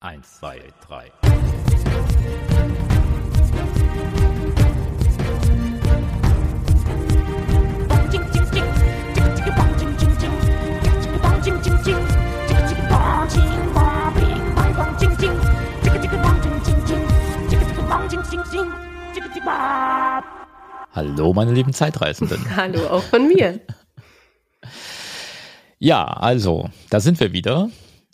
Eins, 0.00 0.40
zwei, 0.40 0.60
drei. 0.86 1.10
Hallo, 20.92 21.32
meine 21.32 21.52
lieben 21.52 21.72
Zeitreisenden. 21.72 22.44
Hallo, 22.56 22.86
auch 22.88 23.02
von 23.02 23.26
mir. 23.28 23.60
Ja, 25.78 26.04
also, 26.04 26.68
da 26.90 27.00
sind 27.00 27.18
wir 27.18 27.32
wieder. 27.32 27.70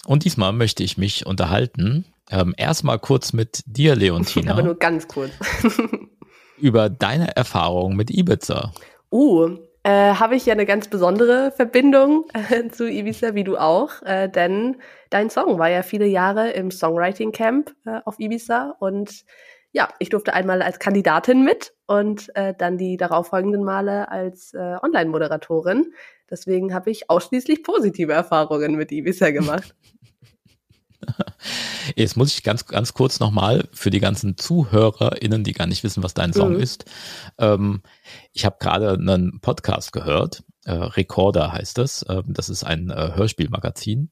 Und 0.07 0.25
diesmal 0.25 0.53
möchte 0.53 0.83
ich 0.83 0.99
mich 0.99 1.27
unterhalten. 1.27 2.07
Ähm, 2.31 2.55
erstmal 2.57 2.99
kurz 2.99 3.33
mit 3.33 3.63
dir, 3.67 3.95
Leontina. 3.97 4.53
Aber 4.53 4.63
nur 4.63 4.79
ganz 4.79 5.09
kurz. 5.09 5.33
über 6.59 6.89
deine 6.89 7.37
Erfahrung 7.37 7.97
mit 7.97 8.11
Ibiza. 8.11 8.73
Uh, 9.11 9.59
äh, 9.83 10.15
habe 10.15 10.37
ich 10.37 10.47
ja 10.47 10.53
eine 10.53 10.65
ganz 10.65 10.89
besondere 10.89 11.51
Verbindung 11.51 12.25
äh, 12.33 12.69
zu 12.71 12.89
Ibiza, 12.89 13.35
wie 13.35 13.45
du 13.45 13.57
auch, 13.57 14.01
äh, 14.03 14.29
denn 14.29 14.77
dein 15.11 15.29
Song 15.29 15.59
war 15.59 15.69
ja 15.69 15.83
viele 15.83 16.07
Jahre 16.07 16.51
im 16.51 16.71
Songwriting 16.71 17.33
Camp 17.33 17.75
äh, 17.85 17.99
auf 18.05 18.19
Ibiza 18.21 18.77
und 18.79 19.25
ja, 19.73 19.89
ich 19.99 20.11
durfte 20.11 20.35
einmal 20.35 20.63
als 20.63 20.79
Kandidatin 20.79 21.43
mit 21.43 21.73
und 21.87 22.35
äh, 22.37 22.55
dann 22.57 22.77
die 22.77 22.97
darauffolgenden 22.97 23.65
Male 23.65 24.11
als 24.11 24.53
äh, 24.53 24.77
Online-Moderatorin. 24.83 25.95
Deswegen 26.33 26.73
habe 26.73 26.91
ich 26.91 27.11
ausschließlich 27.11 27.63
positive 27.63 28.15
Erfahrungen 28.15 28.77
mit 28.77 28.91
Ibiza 28.91 29.33
gemacht. 29.33 29.75
Jetzt 31.95 32.17
muss 32.17 32.35
ich 32.35 32.43
ganz, 32.43 32.65
ganz 32.65 32.95
kurz 32.95 33.21
nochmal 33.21 33.69
für 33.73 33.91
die 33.91 34.01
ganzen 34.01 34.39
ZuhörerInnen, 34.39 35.45
die 35.45 35.53
gar 35.53 35.67
nicht 35.67 35.85
wissen, 35.85 36.03
was 36.03 36.15
dein 36.15 36.33
Song 36.33 36.55
mhm. 36.55 36.61
ist. 36.61 36.87
Ähm, 37.37 37.83
ich 38.33 38.47
habe 38.47 38.57
gerade 38.61 38.95
einen 38.95 39.41
Podcast 39.43 39.93
gehört, 39.93 40.43
äh, 40.65 40.73
Recorder 40.73 41.53
heißt 41.53 41.77
es. 41.81 42.03
Ähm, 42.09 42.25
das 42.29 42.49
ist 42.49 42.65
ein 42.65 42.89
äh, 42.89 43.13
Hörspielmagazin. 43.15 44.11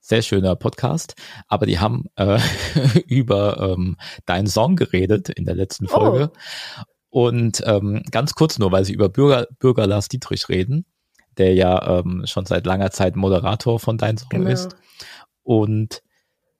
Sehr 0.00 0.22
schöner 0.22 0.56
Podcast, 0.56 1.14
aber 1.46 1.66
die 1.66 1.78
haben 1.78 2.06
äh, 2.16 2.40
über 3.06 3.74
ähm, 3.76 3.96
deinen 4.26 4.48
Song 4.48 4.74
geredet 4.74 5.28
in 5.28 5.44
der 5.44 5.54
letzten 5.54 5.86
Folge. 5.86 6.32
Oh. 6.34 7.26
Und 7.28 7.62
ähm, 7.64 8.02
ganz 8.10 8.34
kurz 8.34 8.58
nur, 8.58 8.72
weil 8.72 8.84
sie 8.84 8.92
über 8.92 9.08
Bürger, 9.08 9.46
Bürger 9.60 9.86
Lars 9.86 10.08
Dietrich 10.08 10.48
reden, 10.48 10.84
der 11.38 11.54
ja 11.54 11.98
ähm, 11.98 12.22
schon 12.26 12.46
seit 12.46 12.66
langer 12.66 12.90
Zeit 12.90 13.16
Moderator 13.16 13.78
von 13.78 13.98
deinem 13.98 14.18
Song 14.18 14.30
genau. 14.30 14.50
ist. 14.50 14.76
Und 15.42 16.02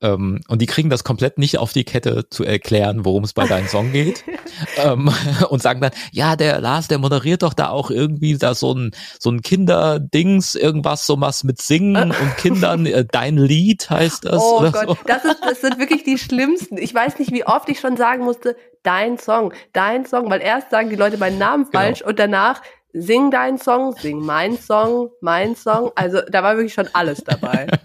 ähm, 0.05 0.41
und 0.48 0.61
die 0.61 0.66
kriegen 0.66 0.91
das 0.91 1.03
komplett 1.03 1.39
nicht 1.39 1.58
auf 1.58 1.72
die 1.72 1.84
Kette 1.84 2.28
zu 2.28 2.44
erklären, 2.44 3.06
worum 3.06 3.25
es 3.25 3.33
bei 3.33 3.47
deinem 3.47 3.69
Song 3.69 3.91
geht. 3.91 4.25
ähm, 4.77 5.11
und 5.48 5.62
sagen 5.62 5.81
dann, 5.81 5.92
ja, 6.12 6.36
der 6.36 6.61
Lars, 6.61 6.89
der 6.89 6.98
moderiert 6.98 7.42
doch 7.42 7.55
da 7.55 7.70
auch 7.70 7.91
irgendwie 7.91 8.36
da 8.36 8.55
so 8.55 8.75
ein, 8.75 8.91
so 9.19 9.31
ein 9.31 9.41
Kinderdings, 9.41 10.56
irgendwas, 10.56 11.06
so 11.06 11.19
was 11.20 11.42
mit 11.42 11.62
Singen 11.62 12.11
und 12.20 12.36
Kindern, 12.36 12.84
äh, 12.84 13.06
dein 13.11 13.38
Lied 13.38 13.88
heißt 13.88 14.27
das. 14.27 14.42
Oh 14.42 14.61
Gott, 14.70 14.88
so. 14.88 14.97
das, 15.06 15.25
ist, 15.25 15.41
das 15.42 15.61
sind 15.62 15.78
wirklich 15.78 16.05
die 16.05 16.19
schlimmsten. 16.19 16.77
Ich 16.77 16.94
weiß 16.94 17.19
nicht, 17.19 17.33
wie 17.33 17.47
oft 17.47 17.69
ich 17.70 17.81
schon 17.81 17.97
sagen 17.97 18.25
musste, 18.25 18.56
dein 18.83 19.19
Song, 19.19 19.55
dein 19.72 20.05
Song, 20.05 20.28
weil 20.28 20.42
erst 20.42 20.70
sagen 20.70 20.91
die 20.91 20.97
Leute 20.97 21.16
meinen 21.16 21.38
Namen 21.38 21.64
genau. 21.64 21.78
falsch 21.78 22.00
genau. 22.00 22.11
und 22.11 22.19
danach 22.19 22.61
sing 22.95 23.31
deinen 23.31 23.59
Song, 23.59 23.95
sing 23.98 24.20
mein 24.20 24.56
Song, 24.56 25.11
mein 25.20 25.56
Song. 25.56 25.91
Also 25.95 26.20
da 26.31 26.42
war 26.42 26.56
wirklich 26.56 26.75
schon 26.75 26.89
alles 26.92 27.23
dabei. 27.25 27.67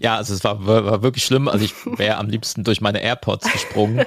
Ja, 0.00 0.16
also 0.16 0.34
es 0.34 0.44
war, 0.44 0.66
war, 0.66 0.84
war 0.84 1.02
wirklich 1.02 1.24
schlimm. 1.24 1.48
Also 1.48 1.64
ich 1.64 1.74
wäre 1.98 2.18
am 2.18 2.28
liebsten 2.28 2.62
durch 2.62 2.80
meine 2.80 3.02
AirPods 3.02 3.50
gesprungen, 3.50 4.04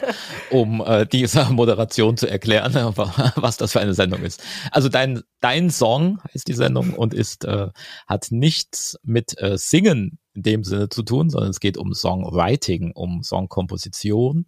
um 0.50 0.82
äh, 0.86 1.06
dieser 1.06 1.50
Moderation 1.50 2.16
zu 2.16 2.30
erklären, 2.30 2.74
was 3.36 3.58
das 3.58 3.74
für 3.74 3.80
eine 3.80 3.94
Sendung 3.94 4.22
ist. 4.22 4.42
Also 4.72 4.88
dein, 4.88 5.24
dein 5.42 5.70
Song 5.70 6.20
heißt 6.34 6.48
die 6.48 6.54
Sendung 6.54 6.94
und 6.94 7.14
ist, 7.14 7.44
äh, 7.44 7.68
hat 8.08 8.28
nichts 8.30 8.98
mit 9.04 9.42
äh, 9.42 9.58
Singen 9.58 10.20
in 10.34 10.44
dem 10.44 10.64
Sinne 10.64 10.90
zu 10.90 11.04
tun, 11.04 11.30
sondern 11.30 11.50
es 11.50 11.60
geht 11.60 11.78
um 11.78 11.94
Songwriting, 11.94 12.92
um 12.94 13.24
Songkomposition. 13.24 14.46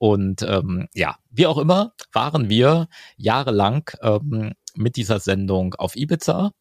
Und 0.00 0.40
ähm, 0.40 0.88
ja, 0.94 1.18
wie 1.28 1.46
auch 1.46 1.58
immer, 1.58 1.92
waren 2.14 2.48
wir 2.48 2.88
jahrelang 3.18 3.90
ähm, 4.00 4.54
mit 4.74 4.96
dieser 4.96 5.20
Sendung 5.20 5.74
auf 5.74 5.94
Ibiza. 5.94 6.52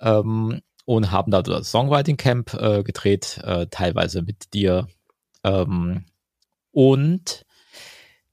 Ähm, 0.00 0.60
und 0.84 1.12
haben 1.12 1.30
da 1.30 1.42
das 1.42 1.70
Songwriting 1.70 2.16
Camp 2.16 2.52
äh, 2.54 2.82
gedreht, 2.82 3.38
äh, 3.44 3.68
teilweise 3.70 4.22
mit 4.22 4.52
dir. 4.52 4.88
Ähm, 5.44 6.06
und 6.72 7.46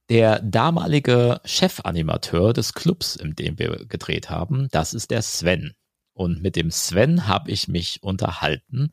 der 0.09 0.39
damalige 0.39 1.39
Chefanimateur 1.45 2.53
des 2.53 2.73
Clubs, 2.73 3.17
in 3.17 3.35
dem 3.35 3.59
wir 3.59 3.85
gedreht 3.85 4.31
haben, 4.31 4.67
das 4.71 4.95
ist 4.95 5.11
der 5.11 5.21
Sven. 5.21 5.75
Und 6.13 6.41
mit 6.41 6.55
dem 6.55 6.71
Sven 6.71 7.27
habe 7.27 7.51
ich 7.51 7.67
mich 7.67 8.01
unterhalten 8.01 8.91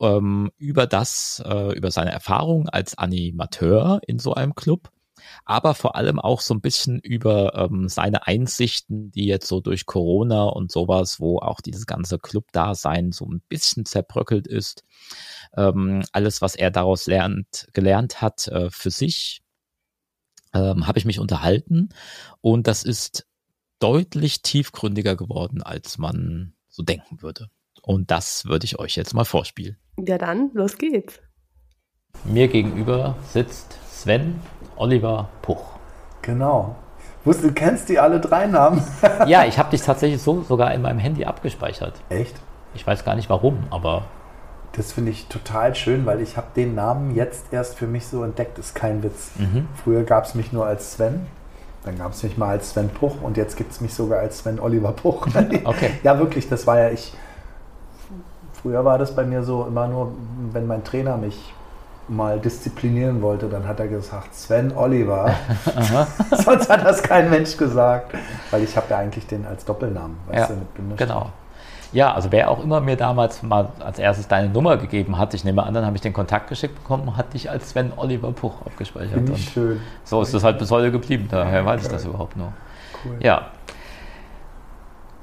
ähm, 0.00 0.50
über 0.56 0.86
das, 0.86 1.42
äh, 1.44 1.76
über 1.76 1.90
seine 1.90 2.12
Erfahrung 2.12 2.68
als 2.68 2.96
Animateur 2.96 4.00
in 4.06 4.18
so 4.18 4.34
einem 4.34 4.54
Club 4.54 4.90
aber 5.44 5.74
vor 5.74 5.96
allem 5.96 6.18
auch 6.18 6.40
so 6.40 6.54
ein 6.54 6.60
bisschen 6.60 6.98
über 6.98 7.54
ähm, 7.54 7.88
seine 7.88 8.26
Einsichten, 8.26 9.10
die 9.10 9.26
jetzt 9.26 9.48
so 9.48 9.60
durch 9.60 9.86
Corona 9.86 10.44
und 10.44 10.70
sowas, 10.70 11.20
wo 11.20 11.38
auch 11.38 11.60
dieses 11.60 11.86
ganze 11.86 12.18
Club-Dasein 12.18 13.12
so 13.12 13.26
ein 13.26 13.42
bisschen 13.48 13.84
zerbröckelt 13.84 14.46
ist. 14.46 14.84
Ähm, 15.56 16.02
alles, 16.12 16.42
was 16.42 16.56
er 16.56 16.70
daraus 16.70 17.06
lernt, 17.06 17.68
gelernt 17.72 18.20
hat 18.20 18.48
äh, 18.48 18.70
für 18.70 18.90
sich, 18.90 19.42
ähm, 20.52 20.86
habe 20.86 20.98
ich 20.98 21.04
mich 21.04 21.18
unterhalten 21.18 21.90
und 22.40 22.66
das 22.66 22.82
ist 22.82 23.26
deutlich 23.78 24.42
tiefgründiger 24.42 25.16
geworden, 25.16 25.62
als 25.62 25.96
man 25.96 26.54
so 26.68 26.82
denken 26.82 27.22
würde. 27.22 27.48
Und 27.82 28.10
das 28.10 28.44
würde 28.44 28.66
ich 28.66 28.78
euch 28.78 28.96
jetzt 28.96 29.14
mal 29.14 29.24
vorspielen. 29.24 29.78
Ja, 29.98 30.18
dann, 30.18 30.50
los 30.54 30.78
geht's. 30.78 31.20
Mir 32.24 32.48
gegenüber 32.48 33.16
sitzt 33.28 33.78
Sven 33.90 34.40
Oliver 34.76 35.28
Puch. 35.42 35.62
Genau. 36.22 36.76
Wusste, 37.24 37.48
du 37.48 37.52
kennst 37.52 37.88
die 37.88 37.98
alle 37.98 38.18
drei 38.18 38.46
Namen? 38.46 38.82
ja, 39.26 39.44
ich 39.44 39.58
habe 39.58 39.70
dich 39.70 39.82
tatsächlich 39.82 40.22
so 40.22 40.42
sogar 40.42 40.72
in 40.72 40.82
meinem 40.82 40.98
Handy 40.98 41.24
abgespeichert. 41.24 41.94
Echt? 42.08 42.34
Ich 42.74 42.86
weiß 42.86 43.04
gar 43.04 43.14
nicht 43.14 43.28
warum, 43.28 43.58
aber. 43.70 44.04
Das 44.72 44.92
finde 44.92 45.10
ich 45.10 45.26
total 45.26 45.74
schön, 45.74 46.06
weil 46.06 46.20
ich 46.20 46.36
habe 46.36 46.46
den 46.54 46.74
Namen 46.74 47.14
jetzt 47.14 47.52
erst 47.52 47.76
für 47.76 47.86
mich 47.86 48.06
so 48.06 48.22
entdeckt. 48.22 48.58
Ist 48.58 48.74
kein 48.74 49.02
Witz. 49.02 49.32
Mhm. 49.36 49.68
Früher 49.82 50.04
gab 50.04 50.24
es 50.24 50.34
mich 50.34 50.52
nur 50.52 50.64
als 50.64 50.92
Sven. 50.92 51.26
Dann 51.84 51.98
gab 51.98 52.12
es 52.12 52.22
mich 52.22 52.36
mal 52.36 52.50
als 52.50 52.70
Sven 52.70 52.88
Puch 52.88 53.22
und 53.22 53.36
jetzt 53.36 53.56
gibt 53.56 53.72
es 53.72 53.80
mich 53.80 53.92
sogar 53.92 54.20
als 54.20 54.38
Sven 54.38 54.60
Oliver 54.60 54.92
Puch. 54.92 55.26
okay. 55.64 55.90
Ja, 56.02 56.18
wirklich, 56.18 56.48
das 56.48 56.66
war 56.66 56.78
ja 56.78 56.90
ich. 56.90 57.12
Früher 58.62 58.84
war 58.84 58.98
das 58.98 59.14
bei 59.14 59.24
mir 59.24 59.42
so 59.42 59.64
immer 59.64 59.86
nur, 59.86 60.12
wenn 60.52 60.66
mein 60.66 60.84
Trainer 60.84 61.16
mich 61.16 61.54
mal 62.08 62.40
disziplinieren 62.40 63.22
wollte, 63.22 63.48
dann 63.48 63.66
hat 63.66 63.78
er 63.80 63.86
gesagt, 63.86 64.34
Sven 64.34 64.76
Oliver. 64.76 65.32
Sonst 66.30 66.68
hat 66.68 66.84
das 66.84 67.02
kein 67.02 67.30
Mensch 67.30 67.56
gesagt. 67.56 68.14
Weil 68.50 68.64
ich 68.64 68.76
habe 68.76 68.86
ja 68.90 68.98
eigentlich 68.98 69.26
den 69.26 69.46
als 69.46 69.64
Doppelnamen, 69.64 70.16
ja, 70.32 70.48
du, 70.48 70.96
Genau. 70.96 71.30
Ja, 71.92 72.12
also 72.14 72.30
wer 72.30 72.50
auch 72.50 72.62
immer 72.62 72.80
mir 72.80 72.96
damals 72.96 73.42
mal 73.42 73.70
als 73.80 73.98
erstes 73.98 74.28
deine 74.28 74.48
Nummer 74.48 74.76
gegeben 74.76 75.18
hat, 75.18 75.34
ich 75.34 75.44
nehme 75.44 75.62
an, 75.62 75.74
dann 75.74 75.84
habe 75.84 75.96
ich 75.96 76.02
den 76.02 76.12
Kontakt 76.12 76.48
geschickt 76.48 76.76
bekommen 76.76 77.08
und 77.08 77.16
hat 77.16 77.34
dich 77.34 77.50
als 77.50 77.70
Sven 77.70 77.92
Oliver 77.96 78.30
Puch 78.32 78.54
abgespeichert. 78.64 79.14
Finde 79.14 79.32
ich 79.32 79.48
schön. 79.48 79.80
So 80.04 80.22
ist 80.22 80.32
das 80.32 80.44
halt 80.44 80.58
bis 80.58 80.70
heute 80.70 80.92
geblieben, 80.92 81.28
daher 81.30 81.64
weiß 81.64 81.82
ich 81.82 81.88
das 81.88 82.04
überhaupt 82.04 82.36
nur. 82.36 82.52
Cool. 83.04 83.16
Ja, 83.20 83.46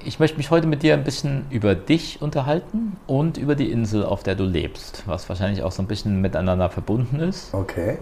ich 0.03 0.19
möchte 0.19 0.38
mich 0.38 0.52
heute 0.52 0.68
mit 0.68 0.84
dir 0.84 0.94
ein 0.94 1.03
bisschen 1.03 1.46
über 1.50 1.75
dich 1.75 2.22
unterhalten 2.22 2.97
und 3.08 3.38
über 3.38 3.56
die 3.56 3.72
Insel, 3.72 4.06
auf 4.06 4.24
der 4.24 4.35
du 4.35 4.44
lebst, 4.44 5.03
was 5.06 5.28
wahrscheinlich 5.30 5.63
auch 5.63 5.72
so 5.72 5.81
ein 5.81 5.88
bisschen 5.88 6.22
miteinander 6.22 6.69
verbunden 6.69 7.19
ist. 7.19 7.53
Okay. 7.53 7.97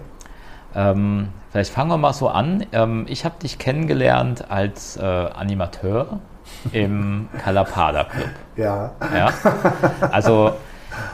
Ähm, 0.75 1.29
vielleicht 1.51 1.71
fangen 1.71 1.89
wir 1.89 1.97
mal 1.97 2.13
so 2.13 2.27
an. 2.27 2.65
Ähm, 2.73 3.05
ich 3.07 3.23
habe 3.23 3.35
dich 3.41 3.57
kennengelernt 3.57 4.51
als 4.51 4.97
äh, 4.97 5.01
Animateur 5.01 6.19
im 6.73 7.29
Calapada 7.43 8.03
Club. 8.03 8.29
Ja. 8.57 8.91
ja? 9.15 9.29
Also 10.11 10.53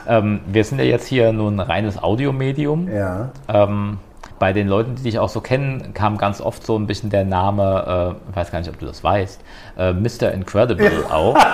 ähm, 0.06 0.40
wir 0.46 0.64
sind 0.64 0.78
ja 0.78 0.84
jetzt 0.84 1.06
hier 1.06 1.32
nur 1.32 1.50
ein 1.50 1.60
reines 1.60 2.02
Audiomedium. 2.02 2.88
Ja. 2.92 3.30
Ähm, 3.48 3.98
bei 4.42 4.52
den 4.52 4.66
Leuten, 4.66 4.96
die 4.96 5.04
dich 5.04 5.20
auch 5.20 5.28
so 5.28 5.40
kennen, 5.40 5.94
kam 5.94 6.18
ganz 6.18 6.40
oft 6.40 6.66
so 6.66 6.76
ein 6.76 6.88
bisschen 6.88 7.10
der 7.10 7.24
Name, 7.24 8.16
äh, 8.26 8.30
ich 8.30 8.36
weiß 8.36 8.50
gar 8.50 8.58
nicht, 8.58 8.70
ob 8.70 8.76
du 8.76 8.86
das 8.86 9.04
weißt, 9.04 9.40
äh, 9.76 9.92
Mr. 9.92 10.32
Incredible 10.32 10.84
ja. 10.84 11.14
auch. 11.14 11.36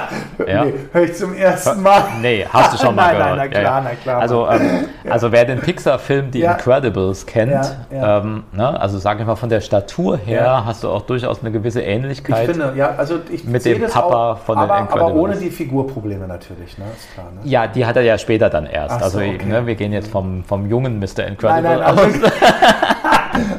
Ja. 0.46 0.64
Nee, 0.64 0.74
höre 0.92 1.02
ich 1.02 1.14
zum 1.14 1.34
ersten 1.34 1.82
Mal. 1.82 2.04
Nee, 2.22 2.46
hast 2.48 2.72
du 2.72 2.78
schon 2.86 2.94
mal 2.94 3.06
nein, 3.18 3.18
gehört. 3.18 3.36
Nein, 3.36 3.50
na 3.52 3.60
klar, 3.60 3.80
na 3.82 3.90
klar. 3.90 4.20
Also, 4.20 4.48
ähm, 4.48 4.84
also 5.10 5.32
wer 5.32 5.44
den 5.44 5.58
Pixar-Film 5.58 6.30
Die 6.30 6.42
Incredibles 6.42 7.26
kennt, 7.26 7.76
ähm, 7.92 8.44
ne, 8.52 8.80
also 8.80 8.98
sage 8.98 9.20
ich 9.20 9.26
mal 9.26 9.34
von 9.34 9.48
der 9.48 9.60
Statur 9.60 10.16
her, 10.16 10.64
hast 10.64 10.84
du 10.84 10.90
auch 10.90 11.02
durchaus 11.02 11.40
eine 11.40 11.50
gewisse 11.50 11.82
Ähnlichkeit 11.82 12.48
ich 12.48 12.50
finde, 12.50 12.72
ja, 12.76 12.94
also 12.96 13.18
ich 13.30 13.44
mit 13.44 13.64
dem 13.64 13.82
Papa 13.86 14.32
auch, 14.32 14.38
von 14.38 14.58
aber, 14.58 14.74
den 14.74 14.82
Incredibles. 14.82 15.10
Aber 15.10 15.20
ohne 15.20 15.36
die 15.36 15.50
Figurprobleme 15.50 16.26
natürlich, 16.26 16.78
ne? 16.78 16.84
Ist 16.96 17.12
klar, 17.14 17.26
ne? 17.32 17.40
Ja, 17.44 17.66
die 17.66 17.84
hat 17.84 17.96
er 17.96 18.02
ja 18.02 18.16
später 18.16 18.48
dann 18.48 18.66
erst. 18.66 19.02
Also 19.02 19.18
so, 19.18 19.24
okay. 19.24 19.44
ne, 19.44 19.66
wir 19.66 19.74
gehen 19.74 19.92
jetzt 19.92 20.08
vom, 20.08 20.44
vom 20.44 20.66
jungen 20.66 20.98
Mr. 20.98 21.26
Incredible 21.26 21.62
Nein, 21.62 21.80
nein, 21.80 21.98
aus. 21.98 22.32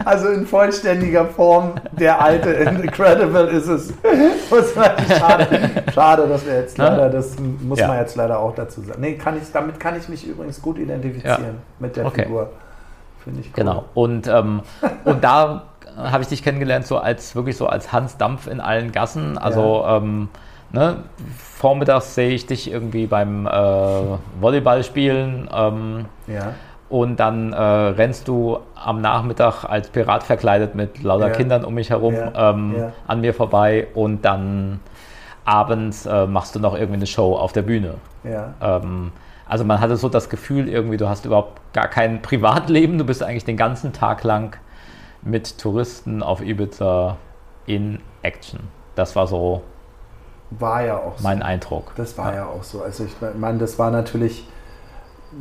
Also, 0.10 0.28
in 0.30 0.46
vollständiger 0.46 1.26
Form, 1.26 1.74
der 1.92 2.22
alte 2.22 2.50
Incredible 2.52 3.46
ist 3.48 3.68
es. 3.68 3.94
Schade, 5.20 5.48
schade, 5.94 6.28
dass 6.28 6.46
wir 6.46 6.56
jetzt 6.56 6.78
leider, 6.78 7.10
das 7.10 7.36
muss 7.40 7.80
Ja. 7.80 7.88
man 7.88 8.00
jetzt 8.00 8.16
leider 8.16 8.40
auch 8.40 8.54
dazu 8.56 8.82
sagen. 8.82 9.00
Nee, 9.02 9.14
kann 9.14 9.38
ich, 9.38 9.52
damit 9.52 9.80
kann 9.80 9.96
ich 9.98 10.10
mich 10.10 10.26
übrigens 10.28 10.62
gut 10.62 10.78
identifizieren 10.78 11.44
Ja. 11.44 11.50
mit 11.80 11.96
der 11.96 12.06
Okay. 12.08 12.24
Figur. 12.24 12.50
Finde 13.24 13.42
ich 13.42 13.48
cool. 13.48 13.54
Genau. 13.56 13.86
Und, 13.94 14.28
ähm, 14.28 14.62
und 15.06 15.24
da 15.24 15.64
habe 15.98 16.24
ich 16.24 16.30
dich 16.30 16.44
kennengelernt, 16.44 16.86
so 16.88 16.98
als 16.98 17.36
wirklich 17.36 17.58
so 17.58 17.68
als 17.68 17.92
Hans 17.92 18.18
Dampf 18.18 18.48
in 18.48 18.60
allen 18.62 18.92
Gassen. 18.92 19.38
Also 19.38 19.84
ähm, 19.88 20.30
ne, 20.72 20.98
vormittags 21.38 22.16
sehe 22.16 22.30
ich 22.32 22.46
dich 22.48 22.72
irgendwie 22.72 23.06
beim 23.08 23.46
äh, 23.46 23.50
Volleyball 24.40 24.84
spielen. 24.84 25.50
Ähm, 25.54 26.06
Ja. 26.28 26.54
Und 26.90 27.18
dann 27.20 27.54
äh, 27.54 27.58
rennst 27.62 28.28
du 28.28 28.60
am 28.76 29.02
Nachmittag 29.02 29.64
als 29.66 29.90
Pirat 29.90 30.24
verkleidet 30.24 30.74
mit 30.76 31.04
lauter 31.04 31.28
Ja. 31.28 31.34
Kindern 31.34 31.64
um 31.64 31.74
mich 31.76 31.90
herum 31.92 32.14
Ja. 32.16 32.52
ähm, 32.52 32.76
Ja. 32.78 32.92
an 33.08 33.22
mir 33.22 33.34
vorbei 33.34 33.88
und 33.94 34.24
dann 34.26 34.80
abends 35.46 36.06
äh, 36.06 36.26
machst 36.28 36.56
du 36.56 36.60
noch 36.60 36.74
irgendwie 36.76 36.96
eine 36.98 37.08
Show 37.08 37.36
auf 37.36 37.54
der 37.54 37.62
Bühne. 37.64 37.96
Ähm, 38.24 39.12
also 39.48 39.64
man 39.66 39.80
hatte 39.82 39.98
so 39.98 40.10
das 40.10 40.30
Gefühl 40.30 40.68
irgendwie, 40.68 40.98
du 40.98 41.08
hast 41.10 41.26
überhaupt 41.26 41.60
gar 41.74 41.88
kein 41.88 42.22
Privatleben, 42.24 42.98
du 42.98 43.04
bist 43.06 43.24
eigentlich 43.24 43.46
den 43.46 43.58
ganzen 43.58 43.94
Tag 43.94 44.24
lang 44.24 44.58
mit 45.22 45.58
Touristen 45.58 46.24
auf 46.24 46.42
Ibiza 46.42 47.18
in 47.66 48.00
Action. 48.22 48.60
Das 48.96 49.16
war 49.16 49.28
so 49.28 49.62
War 50.52 50.84
ja 50.84 50.98
auch 50.98 51.18
so. 51.18 51.24
mein 51.24 51.42
Eindruck. 51.44 51.94
Das 51.96 52.18
war 52.18 52.34
ja 52.36 52.46
auch 52.48 52.64
so. 52.64 52.82
Also 52.82 53.06
ich 53.06 53.16
meine, 53.38 53.58
das 53.60 53.78
war 53.80 53.92
natürlich, 53.92 54.48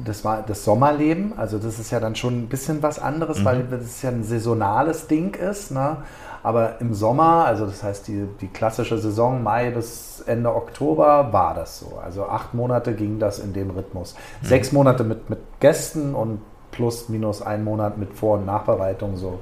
das 0.04 0.24
war 0.24 0.42
das 0.46 0.64
Sommerleben. 0.64 1.32
Also 1.36 1.58
das 1.58 1.78
ist 1.78 1.90
ja 1.90 2.00
dann 2.00 2.14
schon 2.16 2.42
ein 2.42 2.48
bisschen 2.48 2.82
was 2.82 2.98
anderes, 2.98 3.44
weil 3.44 3.64
das 3.64 4.02
ja 4.02 4.10
ein 4.10 4.22
saisonales 4.24 5.06
Ding 5.06 5.34
ist. 5.34 5.70
Ne? 5.70 5.98
Aber 6.42 6.80
im 6.80 6.94
Sommer, 6.94 7.44
also 7.46 7.66
das 7.66 7.82
heißt 7.82 8.08
die, 8.08 8.28
die 8.40 8.48
klassische 8.48 8.98
Saison 8.98 9.42
Mai 9.42 9.70
bis 9.70 10.22
Ende 10.26 10.54
Oktober, 10.54 11.32
war 11.32 11.54
das 11.54 11.80
so. 11.80 11.98
Also 12.04 12.26
acht 12.26 12.54
Monate 12.54 12.94
ging 12.94 13.18
das 13.18 13.38
in 13.38 13.52
dem 13.52 13.70
Rhythmus. 13.70 14.14
Sechs 14.42 14.72
Monate 14.72 15.04
mit, 15.04 15.30
mit 15.30 15.38
Gästen 15.60 16.14
und 16.14 16.40
plus 16.70 17.08
minus 17.08 17.42
ein 17.42 17.64
Monat 17.64 17.98
mit 17.98 18.12
Vor- 18.14 18.38
und 18.38 18.46
Nachbereitung 18.46 19.16
so. 19.16 19.38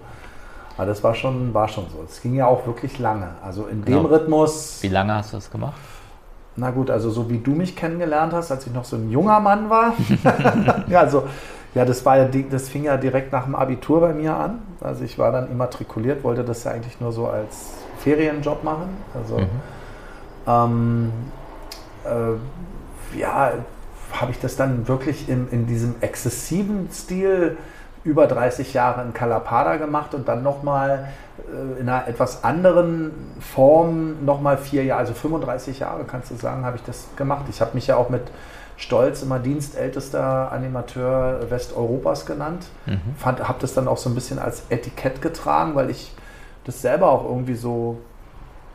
Aber 0.77 0.87
das 0.87 1.03
war 1.03 1.15
schon, 1.15 1.55
war 1.55 1.69
schon 1.69 1.85
so. 1.91 2.03
Es 2.05 2.21
ging 2.21 2.35
ja 2.35 2.47
auch 2.47 2.67
wirklich 2.67 2.99
lange. 2.99 3.29
Also 3.43 3.67
in 3.67 3.85
dem 3.85 3.95
Genau. 4.03 4.09
Rhythmus. 4.09 4.79
Wie 4.83 4.89
lange 4.89 5.15
hast 5.15 5.33
du 5.33 5.39
das 5.39 5.51
gemacht? 5.51 5.75
Na 6.57 6.71
gut, 6.71 6.91
also 6.91 7.11
so 7.11 7.29
wie 7.29 7.39
du 7.39 7.51
mich 7.51 7.77
kennengelernt 7.77 8.33
hast, 8.33 8.51
als 8.51 8.67
ich 8.67 8.73
noch 8.73 8.85
so 8.85 8.97
ein 8.97 9.11
junger 9.11 9.41
Mann 9.41 9.69
war. 9.69 9.93
ja, 10.89 11.01
also, 11.01 11.25
ja, 11.75 11.85
das 11.85 12.05
war 12.07 12.17
ja, 12.17 12.29
das 12.51 12.69
fing 12.71 12.85
ja 12.85 12.97
direkt 12.97 13.33
nach 13.33 13.45
dem 13.45 13.55
Abitur 13.55 14.01
bei 14.01 14.15
mir 14.15 14.35
an. 14.35 14.63
Also 14.81 15.05
ich 15.05 15.19
war 15.19 15.33
dann 15.33 15.51
immatrikuliert, 15.51 16.25
wollte 16.25 16.43
das 16.43 16.65
ja 16.65 16.71
eigentlich 16.71 16.99
nur 17.01 17.13
so 17.13 17.27
als 17.27 17.75
Ferienjob 17.99 18.65
machen. 18.65 18.89
Also 19.15 19.41
ähm, 20.47 21.13
äh, 22.05 23.19
ja, 23.19 23.53
habe 24.13 24.31
ich 24.31 24.41
das 24.41 24.57
dann 24.57 24.89
wirklich 24.89 25.29
in, 25.29 25.49
in 25.51 25.67
diesem 25.67 25.97
exzessiven 26.01 26.89
Stil 26.91 27.59
über 28.05 28.27
30 28.27 28.73
Jahre 28.73 29.03
in 29.03 29.13
Kalapada 29.13 29.77
gemacht 29.77 30.15
und 30.15 30.29
dann 30.29 30.43
nochmal 30.43 31.09
in 31.79 31.89
einer 31.89 32.09
etwas 32.09 32.45
anderen 32.45 33.13
Form 33.41 34.25
nochmal 34.25 34.59
vier 34.59 34.85
Jahre, 34.85 35.01
also 35.01 35.15
35 35.15 35.79
Jahre 35.79 36.05
kannst 36.05 36.31
du 36.31 36.35
sagen, 36.35 36.65
habe 36.65 36.77
ich 36.77 36.83
das 36.83 37.07
gemacht. 37.17 37.47
Ich 37.49 37.61
habe 37.61 37.71
mich 37.75 37.87
ja 37.87 37.97
auch 37.97 38.09
mit 38.09 38.23
Stolz 38.77 39.23
immer 39.23 39.39
dienstältester 39.39 40.53
Animateur 40.53 41.51
Westeuropas 41.51 42.27
genannt. 42.27 42.67
Fand, 43.17 43.47
habe 43.47 43.59
das 43.61 43.75
dann 43.75 43.89
auch 43.89 43.97
so 43.97 44.11
ein 44.11 44.15
bisschen 44.15 44.39
als 44.39 44.65
Etikett 44.69 45.23
getragen, 45.23 45.75
weil 45.75 45.91
ich 45.91 46.13
das 46.65 46.83
selber 46.83 47.11
auch 47.11 47.25
irgendwie 47.25 47.55
so, 47.55 47.99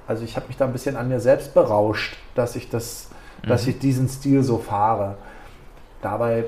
also 0.08 0.24
ich 0.24 0.36
habe 0.38 0.48
mich 0.48 0.58
da 0.58 0.66
ein 0.66 0.72
bisschen 0.72 0.96
an 0.96 1.10
mir 1.10 1.20
selbst 1.20 1.54
berauscht, 1.54 2.18
dass 2.36 2.56
ich 2.56 2.70
das, 2.70 3.10
dass 3.46 3.68
ich 3.68 3.80
diesen 3.80 4.08
Stil 4.08 4.44
so 4.44 4.58
fahre. 4.58 5.16
Dabei, 6.02 6.46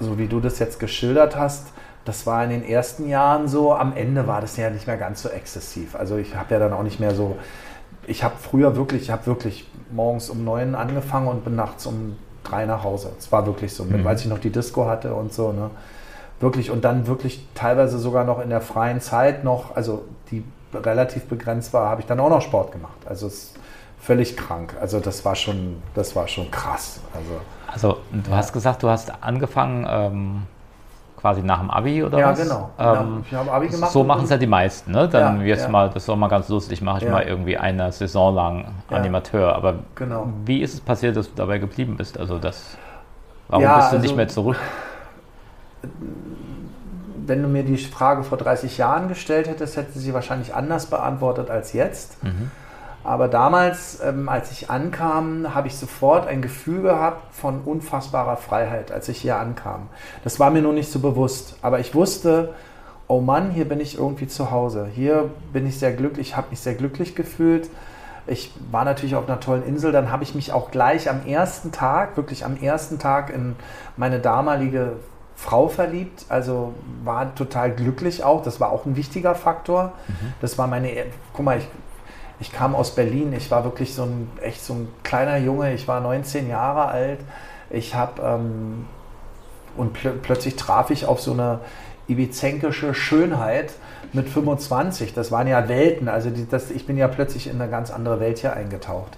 so 0.00 0.18
wie 0.18 0.26
du 0.26 0.40
das 0.40 0.58
jetzt 0.58 0.80
geschildert 0.80 1.36
hast, 1.36 1.68
das 2.04 2.26
war 2.26 2.42
in 2.42 2.50
den 2.50 2.64
ersten 2.64 3.08
Jahren 3.08 3.46
so, 3.46 3.74
am 3.74 3.94
Ende 3.94 4.26
war 4.26 4.40
das 4.40 4.56
ja 4.56 4.70
nicht 4.70 4.86
mehr 4.86 4.96
ganz 4.96 5.22
so 5.22 5.28
exzessiv. 5.28 5.94
Also 5.94 6.16
ich 6.16 6.34
habe 6.34 6.54
ja 6.54 6.58
dann 6.58 6.72
auch 6.72 6.82
nicht 6.82 6.98
mehr 6.98 7.14
so, 7.14 7.36
ich 8.06 8.24
habe 8.24 8.34
früher 8.40 8.74
wirklich, 8.74 9.02
ich 9.02 9.10
habe 9.10 9.26
wirklich 9.26 9.70
morgens 9.92 10.30
um 10.30 10.44
neun 10.44 10.74
angefangen 10.74 11.28
und 11.28 11.44
bin 11.44 11.56
nachts 11.56 11.86
um 11.86 12.16
drei 12.42 12.64
nach 12.64 12.82
Hause. 12.82 13.10
Es 13.18 13.30
war 13.30 13.46
wirklich 13.46 13.74
so, 13.74 13.84
mit, 13.84 14.04
als 14.06 14.22
ich 14.22 14.28
noch 14.28 14.38
die 14.38 14.50
Disco 14.50 14.86
hatte 14.86 15.14
und 15.14 15.32
so, 15.32 15.52
ne? 15.52 15.70
Wirklich 16.40 16.70
und 16.70 16.86
dann 16.86 17.06
wirklich 17.06 17.46
teilweise 17.54 17.98
sogar 17.98 18.24
noch 18.24 18.40
in 18.40 18.48
der 18.48 18.62
freien 18.62 19.02
Zeit 19.02 19.44
noch, 19.44 19.76
also 19.76 20.06
die 20.30 20.42
relativ 20.72 21.26
begrenzt 21.26 21.74
war, 21.74 21.90
habe 21.90 22.00
ich 22.00 22.06
dann 22.06 22.18
auch 22.18 22.30
noch 22.30 22.40
Sport 22.40 22.72
gemacht. 22.72 22.96
Also 23.04 23.26
es 23.26 23.34
ist 23.34 23.54
völlig 24.00 24.38
krank. 24.38 24.74
Also 24.80 25.00
das 25.00 25.24
war 25.26 25.36
schon, 25.36 25.82
das 25.94 26.16
war 26.16 26.28
schon 26.28 26.50
krass. 26.50 27.00
Also 27.14 27.32
Also 27.72 27.98
du 28.12 28.32
hast 28.34 28.52
gesagt, 28.52 28.82
du 28.82 28.88
hast 28.88 29.12
angefangen 29.22 29.86
ähm, 29.88 30.42
quasi 31.16 31.42
nach 31.42 31.60
dem 31.60 31.70
Abi 31.70 32.02
oder 32.02 32.18
Ja, 32.18 32.30
was? 32.32 32.42
genau. 32.42 32.70
Ähm, 32.78 33.24
ich 33.28 33.34
habe 33.34 33.52
Abi 33.52 33.68
gemacht. 33.68 33.90
so 33.92 34.02
machen 34.02 34.24
es 34.24 34.30
ja 34.30 34.38
die 34.38 34.46
meisten, 34.46 34.90
ne? 34.92 35.08
Dann 35.08 35.40
Ja, 35.40 35.44
wirst 35.44 35.62
ja. 35.64 35.68
mal, 35.68 35.86
das 35.88 35.96
ist 36.02 36.08
doch 36.08 36.16
mal 36.16 36.28
ganz 36.28 36.48
lustig, 36.48 36.80
mache 36.82 36.98
ich 36.98 37.04
Ja. 37.04 37.10
mal 37.12 37.22
irgendwie 37.22 37.56
eine 37.58 37.92
Saison 37.92 38.34
lang 38.34 38.64
Ja. 38.90 38.96
Animateur. 38.96 39.54
Aber 39.54 39.74
Genau. 39.94 40.28
wie 40.44 40.60
ist 40.62 40.74
es 40.74 40.80
passiert, 40.80 41.16
dass 41.16 41.28
du 41.28 41.34
dabei 41.36 41.58
geblieben 41.58 41.96
bist? 41.96 42.18
Also 42.18 42.38
das, 42.38 42.76
warum 43.48 43.62
Ja, 43.62 43.76
bist 43.76 43.92
du 43.92 43.96
also- 43.96 44.02
nicht 44.06 44.16
mehr 44.16 44.28
zurück? 44.28 44.56
wenn 47.26 47.42
du 47.42 47.48
mir 47.48 47.62
die 47.62 47.76
Frage 47.76 48.24
vor 48.24 48.38
30 48.38 48.76
Jahren 48.78 49.08
gestellt 49.08 49.46
hättest, 49.48 49.76
hätte 49.76 49.98
sie 49.98 50.12
wahrscheinlich 50.14 50.54
anders 50.54 50.86
beantwortet 50.86 51.48
als 51.50 51.72
jetzt. 51.72 52.22
Mhm. 52.24 52.50
Aber 53.02 53.28
damals, 53.28 54.00
ähm, 54.04 54.28
als 54.28 54.50
ich 54.52 54.70
ankam, 54.70 55.54
habe 55.54 55.68
ich 55.68 55.76
sofort 55.76 56.26
ein 56.26 56.42
Gefühl 56.42 56.82
gehabt 56.82 57.34
von 57.34 57.62
unfassbarer 57.62 58.36
Freiheit, 58.36 58.92
als 58.92 59.08
ich 59.08 59.18
hier 59.18 59.38
ankam. 59.38 59.88
Das 60.22 60.38
war 60.38 60.50
mir 60.50 60.62
nur 60.62 60.74
nicht 60.74 60.90
so 60.90 60.98
bewusst. 60.98 61.56
Aber 61.62 61.80
ich 61.80 61.94
wusste, 61.94 62.54
oh 63.08 63.20
Mann, 63.20 63.50
hier 63.50 63.68
bin 63.68 63.80
ich 63.80 63.96
irgendwie 63.98 64.28
zu 64.28 64.50
Hause. 64.50 64.86
Hier 64.94 65.30
bin 65.52 65.66
ich 65.66 65.78
sehr 65.78 65.92
glücklich, 65.92 66.36
habe 66.36 66.50
mich 66.50 66.60
sehr 66.60 66.74
glücklich 66.74 67.14
gefühlt. 67.14 67.70
Ich 68.26 68.52
war 68.70 68.84
natürlich 68.84 69.16
auf 69.16 69.26
einer 69.26 69.40
tollen 69.40 69.64
Insel. 69.64 69.92
Dann 69.92 70.12
habe 70.12 70.22
ich 70.22 70.34
mich 70.34 70.52
auch 70.52 70.70
gleich 70.70 71.08
am 71.08 71.26
ersten 71.26 71.72
Tag, 71.72 72.16
wirklich 72.16 72.44
am 72.44 72.56
ersten 72.56 72.98
Tag 72.98 73.30
in 73.30 73.56
meine 73.96 74.20
damalige 74.20 74.92
Frau 75.34 75.68
verliebt. 75.68 76.26
Also 76.28 76.74
war 77.02 77.34
total 77.34 77.72
glücklich 77.72 78.22
auch. 78.24 78.42
Das 78.42 78.60
war 78.60 78.70
auch 78.70 78.84
ein 78.84 78.94
wichtiger 78.94 79.34
Faktor. 79.34 79.92
Das 80.42 80.58
war 80.58 80.66
meine, 80.66 80.92
guck 81.32 81.44
mal, 81.46 81.58
ich, 81.58 81.66
ich 82.40 82.52
kam 82.52 82.74
aus 82.74 82.94
Berlin. 82.94 83.32
Ich 83.34 83.50
war 83.50 83.64
wirklich 83.64 83.94
so 83.94 84.04
ein, 84.04 84.30
echt 84.40 84.64
so 84.64 84.72
ein 84.72 84.88
kleiner 85.02 85.36
Junge. 85.36 85.74
Ich 85.74 85.86
war 85.86 86.00
19 86.00 86.48
Jahre 86.48 86.86
alt. 86.86 87.20
Ich 87.68 87.94
habe, 87.94 88.22
ähm, 88.22 88.86
und 89.76 89.92
plö 89.92 90.12
plötzlich 90.22 90.56
traf 90.56 90.90
ich 90.90 91.06
auf 91.06 91.20
so 91.20 91.32
eine 91.32 91.60
ibizenkische 92.08 92.94
Schönheit 92.94 93.72
mit 94.12 94.28
25. 94.28 95.14
Das 95.14 95.30
waren 95.30 95.46
ja 95.46 95.68
Welten. 95.68 96.08
Also 96.08 96.30
die, 96.30 96.48
das, 96.48 96.70
ich 96.70 96.86
bin 96.86 96.96
ja 96.96 97.08
plötzlich 97.08 97.46
in 97.46 97.60
eine 97.60 97.70
ganz 97.70 97.90
andere 97.90 98.20
Welt 98.20 98.38
hier 98.38 98.54
eingetaucht. 98.54 99.16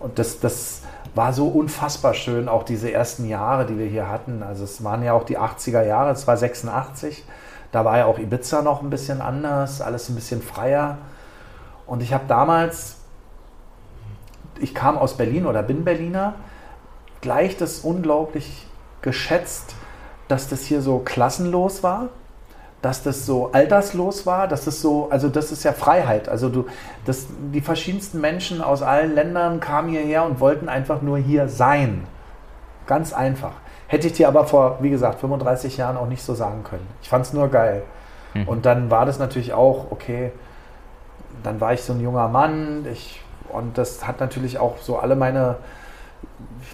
Und 0.00 0.18
das, 0.18 0.40
das 0.40 0.82
war 1.14 1.32
so 1.32 1.46
unfassbar 1.46 2.12
schön, 2.12 2.48
auch 2.48 2.64
diese 2.64 2.92
ersten 2.92 3.26
Jahre, 3.28 3.66
die 3.66 3.78
wir 3.78 3.86
hier 3.86 4.10
hatten. 4.10 4.42
Also 4.42 4.64
es 4.64 4.82
waren 4.82 5.02
ja 5.02 5.12
auch 5.12 5.24
die 5.24 5.38
80er 5.38 5.82
Jahre, 5.82 6.10
es 6.10 6.26
war 6.26 6.36
86. 6.36 7.24
Da 7.72 7.84
war 7.84 7.98
ja 7.98 8.06
auch 8.06 8.18
Ibiza 8.18 8.62
noch 8.62 8.82
ein 8.82 8.90
bisschen 8.90 9.20
anders, 9.20 9.80
alles 9.80 10.08
ein 10.08 10.16
bisschen 10.16 10.42
freier. 10.42 10.98
Und 11.86 12.02
ich 12.02 12.12
habe 12.12 12.24
damals, 12.28 12.96
ich 14.60 14.74
kam 14.74 14.96
aus 14.96 15.16
Berlin 15.16 15.46
oder 15.46 15.62
bin 15.62 15.84
Berliner, 15.84 16.34
gleich 17.20 17.56
das 17.56 17.80
unglaublich 17.80 18.66
geschätzt, 19.02 19.74
dass 20.28 20.48
das 20.48 20.64
hier 20.64 20.80
so 20.80 20.98
klassenlos 20.98 21.82
war, 21.82 22.08
dass 22.80 23.02
das 23.02 23.24
so 23.24 23.50
alterslos 23.52 24.26
war, 24.26 24.46
dass 24.46 24.64
das 24.64 24.80
so, 24.80 25.08
also 25.10 25.28
das 25.28 25.52
ist 25.52 25.64
ja 25.64 25.72
Freiheit. 25.72 26.28
Also 26.28 26.50
du, 26.50 26.66
das, 27.06 27.26
die 27.52 27.62
verschiedensten 27.62 28.20
Menschen 28.20 28.60
aus 28.60 28.82
allen 28.82 29.14
Ländern 29.14 29.60
kamen 29.60 29.88
hierher 29.88 30.24
und 30.24 30.40
wollten 30.40 30.68
einfach 30.68 31.00
nur 31.00 31.18
hier 31.18 31.48
sein. 31.48 32.06
Ganz 32.86 33.14
einfach. 33.14 33.52
Hätte 33.86 34.06
ich 34.06 34.14
dir 34.14 34.28
aber 34.28 34.44
vor, 34.46 34.78
wie 34.80 34.90
gesagt, 34.90 35.20
35 35.20 35.76
Jahren 35.78 35.96
auch 35.96 36.08
nicht 36.08 36.22
so 36.22 36.34
sagen 36.34 36.62
können. 36.64 36.86
Ich 37.00 37.08
fand 37.08 37.24
es 37.24 37.32
nur 37.32 37.48
geil. 37.48 37.82
Mhm. 38.34 38.48
Und 38.48 38.66
dann 38.66 38.90
war 38.90 39.06
das 39.06 39.18
natürlich 39.18 39.54
auch, 39.54 39.90
okay, 39.90 40.32
dann 41.44 41.60
war 41.60 41.72
ich 41.72 41.82
so 41.82 41.92
ein 41.92 42.00
junger 42.00 42.28
Mann, 42.28 42.86
ich, 42.90 43.20
und 43.52 43.78
das 43.78 44.06
hat 44.06 44.20
natürlich 44.20 44.58
auch 44.58 44.78
so 44.78 44.98
alle 44.98 45.14
meine, 45.14 45.56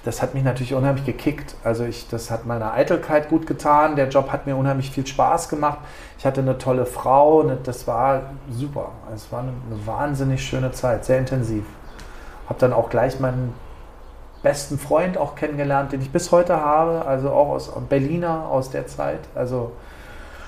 das 0.05 0.23
hat 0.23 0.35
mich 0.35 0.45
natürlich 0.45 0.75
unheimlich 0.75 1.05
gekickt. 1.05 1.57
Also 1.65 1.85
ich, 1.85 2.09
das 2.09 2.31
hat 2.31 2.47
meiner 2.47 2.73
Eitelkeit 2.73 3.29
gut 3.29 3.47
getan. 3.47 3.97
Der 3.97 4.09
Job 4.09 4.33
hat 4.33 4.47
mir 4.47 4.57
unheimlich 4.57 4.91
viel 4.91 5.07
Spaß 5.07 5.49
gemacht. 5.49 5.79
Ich 6.19 6.25
hatte 6.25 6.41
eine 6.41 6.57
tolle 6.57 6.87
Frau. 6.87 7.43
Eine, 7.43 7.57
das 7.57 7.87
war 7.87 8.23
super. 8.51 8.93
Es 9.15 9.31
war 9.33 9.41
eine, 9.41 9.53
eine 9.67 9.87
wahnsinnig 9.87 10.43
schöne 10.43 10.71
Zeit, 10.73 11.05
sehr 11.05 11.19
intensiv. 11.19 11.65
Habe 12.49 12.61
dann 12.61 12.73
auch 12.73 12.89
gleich 12.89 13.21
meinen 13.21 13.53
besten 14.43 14.79
Freund 14.79 15.19
auch 15.19 15.35
kennengelernt, 15.35 15.93
den 15.93 16.01
ich 16.01 16.13
bis 16.13 16.33
heute 16.33 16.61
habe. 16.61 17.05
Also 17.05 17.31
auch 17.31 17.49
aus 17.49 17.73
Berliner 17.89 18.47
aus 18.49 18.71
der 18.71 18.87
Zeit. 18.87 19.21
Also 19.35 19.73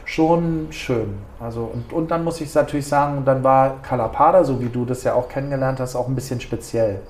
schon 0.04 0.68
schön. 0.70 1.14
Also 1.40 1.70
und, 1.72 1.92
und 1.92 2.10
dann 2.10 2.24
muss 2.24 2.40
ich 2.40 2.54
natürlich 2.54 2.86
sagen, 2.86 3.24
dann 3.24 3.42
war 3.44 3.82
Kalapada, 3.82 4.44
so 4.44 4.60
wie 4.60 4.68
du 4.68 4.84
das 4.84 5.04
ja 5.04 5.14
auch 5.14 5.28
kennengelernt 5.28 5.80
hast, 5.80 5.96
auch 5.96 6.08
ein 6.08 6.14
bisschen 6.14 6.40
speziell. 6.40 7.00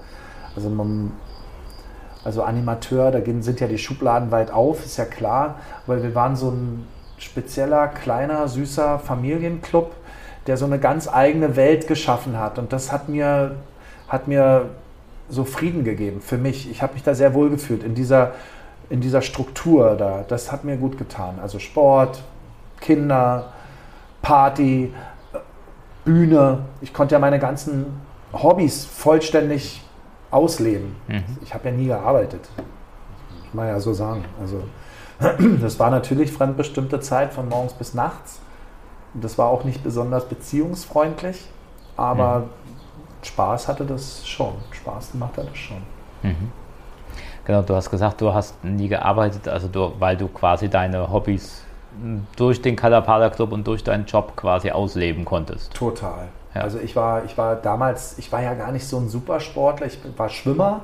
Also 0.54 0.68
man, 0.68 1.12
also 2.24 2.42
Animateur, 2.42 3.10
da 3.10 3.20
sind 3.40 3.60
ja 3.60 3.66
die 3.66 3.78
Schubladen 3.78 4.30
weit 4.30 4.50
auf, 4.52 4.84
ist 4.84 4.96
ja 4.96 5.04
klar, 5.04 5.56
weil 5.86 6.02
wir 6.02 6.14
waren 6.14 6.36
so 6.36 6.50
ein 6.50 6.86
spezieller, 7.18 7.88
kleiner, 7.88 8.48
süßer 8.48 8.98
Familienclub, 8.98 9.92
der 10.46 10.56
so 10.56 10.66
eine 10.66 10.78
ganz 10.78 11.08
eigene 11.08 11.56
Welt 11.56 11.86
geschaffen 11.86 12.38
hat. 12.38 12.58
Und 12.58 12.72
das 12.72 12.92
hat 12.92 13.08
mir, 13.08 13.56
hat 14.08 14.28
mir 14.28 14.66
so 15.28 15.44
Frieden 15.44 15.84
gegeben 15.84 16.20
für 16.20 16.36
mich. 16.36 16.70
Ich 16.70 16.82
habe 16.82 16.94
mich 16.94 17.02
da 17.02 17.14
sehr 17.14 17.32
wohl 17.32 17.48
gefühlt 17.48 17.84
in 17.84 17.94
dieser, 17.94 18.32
in 18.90 19.00
dieser 19.00 19.22
Struktur 19.22 19.96
da. 19.96 20.24
Das 20.26 20.52
hat 20.52 20.64
mir 20.64 20.76
gut 20.76 20.98
getan. 20.98 21.38
Also 21.40 21.58
Sport, 21.58 22.22
Kinder, 22.82 23.52
Party, 24.20 24.92
Bühne. 26.04 26.66
Ich 26.82 26.92
konnte 26.92 27.14
ja 27.14 27.18
meine 27.18 27.38
ganzen 27.38 27.86
Hobbys 28.32 28.84
vollständig 28.84 29.82
ausleben. 30.30 30.96
Mhm. 31.08 31.24
Ich 31.42 31.54
habe 31.54 31.68
ja 31.68 31.74
nie 31.74 31.86
gearbeitet. 31.86 32.48
Ich 33.44 33.54
mal 33.54 33.68
ja 33.68 33.80
so 33.80 33.94
sagen. 33.94 34.24
Also 34.40 34.64
das 35.60 35.78
war 35.78 35.90
natürlich 35.90 36.32
fremdbestimmte 36.32 37.00
Zeit 37.00 37.32
von 37.32 37.48
morgens 37.48 37.72
bis 37.72 37.94
nachts. 37.94 38.40
Das 39.14 39.38
war 39.38 39.48
auch 39.48 39.64
nicht 39.64 39.82
besonders 39.82 40.26
beziehungsfreundlich, 40.26 41.46
aber 41.96 42.40
mhm. 42.40 42.44
Spaß 43.22 43.68
hatte 43.68 43.84
das 43.84 44.26
schon. 44.26 44.54
Spaß 44.70 45.12
gemacht 45.12 45.36
hat 45.36 45.48
das 45.50 45.58
schon. 45.58 45.82
Mhm. 46.22 46.50
Genau, 47.44 47.62
du 47.62 47.74
hast 47.74 47.90
gesagt, 47.90 48.20
du 48.20 48.32
hast 48.32 48.64
nie 48.64 48.88
gearbeitet, 48.88 49.48
also 49.48 49.68
du, 49.68 49.92
weil 49.98 50.16
du 50.16 50.28
quasi 50.28 50.68
deine 50.68 51.10
Hobbys 51.10 51.62
durch 52.36 52.62
den 52.62 52.76
Kalapada 52.76 53.30
Club 53.30 53.52
und 53.52 53.66
durch 53.66 53.84
deinen 53.84 54.06
Job 54.06 54.36
quasi 54.36 54.70
ausleben 54.70 55.24
konntest. 55.24 55.74
Total. 55.74 56.28
Ja. 56.54 56.62
Also 56.62 56.78
ich 56.78 56.96
war, 56.96 57.24
ich 57.24 57.38
war 57.38 57.56
damals, 57.56 58.18
ich 58.18 58.30
war 58.32 58.42
ja 58.42 58.54
gar 58.54 58.72
nicht 58.72 58.86
so 58.86 58.98
ein 58.98 59.08
Supersportler, 59.08 59.86
ich 59.86 59.98
war 60.16 60.28
Schwimmer. 60.28 60.82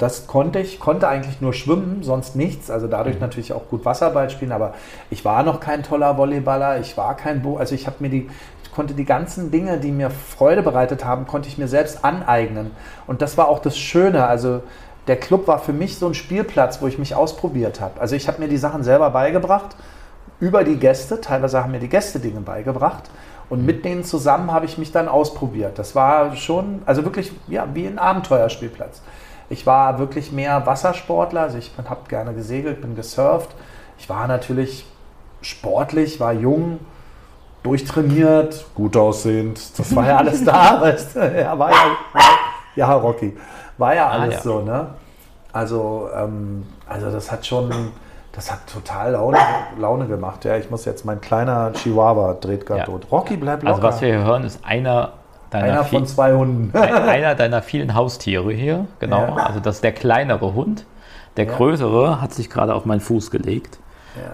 Das 0.00 0.26
konnte 0.26 0.58
ich, 0.58 0.80
konnte 0.80 1.06
eigentlich 1.06 1.40
nur 1.40 1.52
schwimmen, 1.52 2.02
sonst 2.02 2.34
nichts. 2.34 2.68
Also 2.68 2.88
dadurch 2.88 3.16
mhm. 3.16 3.20
natürlich 3.20 3.52
auch 3.52 3.68
gut 3.68 3.84
Wasserball 3.84 4.28
spielen, 4.28 4.50
aber 4.50 4.74
ich 5.08 5.24
war 5.24 5.44
noch 5.44 5.60
kein 5.60 5.84
toller 5.84 6.16
Volleyballer, 6.16 6.80
ich 6.80 6.96
war 6.96 7.16
kein 7.16 7.42
Bo, 7.42 7.58
also 7.58 7.76
ich 7.76 7.86
habe 7.86 7.96
mir 8.00 8.10
die, 8.10 8.28
konnte 8.74 8.94
die 8.94 9.04
ganzen 9.04 9.52
Dinge, 9.52 9.78
die 9.78 9.92
mir 9.92 10.10
Freude 10.10 10.62
bereitet 10.62 11.04
haben, 11.04 11.28
konnte 11.28 11.48
ich 11.48 11.58
mir 11.58 11.68
selbst 11.68 12.04
aneignen. 12.04 12.72
Und 13.06 13.22
das 13.22 13.36
war 13.36 13.48
auch 13.48 13.60
das 13.60 13.78
Schöne. 13.78 14.26
Also 14.26 14.62
der 15.06 15.16
Club 15.16 15.46
war 15.46 15.60
für 15.60 15.72
mich 15.72 15.96
so 15.96 16.06
ein 16.06 16.14
Spielplatz, 16.14 16.82
wo 16.82 16.88
ich 16.88 16.98
mich 16.98 17.14
ausprobiert 17.14 17.80
habe. 17.80 18.00
Also 18.00 18.16
ich 18.16 18.26
habe 18.28 18.40
mir 18.40 18.48
die 18.48 18.56
Sachen 18.56 18.82
selber 18.82 19.10
beigebracht 19.10 19.76
über 20.40 20.64
die 20.64 20.76
Gäste. 20.76 21.20
Teilweise 21.20 21.62
haben 21.62 21.72
mir 21.72 21.80
die 21.80 21.88
Gäste 21.88 22.20
Dinge 22.20 22.40
beigebracht. 22.40 23.10
Und 23.50 23.64
mit 23.64 23.84
denen 23.84 24.04
zusammen 24.04 24.52
habe 24.52 24.66
ich 24.66 24.76
mich 24.76 24.92
dann 24.92 25.08
ausprobiert. 25.08 25.78
Das 25.78 25.94
war 25.94 26.36
schon, 26.36 26.82
also 26.84 27.04
wirklich, 27.04 27.32
ja, 27.48 27.66
wie 27.72 27.86
ein 27.86 27.98
Abenteuerspielplatz. 27.98 29.00
Ich 29.48 29.64
war 29.64 29.98
wirklich 29.98 30.30
mehr 30.30 30.66
Wassersportler, 30.66 31.42
also 31.42 31.56
ich 31.56 31.72
habe 31.78 32.08
gerne 32.08 32.34
gesegelt, 32.34 32.82
bin 32.82 32.94
gesurft. 32.94 33.50
Ich 33.98 34.08
war 34.10 34.28
natürlich 34.28 34.84
sportlich, 35.40 36.20
war 36.20 36.34
jung, 36.34 36.80
durchtrainiert, 37.62 38.66
gut 38.74 38.96
aussehend. 38.96 39.78
Das 39.78 39.96
war 39.96 40.06
ja 40.06 40.16
alles 40.18 40.44
da, 40.44 40.80
weißt 40.82 41.16
du? 41.16 41.40
Ja, 41.40 41.58
war 41.58 41.70
ja, 41.70 41.96
ja, 42.76 42.92
Rocky. 42.92 43.36
War 43.78 43.94
ja 43.94 44.08
ah, 44.08 44.10
alles 44.10 44.34
ah, 44.34 44.36
ja. 44.36 44.42
so, 44.42 44.60
ne? 44.60 44.86
Also, 45.52 46.08
ähm, 46.14 46.66
also 46.86 47.10
das 47.10 47.32
hat 47.32 47.46
schon 47.46 47.92
das 48.38 48.52
hat 48.52 48.68
total 48.72 49.12
Laune, 49.12 49.38
Laune 49.78 50.06
gemacht. 50.06 50.44
Ja, 50.44 50.56
ich 50.56 50.70
muss 50.70 50.84
jetzt, 50.84 51.04
mein 51.04 51.20
kleiner 51.20 51.72
Chihuahua 51.72 52.34
dreht 52.34 52.66
gerade 52.66 52.80
ja. 52.82 52.86
tot. 52.86 53.08
Rocky, 53.10 53.36
bleib 53.36 53.64
locker. 53.64 53.74
Also 53.74 53.82
was 53.82 54.00
wir 54.00 54.10
hier 54.10 54.24
hören, 54.24 54.44
ist 54.44 54.64
einer 54.64 55.14
deiner 55.50 55.64
einer 55.72 55.84
von 55.84 56.06
zwei 56.06 56.32
Hunden. 56.32 56.76
einer 56.78 57.34
deiner 57.34 57.62
vielen 57.62 57.94
Haustiere 57.96 58.52
hier, 58.52 58.86
genau. 59.00 59.22
Ja. 59.22 59.34
Also 59.34 59.58
das 59.58 59.76
ist 59.76 59.84
der 59.84 59.90
kleinere 59.90 60.54
Hund. 60.54 60.86
Der 61.36 61.46
ja. 61.46 61.52
größere 61.52 62.20
hat 62.20 62.32
sich 62.32 62.48
gerade 62.48 62.76
auf 62.76 62.84
meinen 62.84 63.00
Fuß 63.00 63.32
gelegt. 63.32 63.80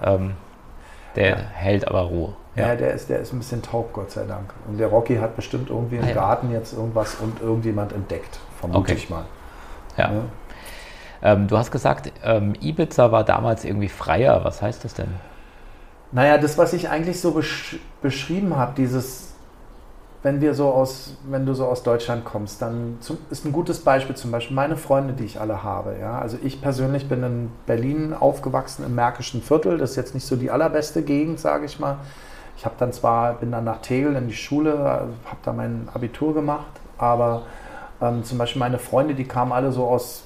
Ähm, 0.02 0.34
der 1.16 1.36
hält 1.36 1.88
aber 1.88 2.02
Ruhe. 2.02 2.34
Ja, 2.56 2.74
der, 2.74 2.92
ist, 2.92 3.08
der 3.08 3.20
ist 3.20 3.32
ein 3.32 3.38
bisschen 3.38 3.62
taub, 3.62 3.94
Gott 3.94 4.10
sei 4.10 4.24
Dank. 4.24 4.52
Und 4.68 4.78
der 4.78 4.88
Rocky 4.88 5.16
hat 5.16 5.34
bestimmt 5.34 5.70
irgendwie 5.70 5.96
im 5.96 6.04
ah, 6.04 6.12
Garten 6.12 6.52
jetzt 6.52 6.74
irgendwas 6.74 7.14
und 7.14 7.40
irgendjemand 7.40 7.92
entdeckt, 7.92 8.38
vermute 8.60 8.80
okay. 8.80 8.94
ich 8.94 9.08
mal. 9.08 9.24
Ja. 9.96 10.10
Ähm, 11.24 11.48
du 11.48 11.56
hast 11.56 11.72
gesagt, 11.72 12.12
ähm, 12.22 12.52
Ibiza 12.60 13.10
war 13.10 13.24
damals 13.24 13.64
irgendwie 13.64 13.88
freier. 13.88 14.44
Was 14.44 14.60
heißt 14.60 14.84
das 14.84 14.92
denn? 14.92 15.08
Naja, 16.12 16.36
das, 16.36 16.58
was 16.58 16.74
ich 16.74 16.90
eigentlich 16.90 17.20
so 17.20 17.32
besch 17.32 17.78
beschrieben 18.02 18.56
habe, 18.56 18.74
dieses, 18.76 19.32
wenn 20.22 20.42
wir 20.42 20.52
so 20.52 20.68
aus, 20.68 21.16
wenn 21.28 21.46
du 21.46 21.54
so 21.54 21.66
aus 21.66 21.82
Deutschland 21.82 22.26
kommst, 22.26 22.60
dann 22.60 22.98
zum, 23.00 23.16
ist 23.30 23.46
ein 23.46 23.52
gutes 23.52 23.80
Beispiel 23.80 24.14
zum 24.14 24.30
Beispiel 24.30 24.54
meine 24.54 24.76
Freunde, 24.76 25.14
die 25.14 25.24
ich 25.24 25.40
alle 25.40 25.62
habe. 25.62 25.96
Ja? 25.98 26.18
Also 26.18 26.36
ich 26.44 26.60
persönlich 26.60 27.08
bin 27.08 27.22
in 27.22 27.50
Berlin 27.64 28.12
aufgewachsen 28.12 28.84
im 28.84 28.94
Märkischen 28.94 29.40
Viertel. 29.40 29.78
Das 29.78 29.90
ist 29.92 29.96
jetzt 29.96 30.14
nicht 30.14 30.26
so 30.26 30.36
die 30.36 30.50
allerbeste 30.50 31.02
Gegend, 31.02 31.40
sage 31.40 31.64
ich 31.64 31.80
mal. 31.80 31.96
Ich 32.58 32.66
habe 32.66 32.74
dann 32.78 32.92
zwar, 32.92 33.32
bin 33.34 33.50
dann 33.50 33.64
nach 33.64 33.78
Tegel 33.78 34.14
in 34.14 34.28
die 34.28 34.34
Schule, 34.34 34.78
habe 34.78 35.38
da 35.42 35.54
mein 35.54 35.88
Abitur 35.92 36.34
gemacht, 36.34 36.66
aber 36.98 37.42
ähm, 38.00 38.24
zum 38.24 38.36
Beispiel 38.36 38.60
meine 38.60 38.78
Freunde, 38.78 39.14
die 39.14 39.24
kamen 39.24 39.52
alle 39.52 39.72
so 39.72 39.86
aus 39.86 40.23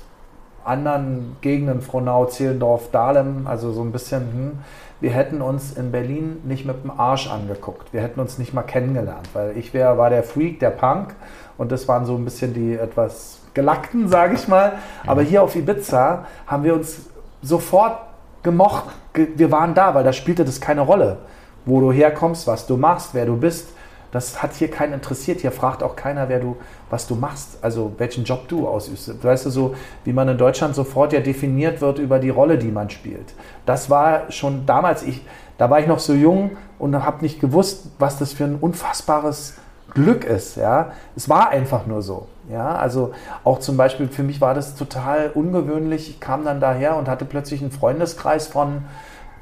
anderen 0.68 1.36
Gegenden, 1.40 1.80
Frohnau, 1.80 2.26
Zehlendorf, 2.26 2.90
Dahlem, 2.90 3.46
also 3.46 3.72
so 3.72 3.82
ein 3.82 3.90
bisschen, 3.90 4.20
hm, 4.20 4.58
wir 5.00 5.10
hätten 5.10 5.40
uns 5.40 5.76
in 5.76 5.92
Berlin 5.92 6.40
nicht 6.44 6.66
mit 6.66 6.82
dem 6.82 6.90
Arsch 6.90 7.30
angeguckt. 7.30 7.92
Wir 7.92 8.02
hätten 8.02 8.20
uns 8.20 8.38
nicht 8.38 8.52
mal 8.52 8.62
kennengelernt, 8.62 9.28
weil 9.32 9.56
ich 9.56 9.72
wär, 9.72 9.96
war 9.96 10.10
der 10.10 10.22
Freak, 10.22 10.60
der 10.60 10.70
Punk 10.70 11.14
und 11.56 11.72
das 11.72 11.88
waren 11.88 12.04
so 12.04 12.16
ein 12.16 12.24
bisschen 12.24 12.52
die 12.52 12.74
etwas 12.74 13.40
gelackten, 13.54 14.08
sage 14.08 14.34
ich 14.34 14.48
mal. 14.48 14.72
Aber 15.06 15.22
hier 15.22 15.42
auf 15.42 15.56
Ibiza 15.56 16.26
haben 16.46 16.64
wir 16.64 16.74
uns 16.74 17.10
sofort 17.42 17.98
gemocht. 18.42 18.84
Wir 19.14 19.50
waren 19.50 19.74
da, 19.74 19.94
weil 19.94 20.04
da 20.04 20.12
spielte 20.12 20.44
das 20.44 20.60
keine 20.60 20.82
Rolle, 20.82 21.18
wo 21.64 21.80
du 21.80 21.92
herkommst, 21.92 22.46
was 22.46 22.66
du 22.66 22.76
machst, 22.76 23.14
wer 23.14 23.26
du 23.26 23.36
bist. 23.36 23.68
Das 24.10 24.42
hat 24.42 24.54
hier 24.54 24.70
keinen 24.70 24.94
interessiert. 24.94 25.40
Hier 25.40 25.52
fragt 25.52 25.82
auch 25.82 25.96
keiner, 25.96 26.28
wer 26.28 26.40
du, 26.40 26.56
was 26.88 27.06
du 27.06 27.14
machst, 27.14 27.58
also 27.62 27.92
welchen 27.98 28.24
Job 28.24 28.48
du 28.48 28.66
ausübst. 28.66 29.22
Weißt 29.22 29.46
du, 29.46 29.50
so 29.50 29.74
wie 30.04 30.12
man 30.12 30.28
in 30.28 30.38
Deutschland 30.38 30.74
sofort 30.74 31.12
ja 31.12 31.20
definiert 31.20 31.80
wird 31.80 31.98
über 31.98 32.18
die 32.18 32.30
Rolle, 32.30 32.58
die 32.58 32.70
man 32.70 32.88
spielt. 32.90 33.34
Das 33.66 33.90
war 33.90 34.30
schon 34.32 34.64
damals, 34.64 35.02
ich, 35.02 35.24
da 35.58 35.68
war 35.68 35.80
ich 35.80 35.86
noch 35.86 35.98
so 35.98 36.14
jung 36.14 36.52
und 36.78 36.94
habe 37.04 37.22
nicht 37.22 37.40
gewusst, 37.40 37.90
was 37.98 38.18
das 38.18 38.32
für 38.32 38.44
ein 38.44 38.56
unfassbares 38.56 39.54
Glück 39.92 40.24
ist. 40.24 40.56
Ja, 40.56 40.92
es 41.16 41.28
war 41.28 41.50
einfach 41.50 41.86
nur 41.86 42.02
so. 42.02 42.28
Ja, 42.50 42.76
also 42.76 43.12
auch 43.44 43.58
zum 43.58 43.76
Beispiel 43.76 44.08
für 44.08 44.22
mich 44.22 44.40
war 44.40 44.54
das 44.54 44.74
total 44.74 45.30
ungewöhnlich. 45.34 46.08
Ich 46.08 46.20
kam 46.20 46.44
dann 46.44 46.60
daher 46.60 46.96
und 46.96 47.08
hatte 47.08 47.26
plötzlich 47.26 47.60
einen 47.60 47.72
Freundeskreis 47.72 48.46
von 48.46 48.84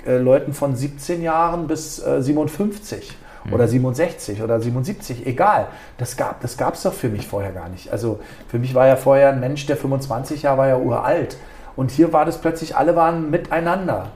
äh, 0.04 0.16
Leuten 0.18 0.54
von 0.54 0.75
17 0.75 1.23
Jahren 1.23 1.68
bis 1.68 2.04
äh, 2.04 2.20
57 2.20 3.16
oder 3.52 3.68
67 3.68 4.42
oder 4.42 4.60
77, 4.60 5.26
egal. 5.26 5.68
Das 5.98 6.16
gab 6.16 6.42
es 6.42 6.56
das 6.56 6.82
doch 6.82 6.92
für 6.92 7.08
mich 7.08 7.26
vorher 7.26 7.52
gar 7.52 7.68
nicht. 7.68 7.90
Also 7.90 8.20
für 8.48 8.58
mich 8.58 8.74
war 8.74 8.86
ja 8.86 8.96
vorher 8.96 9.30
ein 9.30 9.40
Mensch, 9.40 9.66
der 9.66 9.76
25 9.76 10.42
Jahre 10.42 10.58
war 10.58 10.68
ja 10.68 10.76
uralt. 10.76 11.36
Und 11.76 11.90
hier 11.90 12.12
war 12.12 12.24
das 12.24 12.40
plötzlich, 12.40 12.76
alle 12.76 12.96
waren 12.96 13.30
miteinander. 13.30 14.08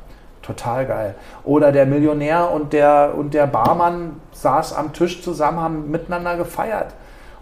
Total 0.43 0.87
geil. 0.87 1.15
Oder 1.45 1.71
der 1.71 1.87
Millionär 1.87 2.51
und 2.51 2.73
der, 2.73 3.15
und 3.17 3.35
der 3.35 3.47
Barmann 3.47 4.21
saß 4.33 4.73
am 4.73 4.93
Tisch 4.93 5.23
zusammen, 5.23 5.61
haben 5.61 5.91
miteinander 5.91 6.37
gefeiert. 6.37 6.95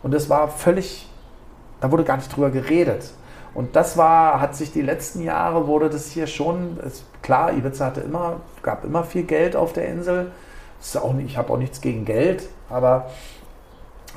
Und 0.02 0.12
das 0.12 0.28
war 0.28 0.49
völlig, 0.49 1.09
da 1.80 1.90
wurde 1.92 2.04
gar 2.04 2.16
nicht 2.16 2.35
drüber 2.35 2.50
geredet. 2.50 3.12
Und 3.54 3.76
das 3.76 3.97
war, 3.97 4.40
hat 4.40 4.57
sich 4.57 4.73
die 4.73 4.83
letzten 4.83 5.23
Jahre, 5.23 5.66
wurde 5.66 5.88
das 5.88 6.11
hier 6.11 6.26
schon, 6.26 6.78
ist, 6.85 7.04
klar, 7.23 7.52
Ibiza 7.52 7.87
hatte 7.87 8.00
immer, 8.00 8.40
gab 8.62 8.85
immer 8.85 9.04
viel 9.04 9.23
Geld 9.23 9.57
auf 9.57 9.73
der 9.73 9.88
Insel 9.88 10.33
nicht, 11.14 11.26
ich 11.26 11.37
habe 11.37 11.52
auch 11.52 11.58
nichts 11.58 11.80
gegen 11.80 12.04
Geld, 12.04 12.49
aber 12.70 13.11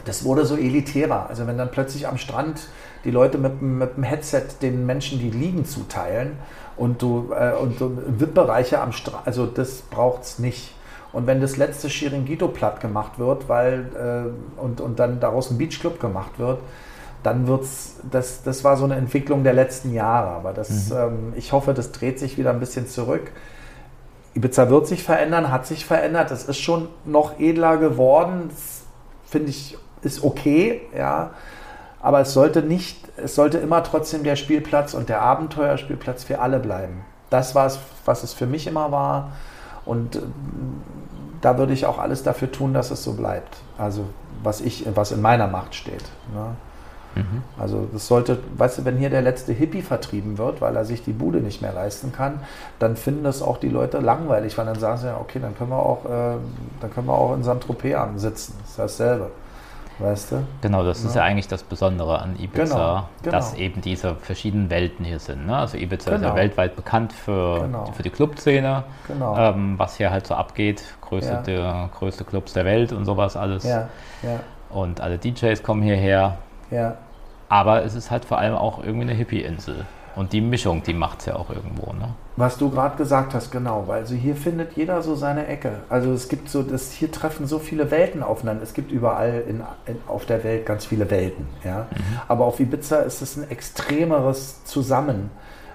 das 0.06 0.24
wurde 0.24 0.46
so 0.46 0.56
elitärer. 0.56 1.28
Also 1.30 1.48
wenn 1.48 1.58
dann 1.58 1.72
plötzlich 1.72 2.08
am 2.08 2.18
Strand 2.18 2.68
die 3.04 3.12
Leute 3.12 3.38
mit, 3.38 3.62
mit 3.62 3.98
dem 3.98 4.04
Headset 4.04 4.44
den 4.62 4.86
Menschen 4.86 5.20
die 5.20 5.30
Liegen 5.30 5.66
zuteilen 5.66 6.38
und 6.78 7.02
du 7.02 7.32
äh, 7.34 7.54
und 7.54 7.80
so 7.80 7.92
VIP-Bereiche 8.08 8.80
am 8.80 8.92
Strand, 8.92 9.26
also 9.28 9.46
das 9.46 9.82
braucht 9.82 10.24
es 10.24 10.40
nicht. 10.40 10.74
Und 11.14 11.28
wenn 11.28 11.42
das 11.42 11.58
letzte 11.58 11.90
Chiringuito 11.90 12.48
platt 12.48 12.80
gemacht 12.80 13.20
wird, 13.20 13.50
weil 13.50 13.90
äh, 13.96 14.62
und, 14.62 14.80
und 14.80 15.00
dann 15.00 15.20
daraus 15.20 15.52
ein 15.52 15.58
Beachclub 15.58 16.00
gemacht 16.00 16.40
wird, 16.40 16.60
dann 17.24 17.48
wird's, 17.48 17.98
das, 18.10 18.44
das 18.44 18.64
war 18.64 18.78
so 18.78 18.86
eine 18.86 18.96
Entwicklung 18.96 19.44
der 19.44 19.54
letzten 19.54 19.94
Jahre. 19.94 20.30
Aber 20.30 20.54
das, 20.54 20.90
mhm. 20.90 20.96
ähm, 20.96 21.34
ich 21.36 21.52
hoffe, 21.52 21.74
das 21.74 21.92
dreht 21.92 22.18
sich 22.18 22.38
wieder 22.38 22.52
ein 22.52 22.60
bisschen 22.60 22.88
zurück. 22.88 23.32
Ibiza 24.34 24.70
wird 24.70 24.88
sich 24.88 25.04
verändern, 25.04 25.52
hat 25.52 25.66
sich 25.66 25.86
verändert. 25.86 26.32
Es 26.32 26.46
ist 26.46 26.60
schon 26.60 26.88
noch 27.06 27.40
edler 27.40 27.78
geworden. 27.78 28.50
Finde 29.26 29.50
ich, 29.50 29.78
ist 30.02 30.24
okay, 30.24 30.82
ja. 30.98 31.32
Aber 32.02 32.22
es 32.22 32.34
sollte 32.34 32.64
nicht, 32.64 33.10
es 33.18 33.36
sollte 33.36 33.58
immer 33.60 33.84
trotzdem 33.84 34.24
der 34.24 34.36
Spielplatz 34.36 34.94
und 34.94 35.10
der 35.10 35.22
Abenteuerspielplatz 35.22 36.24
für 36.24 36.40
alle 36.40 36.60
bleiben. 36.60 37.06
Das 37.30 37.54
war 37.54 37.66
es, 37.68 37.80
was 38.06 38.24
es 38.24 38.34
für 38.34 38.48
mich 38.48 38.68
immer 38.68 38.92
war. 38.92 39.34
Und 39.86 40.16
äh, 40.16 40.20
da 41.42 41.58
würde 41.58 41.74
ich 41.74 41.86
auch 41.86 42.00
alles 42.00 42.24
dafür 42.24 42.52
tun, 42.52 42.74
dass 42.74 42.92
es 42.92 43.04
so 43.04 43.14
bleibt. 43.14 43.58
Also 43.78 44.06
was 44.44 44.62
ich, 44.62 44.86
was 44.96 45.12
in 45.12 45.22
meiner 45.22 45.48
Macht 45.48 45.76
steht. 45.76 46.04
Ne? 46.34 46.56
Mhm. 47.16 47.44
Also 47.60 47.88
das 47.92 48.08
sollte, 48.08 48.40
weißt 48.58 48.80
du, 48.80 48.86
wenn 48.86 48.98
hier 48.98 49.10
der 49.10 49.22
letzte 49.22 49.54
Hippie 49.54 49.82
vertrieben 49.82 50.38
wird, 50.38 50.62
weil 50.62 50.76
er 50.76 50.86
sich 50.86 51.04
die 51.04 51.14
Bude 51.14 51.40
nicht 51.40 51.62
mehr 51.62 51.74
leisten 51.74 52.12
kann, 52.12 52.40
dann 52.80 52.96
finden 52.96 53.24
das 53.24 53.42
auch 53.42 53.58
die 53.58 53.70
Leute 53.70 54.00
langweilig, 54.00 54.58
weil 54.58 54.66
dann 54.66 54.80
sagen 54.80 54.98
sie 54.98 55.08
ja, 55.08 55.18
okay, 55.20 55.40
dann 55.40 55.58
können 55.58 55.72
wir 55.72 55.80
auch, 55.80 56.06
äh, 56.06 56.38
dann 56.80 56.94
können 56.94 57.08
wir 57.08 57.14
auch 57.14 57.36
in 57.36 57.44
Saint-Tropez 57.44 57.98
sitzen. 58.16 58.56
Das 58.62 58.70
ist 58.70 58.80
dasselbe. 58.80 59.32
Weißt 60.02 60.32
du? 60.32 60.44
Genau, 60.62 60.84
das 60.84 61.04
ja. 61.04 61.10
ist 61.10 61.16
ja 61.16 61.24
eigentlich 61.24 61.48
das 61.48 61.64
Besondere 61.64 62.20
an 62.20 62.36
Ibiza, 62.40 62.76
genau, 62.76 63.10
genau. 63.22 63.32
dass 63.32 63.54
eben 63.54 63.82
diese 63.82 64.16
verschiedenen 64.16 64.70
Welten 64.70 65.06
hier 65.06 65.20
sind. 65.20 65.46
Ne? 65.46 65.56
Also 65.56 65.78
Ibiza 65.78 66.06
genau. 66.06 66.16
ist 66.16 66.22
ja 66.24 66.30
genau. 66.30 66.36
weltweit 66.36 66.76
bekannt 66.76 67.14
für, 67.14 67.62
genau. 67.62 67.86
für 67.86 68.02
die 68.02 68.10
Clubszene, 68.10 68.84
genau. 69.08 69.38
ähm, 69.38 69.78
was 69.78 69.98
hier 69.98 70.10
halt 70.10 70.26
so 70.26 70.34
abgeht, 70.34 70.84
größte, 71.02 71.34
ja. 71.34 71.42
der, 71.42 71.90
größte 71.98 72.24
Clubs 72.24 72.54
der 72.54 72.66
Welt 72.66 72.94
und 72.94 73.06
sowas 73.06 73.36
alles. 73.36 73.64
Ja. 73.64 73.90
Und 74.70 75.02
alle 75.02 75.18
DJs 75.18 75.62
kommen 75.62 75.84
hierher. 75.84 76.38
Ja. 76.72 76.98
Aber 77.50 77.84
es 77.84 77.96
ist 77.96 78.10
halt 78.10 78.26
vor 78.26 78.38
allem 78.38 78.56
auch 78.56 78.84
irgendwie 78.84 79.04
eine 79.04 79.14
Hippie-Insel. 79.14 79.86
Und 80.16 80.34
die 80.34 80.42
Mischung, 80.42 80.84
die 80.84 80.94
macht 80.94 81.20
es 81.20 81.28
ja 81.28 81.36
auch 81.36 81.50
irgendwo. 81.50 81.94
Ne? 81.94 82.10
Was 82.36 82.58
du 82.58 82.70
gerade 82.70 82.98
gesagt 82.98 83.34
hast, 83.34 83.52
genau. 83.52 83.86
Weil 83.88 84.02
also 84.02 84.16
hier 84.16 84.36
findet 84.36 84.74
jeder 84.74 85.02
so 85.02 85.16
seine 85.16 85.48
Ecke. 85.48 85.72
Also 85.90 86.12
es 86.12 86.28
gibt 86.28 86.50
so, 86.50 86.64
das, 86.64 86.92
hier 86.92 87.12
treffen 87.12 87.48
so 87.48 87.60
viele 87.60 87.92
Welten 87.92 88.22
aufeinander. 88.22 88.64
Es 88.64 88.74
gibt 88.74 88.92
überall 88.92 89.44
in, 89.48 89.62
in, 89.86 89.98
auf 90.08 90.26
der 90.26 90.44
Welt 90.44 90.66
ganz 90.66 90.86
viele 90.86 91.10
Welten. 91.10 91.48
Ja? 91.64 91.88
Mhm. 91.92 92.20
Aber 92.28 92.46
auf 92.46 92.60
Ibiza 92.60 92.98
ist 92.98 93.22
es 93.22 93.38
ein 93.38 93.50
extremeres 93.50 94.66
Zusammen. 94.66 95.30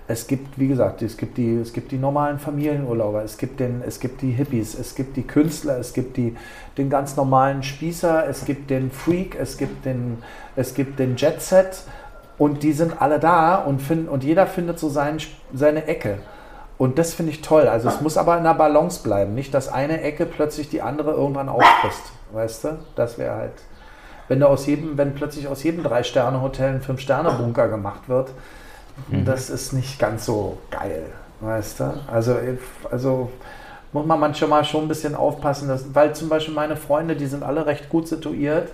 Es 0.08 0.28
gibt, 0.28 0.58
wie 0.58 0.68
gesagt, 0.68 1.02
es 1.02 1.16
gibt 1.16 1.36
die, 1.36 1.56
es 1.56 1.72
gibt 1.72 1.90
die 1.90 1.98
normalen 1.98 2.38
Familienurlauber, 2.38 3.25
es 3.25 3.38
gibt, 3.38 3.58
den, 3.58 3.82
es 3.84 3.98
gibt 3.98 4.22
die 4.22 4.30
Hippies, 4.30 4.78
es 4.78 4.94
gibt 4.94 5.16
die 5.16 5.25
Künstler, 5.25 5.78
es 5.78 5.92
gibt 5.92 6.16
die, 6.16 6.36
den 6.78 6.90
ganz 6.90 7.16
normalen 7.16 7.64
Spießer, 7.64 8.28
es 8.28 8.44
gibt 8.44 8.70
den 8.70 8.92
Freak, 8.92 9.36
es 9.38 9.56
gibt 9.56 9.84
den, 9.84 10.18
es 10.54 10.75
gibt 10.75 11.00
den 11.00 11.16
Jet 11.16 11.42
Set 11.42 11.82
und 12.38 12.62
die 12.62 12.72
sind 12.72 13.02
alle 13.02 13.18
da 13.18 13.56
und, 13.56 13.82
find, 13.82 14.08
und 14.08 14.22
jeder 14.22 14.46
findet 14.46 14.78
so 14.78 14.88
sein, 14.88 15.18
seine 15.52 15.86
Ecke. 15.86 16.18
Und 16.78 16.98
das 16.98 17.14
finde 17.14 17.32
ich 17.32 17.40
toll. 17.40 17.68
Also 17.68 17.88
es 17.88 18.00
muss 18.00 18.18
aber 18.18 18.36
in 18.36 18.44
der 18.44 18.54
Balance 18.54 19.02
bleiben. 19.02 19.34
Nicht, 19.34 19.54
dass 19.54 19.72
eine 19.72 20.02
Ecke 20.02 20.26
plötzlich 20.26 20.68
die 20.68 20.82
andere 20.82 21.12
irgendwann 21.12 21.48
auffrisst. 21.48 22.12
Weißt 22.32 22.64
du? 22.64 22.78
Das 22.94 23.16
wäre 23.18 23.34
halt. 23.34 23.52
Wenn 24.28 24.40
da 24.40 24.46
aus 24.46 24.66
jedem, 24.66 24.98
wenn 24.98 25.14
plötzlich 25.14 25.48
aus 25.48 25.62
jedem 25.62 25.82
Drei-Sterne-Hotel 25.82 26.75
ein 26.75 26.82
Fünf-Sterne-Bunker 26.82 27.68
gemacht 27.68 28.08
wird, 28.08 28.30
mhm. 29.08 29.24
das 29.24 29.50
ist 29.50 29.72
nicht 29.72 29.98
ganz 29.98 30.26
so 30.26 30.58
geil. 30.70 31.04
Weißt 31.40 31.80
du? 31.80 32.00
Also, 32.10 32.36
also 32.90 33.30
muss 33.92 34.06
man 34.06 34.20
manchmal 34.20 34.64
schon 34.64 34.84
ein 34.84 34.88
bisschen 34.88 35.14
aufpassen, 35.14 35.68
dass, 35.68 35.94
weil 35.94 36.14
zum 36.14 36.28
Beispiel 36.28 36.54
meine 36.54 36.76
Freunde, 36.76 37.16
die 37.16 37.26
sind 37.26 37.42
alle 37.42 37.66
recht 37.66 37.88
gut 37.88 38.08
situiert, 38.08 38.70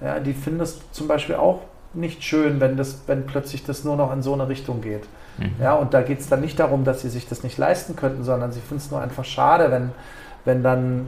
ja, 0.00 0.18
die 0.20 0.32
finden 0.32 0.60
es 0.60 0.80
zum 0.92 1.08
Beispiel 1.08 1.36
auch 1.36 1.60
nicht 1.94 2.22
schön, 2.22 2.60
wenn, 2.60 2.76
das, 2.76 3.02
wenn 3.06 3.26
plötzlich 3.26 3.64
das 3.64 3.84
nur 3.84 3.96
noch 3.96 4.12
in 4.12 4.22
so 4.22 4.34
eine 4.34 4.48
Richtung 4.48 4.80
geht. 4.82 5.04
Mhm. 5.38 5.54
Ja, 5.60 5.74
und 5.74 5.94
da 5.94 6.02
geht 6.02 6.20
es 6.20 6.28
dann 6.28 6.40
nicht 6.40 6.58
darum, 6.58 6.84
dass 6.84 7.02
sie 7.02 7.08
sich 7.08 7.28
das 7.28 7.42
nicht 7.42 7.58
leisten 7.58 7.96
könnten, 7.96 8.22
sondern 8.22 8.52
sie 8.52 8.60
finden 8.60 8.82
es 8.82 8.90
nur 8.90 9.00
einfach 9.00 9.24
schade, 9.24 9.70
wenn, 9.70 9.90
wenn 10.44 10.62
dann, 10.62 11.06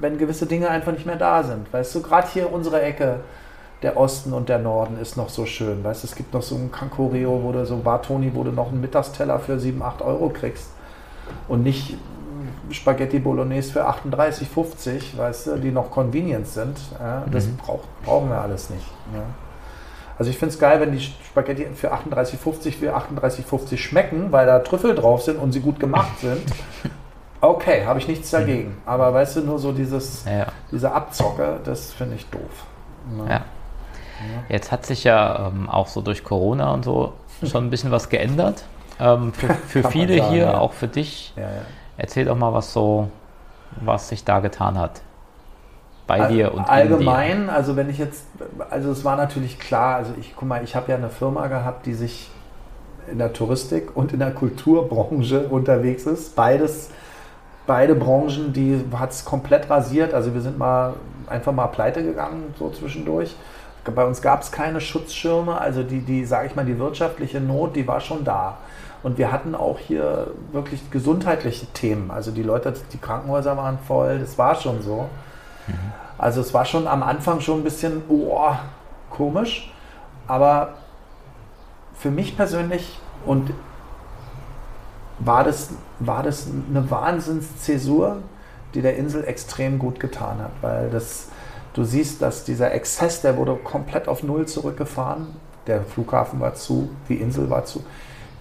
wenn 0.00 0.18
gewisse 0.18 0.46
Dinge 0.46 0.68
einfach 0.68 0.92
nicht 0.92 1.06
mehr 1.06 1.16
da 1.16 1.42
sind. 1.42 1.72
Weißt 1.72 1.94
du, 1.94 2.02
gerade 2.02 2.26
hier 2.32 2.52
unsere 2.52 2.82
Ecke, 2.82 3.20
der 3.84 3.98
Osten 3.98 4.32
und 4.32 4.48
der 4.48 4.58
Norden 4.58 4.98
ist 4.98 5.16
noch 5.16 5.28
so 5.28 5.44
schön. 5.44 5.84
Weißt 5.84 6.02
du, 6.02 6.06
es 6.06 6.14
gibt 6.14 6.32
noch 6.32 6.42
so 6.42 6.56
ein 6.56 6.72
Cancorio, 6.72 7.40
wo 7.42 7.52
du 7.52 7.66
so 7.66 7.76
Bartoni, 7.76 8.32
wo 8.34 8.42
du 8.42 8.50
noch 8.50 8.68
einen 8.68 8.80
Mittagsteller 8.80 9.38
für 9.38 9.60
7, 9.60 9.82
8 9.82 10.00
Euro 10.00 10.30
kriegst. 10.30 10.70
Und 11.48 11.62
nicht 11.62 11.96
Spaghetti 12.70 13.18
Bolognese 13.18 13.72
für 13.72 13.86
38,50, 13.86 15.18
weißt 15.18 15.46
du, 15.48 15.56
die 15.58 15.70
noch 15.70 15.90
Convenience 15.90 16.54
sind. 16.54 16.78
Ja, 16.98 17.24
das 17.30 17.46
mhm. 17.46 17.58
brauch, 17.58 17.80
brauchen 18.04 18.30
wir 18.30 18.40
alles 18.40 18.70
nicht. 18.70 18.86
Ja. 19.12 19.22
Also 20.18 20.30
ich 20.30 20.38
finde 20.38 20.54
es 20.54 20.58
geil, 20.58 20.80
wenn 20.80 20.92
die 20.92 21.00
Spaghetti 21.00 21.66
für 21.74 21.92
38,50 21.92 22.72
für 22.72 22.96
38,50 22.96 23.76
schmecken, 23.76 24.32
weil 24.32 24.46
da 24.46 24.60
Trüffel 24.60 24.94
drauf 24.94 25.22
sind 25.22 25.38
und 25.38 25.52
sie 25.52 25.60
gut 25.60 25.78
gemacht 25.78 26.18
sind. 26.20 26.42
Okay, 27.40 27.84
habe 27.84 27.98
ich 27.98 28.08
nichts 28.08 28.30
dagegen. 28.30 28.78
Aber 28.86 29.12
weißt 29.12 29.36
du, 29.36 29.40
nur 29.42 29.58
so 29.58 29.72
dieses, 29.72 30.24
ja. 30.24 30.46
diese 30.72 30.90
Abzocke, 30.90 31.60
das 31.62 31.92
finde 31.92 32.14
ich 32.14 32.24
doof. 32.30 32.40
Ja. 33.18 33.30
ja. 33.30 33.44
Jetzt 34.48 34.72
hat 34.72 34.86
sich 34.86 35.04
ja 35.04 35.48
ähm, 35.48 35.68
auch 35.68 35.88
so 35.88 36.00
durch 36.00 36.24
Corona 36.24 36.72
und 36.72 36.84
so 36.84 37.12
schon 37.42 37.64
ein 37.66 37.70
bisschen 37.70 37.90
was 37.90 38.08
geändert. 38.08 38.64
Ähm, 39.00 39.32
für, 39.32 39.54
für 39.68 39.90
viele 39.90 40.18
sagen, 40.18 40.30
hier, 40.30 40.44
ja. 40.44 40.58
auch 40.58 40.72
für 40.72 40.88
dich. 40.88 41.34
Erzähl 41.96 42.24
doch 42.24 42.36
mal, 42.36 42.52
was 42.52 42.72
so, 42.72 43.08
was 43.80 44.08
sich 44.08 44.24
da 44.24 44.40
getan 44.40 44.78
hat 44.78 45.02
bei 46.06 46.28
dir 46.28 46.52
und 46.52 46.68
allgemein, 46.68 47.48
also 47.48 47.76
wenn 47.76 47.88
ich 47.88 47.98
jetzt, 47.98 48.26
also 48.70 48.90
es 48.90 49.04
war 49.04 49.16
natürlich 49.16 49.58
klar, 49.58 49.96
also 49.96 50.12
ich 50.20 50.34
guck 50.36 50.46
mal, 50.46 50.62
ich 50.62 50.76
habe 50.76 50.90
ja 50.90 50.98
eine 50.98 51.08
Firma 51.08 51.46
gehabt, 51.46 51.86
die 51.86 51.94
sich 51.94 52.30
in 53.10 53.18
der 53.18 53.32
Touristik 53.32 53.96
und 53.96 54.12
in 54.12 54.18
der 54.18 54.32
Kulturbranche 54.32 55.48
unterwegs 55.48 56.06
ist. 56.06 56.36
Beides, 56.36 56.90
beide 57.66 57.94
Branchen, 57.94 58.52
die 58.52 58.82
hat 58.94 59.12
es 59.12 59.24
komplett 59.24 59.68
rasiert. 59.70 60.14
Also 60.14 60.34
wir 60.34 60.40
sind 60.40 60.58
mal 60.58 60.94
einfach 61.26 61.52
mal 61.52 61.66
pleite 61.68 62.02
gegangen, 62.02 62.54
so 62.58 62.70
zwischendurch. 62.70 63.34
Bei 63.84 64.04
uns 64.04 64.22
gab 64.22 64.42
es 64.42 64.50
keine 64.50 64.80
Schutzschirme, 64.80 65.60
also 65.60 65.82
die, 65.82 66.00
die, 66.00 66.24
sage 66.24 66.48
ich 66.48 66.54
mal, 66.54 66.64
die 66.64 66.78
wirtschaftliche 66.78 67.40
Not, 67.40 67.76
die 67.76 67.86
war 67.86 68.00
schon 68.00 68.24
da. 68.24 68.58
Und 69.02 69.18
wir 69.18 69.30
hatten 69.30 69.54
auch 69.54 69.78
hier 69.78 70.28
wirklich 70.52 70.90
gesundheitliche 70.90 71.66
Themen. 71.66 72.10
Also 72.10 72.30
die 72.30 72.42
Leute, 72.42 72.72
die 72.92 72.98
Krankenhäuser 72.98 73.56
waren 73.56 73.78
voll, 73.86 74.18
das 74.18 74.38
war 74.38 74.54
schon 74.54 74.82
so. 74.82 75.08
Also 76.16 76.40
es 76.40 76.54
war 76.54 76.64
schon 76.64 76.86
am 76.86 77.02
Anfang 77.02 77.40
schon 77.40 77.60
ein 77.60 77.64
bisschen 77.64 78.02
oh, 78.08 78.52
komisch, 79.10 79.72
aber 80.26 80.74
für 81.98 82.10
mich 82.10 82.36
persönlich 82.36 82.98
und 83.26 83.52
war 85.18 85.44
das, 85.44 85.70
war 86.00 86.22
das 86.22 86.48
eine 86.68 86.90
Wahnsinnszäsur, 86.90 88.18
die 88.74 88.82
der 88.82 88.96
Insel 88.96 89.24
extrem 89.24 89.78
gut 89.78 90.00
getan 90.00 90.38
hat, 90.38 90.50
weil 90.60 90.90
das, 90.90 91.28
du 91.74 91.84
siehst, 91.84 92.22
dass 92.22 92.44
dieser 92.44 92.72
Exzess, 92.72 93.20
der 93.20 93.36
wurde 93.36 93.56
komplett 93.56 94.08
auf 94.08 94.22
Null 94.22 94.46
zurückgefahren, 94.46 95.26
der 95.66 95.82
Flughafen 95.82 96.40
war 96.40 96.54
zu, 96.54 96.90
die 97.08 97.16
Insel 97.16 97.50
war 97.50 97.64
zu 97.64 97.84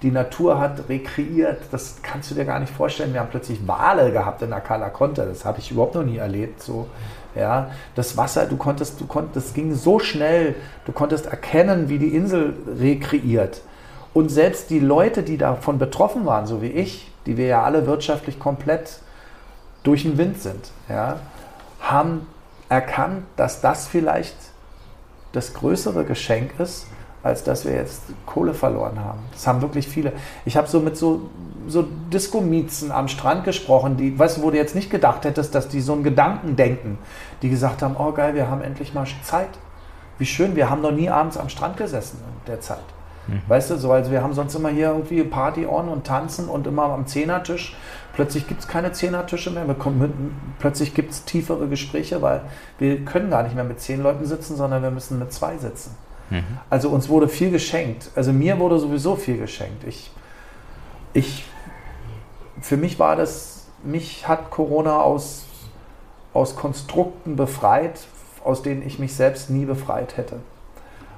die 0.04 0.12
Natur 0.12 0.60
hat 0.60 0.90
rekreiert, 0.90 1.62
das 1.72 1.96
kannst 2.04 2.30
du 2.30 2.36
dir 2.36 2.44
gar 2.44 2.60
nicht 2.60 2.74
vorstellen. 2.74 3.14
Wir 3.14 3.22
haben 3.22 3.30
plötzlich 3.32 3.66
Wale 3.66 4.12
gehabt 4.12 4.42
in 4.42 4.50
Cala 4.50 4.90
Conta, 4.90 5.24
das 5.24 5.46
habe 5.46 5.60
ich 5.60 5.72
überhaupt 5.72 5.96
noch 5.96 6.04
nie 6.04 6.18
erlebt. 6.18 6.62
So, 6.62 6.88
ja, 7.36 7.72
das 7.96 8.18
Wasser, 8.18 8.46
du 8.46 8.58
konntest, 8.58 9.00
du 9.00 9.08
konntest, 9.08 9.36
das 9.48 9.54
ging 9.54 9.74
so 9.74 10.00
schnell, 10.00 10.56
du 10.86 10.92
konntest 10.92 11.26
erkennen, 11.26 11.88
wie 11.88 12.00
die 12.00 12.14
Insel 12.14 12.54
rekreiert. 12.78 13.62
Und 14.14 14.30
selbst 14.30 14.70
die 14.70 14.80
Leute, 14.80 15.24
die 15.24 15.38
davon 15.38 15.80
betroffen 15.80 16.26
waren, 16.26 16.46
so 16.46 16.62
wie 16.62 16.68
ich, 16.68 17.10
die 17.26 17.38
wir 17.38 17.48
ja 17.48 17.64
alle 17.64 17.88
wirtschaftlich 17.88 18.40
komplett 18.40 19.00
durch 19.84 20.04
den 20.04 20.18
Wind 20.18 20.42
sind, 20.42 20.72
ja, 20.90 21.22
haben 21.80 22.28
erkannt, 22.70 23.26
dass 23.36 23.62
das 23.62 23.88
vielleicht 23.88 24.36
das 25.32 25.54
größere 25.54 26.06
Geschenk 26.06 26.60
ist, 26.60 26.88
als 27.24 27.44
dass 27.44 27.66
wir 27.66 27.74
jetzt 27.74 28.04
Kohle 28.26 28.54
verloren 28.54 29.00
haben. 29.00 29.20
Das 29.32 29.48
haben 29.48 29.62
wirklich 29.62 29.88
viele. 29.88 30.12
Ich 30.46 30.58
habe 30.58 30.68
so 30.68 30.82
mit 30.82 30.98
so, 30.98 31.30
so 31.68 31.86
Disco-Miezen 32.12 32.92
am 32.92 33.08
Strand 33.08 33.46
gesprochen, 33.46 33.96
die, 33.96 34.18
weißt 34.18 34.38
du, 34.38 34.42
wo 34.44 34.52
du 34.52 34.58
jetzt 34.58 34.76
nicht 34.76 34.90
gedacht 34.90 35.24
hättest, 35.24 35.56
dass 35.56 35.70
die 35.70 35.80
so 35.80 35.94
einen 35.94 36.04
Gedanken 36.04 36.56
denken, 36.56 36.98
die 37.42 37.50
gesagt 37.50 37.82
haben, 37.82 37.96
oh 37.98 38.12
geil, 38.12 38.36
wir 38.36 38.50
haben 38.50 38.62
endlich 38.62 38.94
mal 38.94 39.08
Zeit. 39.24 39.50
Wie 40.18 40.26
schön, 40.26 40.56
wir 40.56 40.70
haben 40.70 40.82
noch 40.82 40.92
nie 40.92 41.10
abends 41.10 41.38
am 41.38 41.50
Strand 41.50 41.78
gesessen 41.78 42.20
in 42.24 42.52
der 42.52 42.60
Zeit. 42.60 42.84
Mhm. 43.28 43.42
Weißt 43.48 43.72
du, 43.72 43.78
so, 43.78 43.92
also 43.92 44.12
wir 44.12 44.22
haben 44.22 44.34
sonst 44.34 44.54
immer 44.56 44.70
hier 44.70 44.90
irgendwie 44.90 45.24
Party 45.24 45.66
on 45.66 45.88
und 45.88 46.06
tanzen 46.06 46.50
und 46.50 46.68
immer 46.68 46.84
am 46.84 47.08
Zehnertisch. 47.08 47.76
Plötzlich 48.14 48.48
gibt 48.48 48.62
es 48.62 48.68
keine 48.68 48.92
Zehnertische 48.92 49.50
mehr. 49.50 49.68
Wir 49.68 49.74
kommen, 49.74 50.56
plötzlich 50.60 50.94
gibt 50.94 51.12
es 51.12 51.26
tiefere 51.26 51.68
Gespräche, 51.68 52.22
weil 52.22 52.42
wir 52.78 53.04
können 53.04 53.32
gar 53.32 53.42
nicht 53.42 53.56
mehr 53.56 53.64
mit 53.64 53.82
zehn 53.82 54.04
Leuten 54.04 54.26
sitzen, 54.26 54.56
sondern 54.56 54.84
wir 54.84 54.92
müssen 54.92 55.18
mit 55.18 55.34
zwei 55.34 55.58
sitzen. 55.58 55.96
Mhm. 56.30 56.44
Also 56.70 56.90
uns 56.90 57.10
wurde 57.10 57.28
viel 57.28 57.50
geschenkt. 57.50 58.12
Also 58.16 58.32
mir 58.32 58.60
wurde 58.60 58.78
sowieso 58.78 59.16
viel 59.16 59.40
geschenkt. 59.40 59.84
Ich, 59.86 60.12
ich, 61.14 61.46
für 62.62 62.78
mich 62.78 63.00
war 63.00 63.16
das, 63.16 63.66
mich 63.84 64.28
hat 64.28 64.52
Corona 64.52 65.02
aus, 65.02 65.46
aus 66.34 66.56
Konstrukten 66.56 67.36
befreit, 67.36 68.00
aus 68.44 68.62
denen 68.62 68.86
ich 68.86 69.00
mich 69.00 69.16
selbst 69.16 69.50
nie 69.50 69.66
befreit 69.66 70.18
hätte. 70.18 70.40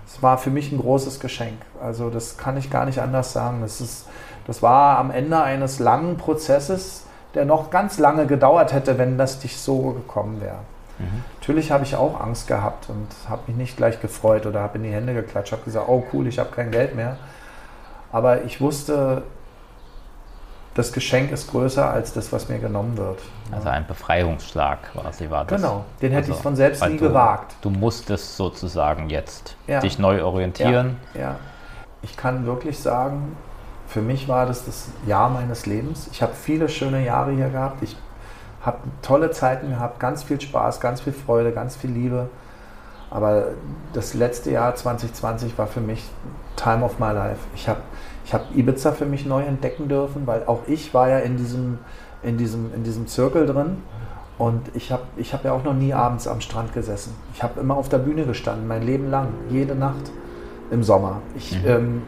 Es 0.07 0.21
war 0.21 0.37
für 0.37 0.49
mich 0.49 0.71
ein 0.71 0.77
großes 0.77 1.19
Geschenk. 1.19 1.57
Also 1.81 2.09
das 2.09 2.37
kann 2.37 2.55
ich 2.55 2.69
gar 2.69 2.85
nicht 2.85 2.99
anders 2.99 3.33
sagen. 3.33 3.61
Das, 3.61 3.81
ist, 3.81 4.05
das 4.47 4.61
war 4.61 4.97
am 4.97 5.11
Ende 5.11 5.41
eines 5.41 5.79
langen 5.79 6.17
Prozesses, 6.17 7.05
der 7.33 7.45
noch 7.45 7.69
ganz 7.69 7.97
lange 7.97 8.27
gedauert 8.27 8.73
hätte, 8.73 8.97
wenn 8.97 9.17
das 9.17 9.43
nicht 9.43 9.59
so 9.59 9.91
gekommen 9.91 10.41
wäre. 10.41 10.59
Mhm. 10.99 11.23
Natürlich 11.39 11.71
habe 11.71 11.83
ich 11.83 11.95
auch 11.95 12.19
Angst 12.21 12.47
gehabt 12.47 12.89
und 12.89 13.07
habe 13.29 13.41
mich 13.47 13.57
nicht 13.57 13.77
gleich 13.77 13.99
gefreut 14.01 14.45
oder 14.45 14.61
habe 14.61 14.77
in 14.77 14.83
die 14.83 14.91
Hände 14.91 15.13
geklatscht, 15.13 15.51
habe 15.51 15.63
gesagt, 15.63 15.87
oh 15.89 16.03
cool, 16.13 16.27
ich 16.27 16.39
habe 16.39 16.49
kein 16.51 16.71
Geld 16.71 16.95
mehr. 16.95 17.17
Aber 18.11 18.43
ich 18.43 18.61
wusste, 18.61 19.23
das 20.75 20.93
Geschenk 20.93 21.31
ist 21.31 21.51
größer 21.51 21.89
als 21.89 22.13
das, 22.13 22.31
was 22.31 22.49
mir 22.49 22.59
genommen 22.59 22.97
wird. 22.97 23.19
Also 23.51 23.69
ein 23.69 23.87
Befreiungsschlag 23.87 24.91
quasi 24.91 25.29
war 25.29 25.45
das. 25.45 25.61
Genau, 25.61 25.85
den 26.01 26.11
hätte 26.11 26.27
also, 26.27 26.33
ich 26.33 26.39
von 26.39 26.55
selbst 26.55 26.85
nie 26.85 26.97
du, 26.97 27.07
gewagt. 27.07 27.55
Du 27.61 27.69
musstest 27.69 28.37
sozusagen 28.37 29.09
jetzt 29.09 29.55
ja. 29.67 29.79
dich 29.79 29.99
neu 29.99 30.23
orientieren. 30.23 30.97
Ja, 31.13 31.19
ja, 31.21 31.35
ich 32.01 32.15
kann 32.15 32.45
wirklich 32.45 32.79
sagen, 32.79 33.35
für 33.87 34.01
mich 34.01 34.27
war 34.27 34.45
das 34.45 34.65
das 34.65 34.87
Jahr 35.05 35.29
meines 35.29 35.65
Lebens. 35.65 36.09
Ich 36.11 36.21
habe 36.21 36.33
viele 36.33 36.69
schöne 36.69 37.05
Jahre 37.05 37.31
hier 37.31 37.49
gehabt. 37.49 37.81
Ich 37.83 37.95
habe 38.61 38.79
tolle 39.01 39.31
Zeiten 39.31 39.69
gehabt, 39.69 39.99
ganz 39.99 40.23
viel 40.23 40.41
Spaß, 40.41 40.79
ganz 40.79 41.01
viel 41.01 41.13
Freude, 41.13 41.51
ganz 41.51 41.75
viel 41.75 41.91
Liebe. 41.91 42.29
Aber 43.11 43.49
das 43.93 44.13
letzte 44.13 44.51
Jahr 44.51 44.75
2020 44.75 45.57
war 45.57 45.67
für 45.67 45.81
mich 45.81 46.03
Time 46.55 46.83
of 46.83 46.99
my 46.99 47.11
life. 47.11 47.39
Ich 47.53 47.69
habe 47.69 47.81
ich 48.25 48.33
habe 48.33 48.43
Ibiza 48.55 48.91
für 48.91 49.05
mich 49.05 49.25
neu 49.25 49.43
entdecken 49.43 49.87
dürfen, 49.87 50.25
weil 50.25 50.43
auch 50.47 50.61
ich 50.67 50.93
war 50.93 51.09
ja 51.09 51.19
in 51.19 51.37
diesem, 51.37 51.77
in 52.23 52.37
diesem, 52.37 52.73
in 52.73 52.83
diesem 52.83 53.07
Zirkel 53.07 53.45
drin. 53.45 53.83
Und 54.37 54.63
ich 54.73 54.91
habe 54.91 55.03
ich 55.15 55.33
hab 55.33 55.45
ja 55.45 55.53
auch 55.53 55.63
noch 55.63 55.75
nie 55.75 55.93
abends 55.93 56.27
am 56.27 56.41
Strand 56.41 56.73
gesessen. 56.73 57.15
Ich 57.33 57.43
habe 57.43 57.59
immer 57.59 57.77
auf 57.77 57.87
der 57.87 57.99
Bühne 57.99 58.25
gestanden, 58.25 58.67
mein 58.67 58.81
Leben 58.81 59.09
lang, 59.09 59.27
jede 59.49 59.75
Nacht 59.75 60.11
im 60.71 60.83
Sommer. 60.83 61.21
Ich, 61.35 61.57
mhm. 61.61 61.67
ähm, 61.67 62.01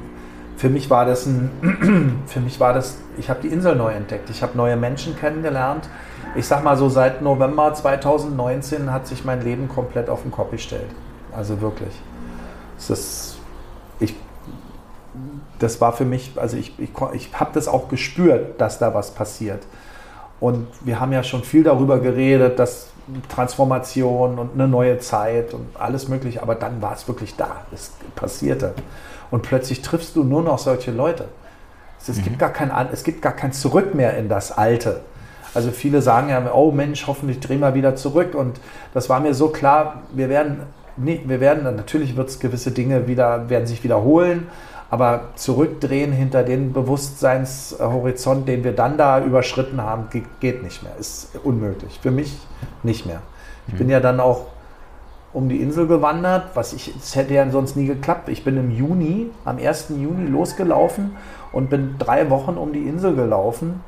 für 0.57 0.69
mich 0.69 0.89
war 0.89 1.05
das 1.05 1.25
ein, 1.25 2.23
für 2.27 2.39
mich 2.39 2.59
war 2.59 2.73
das, 2.73 2.97
ich 3.17 3.29
habe 3.29 3.39
die 3.41 3.47
Insel 3.47 3.75
neu 3.75 3.91
entdeckt. 3.93 4.29
Ich 4.29 4.43
habe 4.43 4.57
neue 4.57 4.75
Menschen 4.75 5.15
kennengelernt. 5.15 5.87
Ich 6.35 6.45
sag 6.47 6.63
mal 6.63 6.75
so, 6.75 6.89
seit 6.89 7.21
November 7.21 7.73
2019 7.73 8.91
hat 8.91 9.07
sich 9.07 9.23
mein 9.23 9.41
Leben 9.41 9.69
komplett 9.69 10.09
auf 10.09 10.23
den 10.23 10.31
Kopf 10.31 10.51
gestellt. 10.51 10.89
Also 11.31 11.61
wirklich. 11.61 11.93
Es 12.77 12.89
ist 12.89 13.37
das 15.59 15.81
war 15.81 15.93
für 15.93 16.05
mich, 16.05 16.31
also 16.35 16.57
ich, 16.57 16.77
ich, 16.79 16.89
ich 17.13 17.33
habe 17.33 17.51
das 17.53 17.67
auch 17.67 17.89
gespürt, 17.89 18.59
dass 18.59 18.79
da 18.79 18.93
was 18.93 19.11
passiert. 19.11 19.63
Und 20.39 20.67
wir 20.81 20.99
haben 20.99 21.11
ja 21.11 21.23
schon 21.23 21.43
viel 21.43 21.63
darüber 21.63 21.99
geredet, 21.99 22.59
dass 22.59 22.89
Transformation 23.29 24.37
und 24.37 24.53
eine 24.53 24.67
neue 24.67 24.99
Zeit 24.99 25.53
und 25.53 25.67
alles 25.79 26.09
Mögliche, 26.09 26.43
aber 26.43 26.55
dann 26.55 26.81
war 26.81 26.93
es 26.93 27.07
wirklich 27.07 27.35
da, 27.35 27.65
es 27.73 27.91
passierte. 28.15 28.73
Und 29.31 29.43
plötzlich 29.43 29.81
triffst 29.81 30.15
du 30.15 30.23
nur 30.23 30.41
noch 30.41 30.59
solche 30.59 30.91
Leute. 30.91 31.25
Es, 31.99 32.17
mhm. 32.17 32.23
gibt 32.23 32.39
gar 32.39 32.51
kein, 32.51 32.71
es 32.91 33.03
gibt 33.03 33.21
gar 33.21 33.33
kein 33.33 33.51
Zurück 33.51 33.93
mehr 33.93 34.17
in 34.17 34.29
das 34.29 34.51
Alte. 34.51 35.01
Also 35.53 35.71
viele 35.71 36.01
sagen 36.01 36.29
ja, 36.29 36.53
oh 36.53 36.71
Mensch, 36.71 37.07
hoffentlich 37.07 37.39
drehen 37.39 37.59
wir 37.59 37.73
wieder 37.73 37.95
zurück. 37.95 38.35
Und 38.35 38.59
das 38.93 39.09
war 39.09 39.19
mir 39.19 39.33
so 39.33 39.49
klar, 39.49 40.03
wir 40.13 40.29
werden, 40.29 40.61
nee, 40.97 41.21
wir 41.25 41.39
werden, 41.39 41.63
natürlich 41.75 42.15
wird 42.15 42.29
es 42.29 42.39
gewisse 42.39 42.71
Dinge 42.71 43.07
wieder, 43.07 43.49
werden 43.49 43.65
sich 43.65 43.83
wiederholen, 43.83 44.47
aber 44.89 45.29
zurückdrehen 45.35 46.13
hinter 46.13 46.43
den 46.43 46.71
Bewusstseinshorizont, 46.73 48.47
den 48.47 48.63
wir 48.63 48.73
dann 48.73 48.97
da 48.97 49.23
überschritten 49.23 49.81
haben, 49.81 50.07
geht 50.39 50.63
nicht 50.63 50.83
mehr. 50.83 50.93
Ist 50.97 51.31
unmöglich. 51.43 51.99
Für 52.01 52.11
mich 52.11 52.37
nicht 52.83 53.05
mehr. 53.05 53.21
Ich 53.67 53.75
bin 53.75 53.87
mhm. 53.87 53.93
ja 53.93 53.99
dann 53.99 54.19
auch 54.19 54.45
um 55.33 55.49
die 55.49 55.61
Insel 55.61 55.87
gewandert, 55.87 56.51
was 56.55 56.73
ich, 56.73 56.95
es 56.95 57.15
hätte 57.15 57.33
ja 57.33 57.49
sonst 57.49 57.75
nie 57.75 57.85
geklappt. 57.85 58.29
Ich 58.29 58.43
bin 58.43 58.57
im 58.57 58.71
Juni, 58.71 59.29
am 59.45 59.57
1. 59.57 59.89
Juni 59.89 60.27
losgelaufen 60.27 61.15
und 61.51 61.69
bin 61.69 61.95
drei 61.99 62.29
Wochen 62.29 62.57
um 62.57 62.73
die 62.73 62.87
Insel 62.87 63.15
gelaufen. 63.15 63.81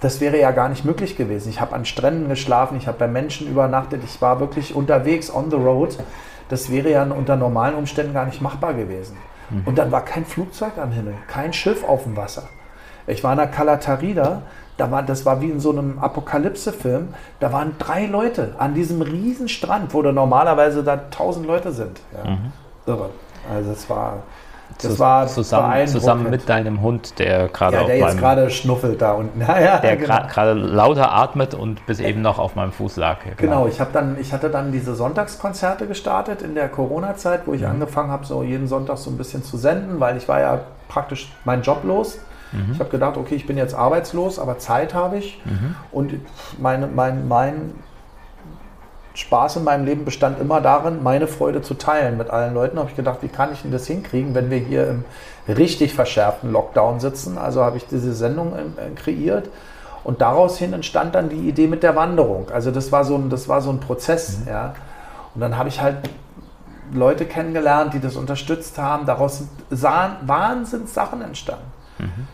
Das 0.00 0.20
wäre 0.20 0.38
ja 0.38 0.50
gar 0.50 0.68
nicht 0.68 0.84
möglich 0.84 1.16
gewesen. 1.16 1.50
Ich 1.50 1.60
habe 1.60 1.74
an 1.74 1.84
Stränden 1.84 2.28
geschlafen, 2.28 2.76
ich 2.76 2.86
habe 2.86 2.98
bei 2.98 3.08
Menschen 3.08 3.48
übernachtet, 3.48 4.02
ich 4.04 4.20
war 4.22 4.40
wirklich 4.40 4.74
unterwegs 4.74 5.32
on 5.32 5.50
the 5.50 5.56
road. 5.56 5.98
Das 6.48 6.70
wäre 6.70 6.90
ja 6.90 7.02
unter 7.04 7.36
normalen 7.36 7.74
Umständen 7.74 8.14
gar 8.14 8.26
nicht 8.26 8.40
machbar 8.40 8.74
gewesen. 8.74 9.16
Mhm. 9.50 9.62
Und 9.66 9.78
dann 9.78 9.92
war 9.92 10.04
kein 10.04 10.24
Flugzeug 10.24 10.78
am 10.78 10.92
Himmel, 10.92 11.14
kein 11.28 11.52
Schiff 11.52 11.84
auf 11.84 12.04
dem 12.04 12.16
Wasser. 12.16 12.48
Ich 13.10 13.24
war 13.24 13.32
in 13.32 13.38
der 13.38 13.48
Calatarida, 13.48 14.42
da 14.76 14.90
war, 14.90 15.02
das 15.02 15.26
war 15.26 15.40
wie 15.40 15.50
in 15.50 15.60
so 15.60 15.70
einem 15.70 15.98
Apokalypse-Film. 15.98 17.08
Da 17.38 17.52
waren 17.52 17.76
drei 17.78 18.06
Leute 18.06 18.54
an 18.58 18.74
diesem 18.74 19.02
riesen 19.02 19.48
Strand, 19.48 19.92
wo 19.92 20.00
da 20.00 20.10
normalerweise 20.10 20.82
da 20.82 20.96
tausend 21.10 21.46
Leute 21.46 21.72
sind. 21.72 22.00
Ja. 22.16 22.30
Mhm. 22.30 22.52
Irre. 22.86 23.10
Also 23.54 23.72
es 23.72 23.90
war, 23.90 24.22
das 24.80 24.98
war 24.98 25.26
zusammen, 25.26 25.86
zusammen 25.86 26.30
mit 26.30 26.48
deinem 26.48 26.80
Hund, 26.80 27.18
der 27.18 27.48
gerade 27.48 27.76
ja, 27.76 27.84
der 27.84 27.98
jetzt 27.98 28.18
gerade 28.18 28.50
schnuffelt 28.50 29.02
da 29.02 29.12
unten. 29.12 29.40
Ja, 29.50 29.60
ja, 29.60 29.78
der 29.78 29.96
genau. 29.96 30.26
gerade 30.28 30.54
lauter 30.54 31.12
atmet 31.12 31.54
und 31.54 31.84
bis 31.86 32.00
eben 32.00 32.22
noch 32.22 32.38
auf 32.38 32.54
meinem 32.54 32.72
Fuß 32.72 32.96
lag. 32.96 33.18
Genau, 33.36 33.64
genau 33.64 33.66
ich, 33.66 33.78
dann, 33.92 34.16
ich 34.20 34.32
hatte 34.32 34.48
dann 34.48 34.72
diese 34.72 34.94
Sonntagskonzerte 34.94 35.86
gestartet 35.86 36.42
in 36.42 36.54
der 36.54 36.68
Corona-Zeit, 36.68 37.42
wo 37.46 37.52
ich 37.52 37.62
mhm. 37.62 37.68
angefangen 37.68 38.10
habe, 38.10 38.24
so 38.24 38.42
jeden 38.42 38.68
Sonntag 38.68 38.98
so 38.98 39.10
ein 39.10 39.18
bisschen 39.18 39.42
zu 39.42 39.56
senden, 39.56 40.00
weil 40.00 40.16
ich 40.16 40.28
war 40.28 40.40
ja 40.40 40.60
praktisch 40.88 41.30
mein 41.44 41.62
Job 41.62 41.84
los. 41.84 42.18
Mhm. 42.52 42.72
Ich 42.72 42.80
habe 42.80 42.90
gedacht, 42.90 43.16
okay, 43.16 43.34
ich 43.34 43.46
bin 43.46 43.56
jetzt 43.56 43.74
arbeitslos, 43.74 44.38
aber 44.38 44.58
Zeit 44.58 44.94
habe 44.94 45.18
ich. 45.18 45.40
Mhm. 45.44 45.74
Und 45.92 46.14
meine, 46.58 46.86
mein, 46.86 47.28
mein 47.28 47.74
Spaß 49.14 49.56
in 49.56 49.64
meinem 49.64 49.84
Leben 49.84 50.04
bestand 50.04 50.40
immer 50.40 50.60
darin, 50.60 51.02
meine 51.02 51.26
Freude 51.26 51.62
zu 51.62 51.74
teilen 51.74 52.16
mit 52.16 52.30
allen 52.30 52.54
Leuten. 52.54 52.76
Da 52.76 52.82
habe 52.82 52.90
ich 52.90 52.96
gedacht, 52.96 53.18
wie 53.22 53.28
kann 53.28 53.52
ich 53.52 53.62
denn 53.62 53.72
das 53.72 53.86
hinkriegen, 53.86 54.34
wenn 54.34 54.50
wir 54.50 54.58
hier 54.58 54.88
im 54.88 55.04
richtig 55.48 55.94
verschärften 55.94 56.52
Lockdown 56.52 57.00
sitzen? 57.00 57.36
Also 57.36 57.64
habe 57.64 57.76
ich 57.76 57.86
diese 57.86 58.14
Sendung 58.14 58.54
äh, 58.54 58.90
kreiert. 58.94 59.48
Und 60.02 60.22
daraus 60.22 60.56
hin 60.56 60.72
entstand 60.72 61.14
dann 61.14 61.28
die 61.28 61.48
Idee 61.48 61.66
mit 61.66 61.82
der 61.82 61.94
Wanderung. 61.94 62.50
Also 62.50 62.70
das 62.70 62.90
war 62.90 63.04
so 63.04 63.16
ein, 63.16 63.28
das 63.28 63.48
war 63.48 63.60
so 63.60 63.70
ein 63.70 63.80
Prozess. 63.80 64.38
Mhm. 64.40 64.48
Ja. 64.48 64.74
Und 65.34 65.40
dann 65.40 65.58
habe 65.58 65.68
ich 65.68 65.80
halt 65.80 65.96
Leute 66.92 67.26
kennengelernt, 67.26 67.94
die 67.94 68.00
das 68.00 68.16
unterstützt 68.16 68.78
haben. 68.78 69.06
Daraus 69.06 69.38
sind 69.38 69.48
Wahnsinnssachen 70.26 71.22
entstanden. 71.22 71.79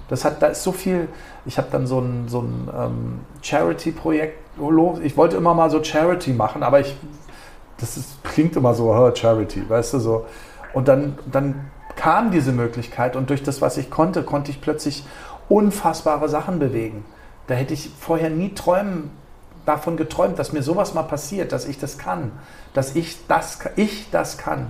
Das 0.09 0.25
hat, 0.25 0.43
da 0.43 0.49
ist 0.49 0.63
so 0.63 0.73
viel. 0.73 1.09
Ich 1.45 1.59
habe 1.59 1.69
dann 1.71 1.87
so 1.87 2.01
ein, 2.01 2.29
so 2.29 2.41
ein 2.41 2.69
ähm, 2.75 3.21
Charity-Projekt 3.43 4.47
ich 5.03 5.17
wollte 5.17 5.37
immer 5.37 5.55
mal 5.55 5.71
so 5.71 5.83
Charity 5.83 6.33
machen, 6.33 6.63
aber 6.63 6.81
ich, 6.81 6.97
das 7.79 7.97
ist, 7.97 8.25
klingt 8.25 8.57
immer 8.57 8.75
so, 8.75 8.91
oh, 8.91 9.15
Charity, 9.15 9.69
weißt 9.69 9.95
du, 9.95 9.99
so. 9.99 10.27
Und 10.73 10.89
dann, 10.89 11.19
dann 11.31 11.71
kam 11.95 12.31
diese 12.31 12.53
Möglichkeit 12.53 13.17
und 13.17 13.31
durch 13.31 13.43
das, 13.43 13.61
was 13.61 13.77
ich 13.77 13.91
konnte, 13.91 14.23
konnte 14.23 14.51
ich 14.51 14.61
plötzlich 14.61 15.05
unfassbare 15.49 16.29
Sachen 16.29 16.59
bewegen. 16.59 17.05
Da 17.47 17.55
hätte 17.55 17.75
ich 17.75 17.91
vorher 17.99 18.31
nie 18.31 18.55
träumen, 18.55 19.11
davon 19.67 19.97
geträumt, 19.97 20.39
dass 20.39 20.53
mir 20.53 20.63
sowas 20.63 20.95
mal 20.95 21.03
passiert, 21.03 21.53
dass 21.53 21.67
ich 21.67 21.79
das 21.79 21.99
kann, 21.99 22.33
dass 22.73 22.95
ich 22.95 23.27
das, 23.27 23.59
ich 23.77 24.11
das 24.11 24.39
kann. 24.39 24.69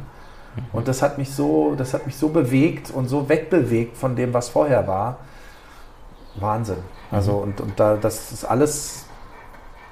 Und 0.72 0.88
das 0.88 1.02
hat 1.02 1.18
mich 1.18 1.34
so, 1.34 1.74
das 1.76 1.94
hat 1.94 2.06
mich 2.06 2.16
so 2.16 2.28
bewegt 2.28 2.90
und 2.90 3.08
so 3.08 3.28
wegbewegt 3.28 3.96
von 3.96 4.16
dem, 4.16 4.32
was 4.34 4.48
vorher 4.48 4.86
war. 4.86 5.18
Wahnsinn. 6.36 6.78
Also, 7.10 7.32
mhm. 7.32 7.42
und, 7.42 7.60
und 7.60 7.80
da, 7.80 7.96
das 7.96 8.32
ist 8.32 8.44
alles 8.44 9.06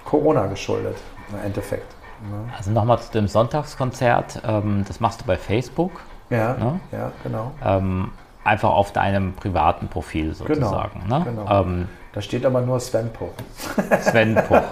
Corona 0.05 0.47
geschuldet, 0.47 0.97
im 1.31 1.45
Endeffekt. 1.45 1.95
Ne? 2.31 2.53
Also 2.57 2.71
nochmal 2.71 3.01
zu 3.01 3.13
dem 3.13 3.29
Sonntagskonzert, 3.29 4.43
ähm, 4.47 4.85
das 4.87 5.01
machst 5.01 5.21
du 5.21 5.25
bei 5.25 5.37
Facebook. 5.37 5.93
Ja, 6.31 6.55
ne? 6.55 6.81
ja 6.93 7.13
genau. 7.23 7.53
Ähm, 7.65 8.11
einfach 8.45 8.71
auf 8.71 8.93
deinem 8.93 9.35
privaten 9.35 9.89
Profil 9.89 10.35
sozusagen. 10.35 11.03
Genau, 11.05 11.19
ne? 11.19 11.25
genau. 11.25 11.63
Ähm, 11.63 11.89
da 12.15 12.21
steht 12.21 12.47
aber 12.47 12.61
nur 12.61 12.79
Sven 12.79 13.11
Puch. 13.11 13.31
Sven 14.03 14.37
Puch. 14.37 14.63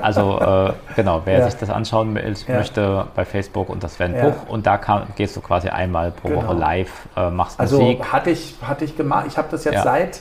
Also 0.00 0.38
äh, 0.38 0.72
genau, 0.94 1.22
wer 1.24 1.40
ja. 1.40 1.50
sich 1.50 1.58
das 1.58 1.68
anschauen 1.68 2.14
will, 2.14 2.34
ja. 2.46 2.58
möchte 2.58 3.06
bei 3.16 3.24
Facebook 3.24 3.68
unter 3.68 3.88
Sven 3.88 4.14
ja. 4.14 4.30
Puch 4.30 4.48
und 4.48 4.66
da 4.66 4.78
kann, 4.78 5.08
gehst 5.16 5.36
du 5.36 5.40
quasi 5.40 5.68
einmal 5.68 6.12
pro 6.12 6.28
genau. 6.28 6.44
Woche 6.44 6.54
live, 6.54 7.08
äh, 7.16 7.30
machst 7.30 7.58
also 7.58 7.80
Musik. 7.80 8.00
Also 8.00 8.12
hatte 8.12 8.30
ich, 8.30 8.54
hatte 8.62 8.84
ich 8.84 8.96
gemacht, 8.96 9.26
ich 9.26 9.36
habe 9.36 9.48
das 9.50 9.64
jetzt 9.64 9.82
seit, 9.82 10.20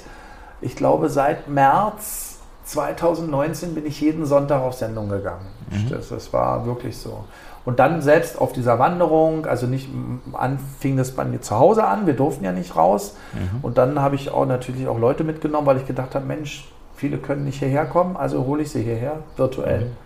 ich 0.62 0.76
glaube 0.76 1.10
seit 1.10 1.48
März 1.48 2.40
2019 2.64 3.76
bin 3.76 3.86
ich 3.86 4.02
jeden 4.02 4.26
Sonntag 4.26 4.62
auf 4.62 4.74
Sendung 4.74 5.08
gegangen. 5.08 5.46
Mhm. 5.70 5.90
Das, 5.90 6.10
das, 6.10 6.34
war 6.34 6.66
wirklich 6.66 6.98
so. 6.98 7.26
Und 7.66 7.80
dann 7.80 8.02
selbst 8.02 8.40
auf 8.40 8.54
dieser 8.54 8.78
Wanderung, 8.78 9.48
also 9.48 9.66
nicht 9.66 9.90
an, 10.34 10.60
fing 10.80 10.98
das 10.98 11.12
bei 11.12 11.26
mir 11.26 11.42
zu 11.42 11.58
Hause 11.58 11.84
an, 11.84 12.06
wir 12.06 12.14
durften 12.14 12.46
ja 12.46 12.52
nicht 12.52 12.76
raus. 12.76 13.18
Mhm. 13.34 13.60
Und 13.64 13.78
dann 13.78 14.00
habe 14.00 14.16
ich 14.16 14.30
auch 14.30 14.46
natürlich 14.46 14.88
auch 14.88 15.00
Leute 15.00 15.24
mitgenommen, 15.24 15.66
weil 15.66 15.78
ich 15.78 15.88
gedacht 15.88 16.14
habe, 16.14 16.26
Mensch, 16.26 16.68
viele 16.96 17.18
können 17.18 17.44
nicht 17.44 17.60
hierher 17.60 17.86
kommen, 17.86 18.16
also 18.16 18.46
hole 18.46 18.62
ich 18.62 18.72
sie 18.72 18.84
hierher 18.84 19.18
virtuell. 19.36 19.86
Mhm. 19.86 19.98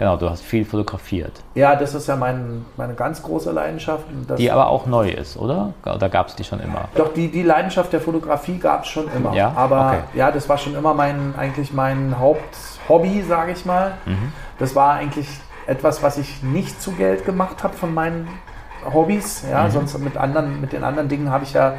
Genau, 0.00 0.16
du 0.16 0.30
hast 0.30 0.42
viel 0.42 0.64
fotografiert. 0.64 1.42
Ja, 1.54 1.76
das 1.76 1.94
ist 1.94 2.08
ja 2.08 2.16
mein, 2.16 2.64
meine 2.78 2.94
ganz 2.94 3.22
große 3.22 3.52
Leidenschaft. 3.52 4.04
die 4.38 4.50
aber 4.50 4.70
auch 4.70 4.86
neu 4.86 5.10
ist, 5.10 5.36
oder? 5.36 5.74
Oder 5.84 6.08
gab 6.08 6.28
es 6.28 6.36
die 6.36 6.44
schon 6.44 6.58
immer? 6.60 6.88
Doch, 6.94 7.12
die, 7.12 7.28
die 7.28 7.42
Leidenschaft 7.42 7.92
der 7.92 8.00
Fotografie 8.00 8.56
gab 8.56 8.84
es 8.84 8.88
schon 8.88 9.12
immer. 9.14 9.34
Ja? 9.34 9.52
Aber 9.54 9.88
okay. 9.88 10.18
ja, 10.18 10.30
das 10.30 10.48
war 10.48 10.56
schon 10.56 10.74
immer 10.74 10.94
mein, 10.94 11.34
eigentlich 11.36 11.74
mein 11.74 12.18
Haupthobby, 12.18 13.22
sage 13.28 13.52
ich 13.52 13.66
mal. 13.66 13.92
Mhm. 14.06 14.32
das 14.58 14.74
war 14.74 14.94
eigentlich 14.94 15.28
etwas, 15.70 16.02
was 16.02 16.18
ich 16.18 16.42
nicht 16.42 16.82
zu 16.82 16.92
Geld 16.92 17.24
gemacht 17.24 17.62
habe 17.62 17.76
von 17.76 17.94
meinen 17.94 18.28
Hobbys. 18.92 19.44
Ja, 19.48 19.64
mhm. 19.64 19.70
sonst 19.70 19.98
mit 19.98 20.16
anderen, 20.16 20.60
mit 20.60 20.72
den 20.72 20.82
anderen 20.82 21.08
Dingen 21.08 21.30
habe 21.30 21.44
ich 21.44 21.52
ja 21.52 21.74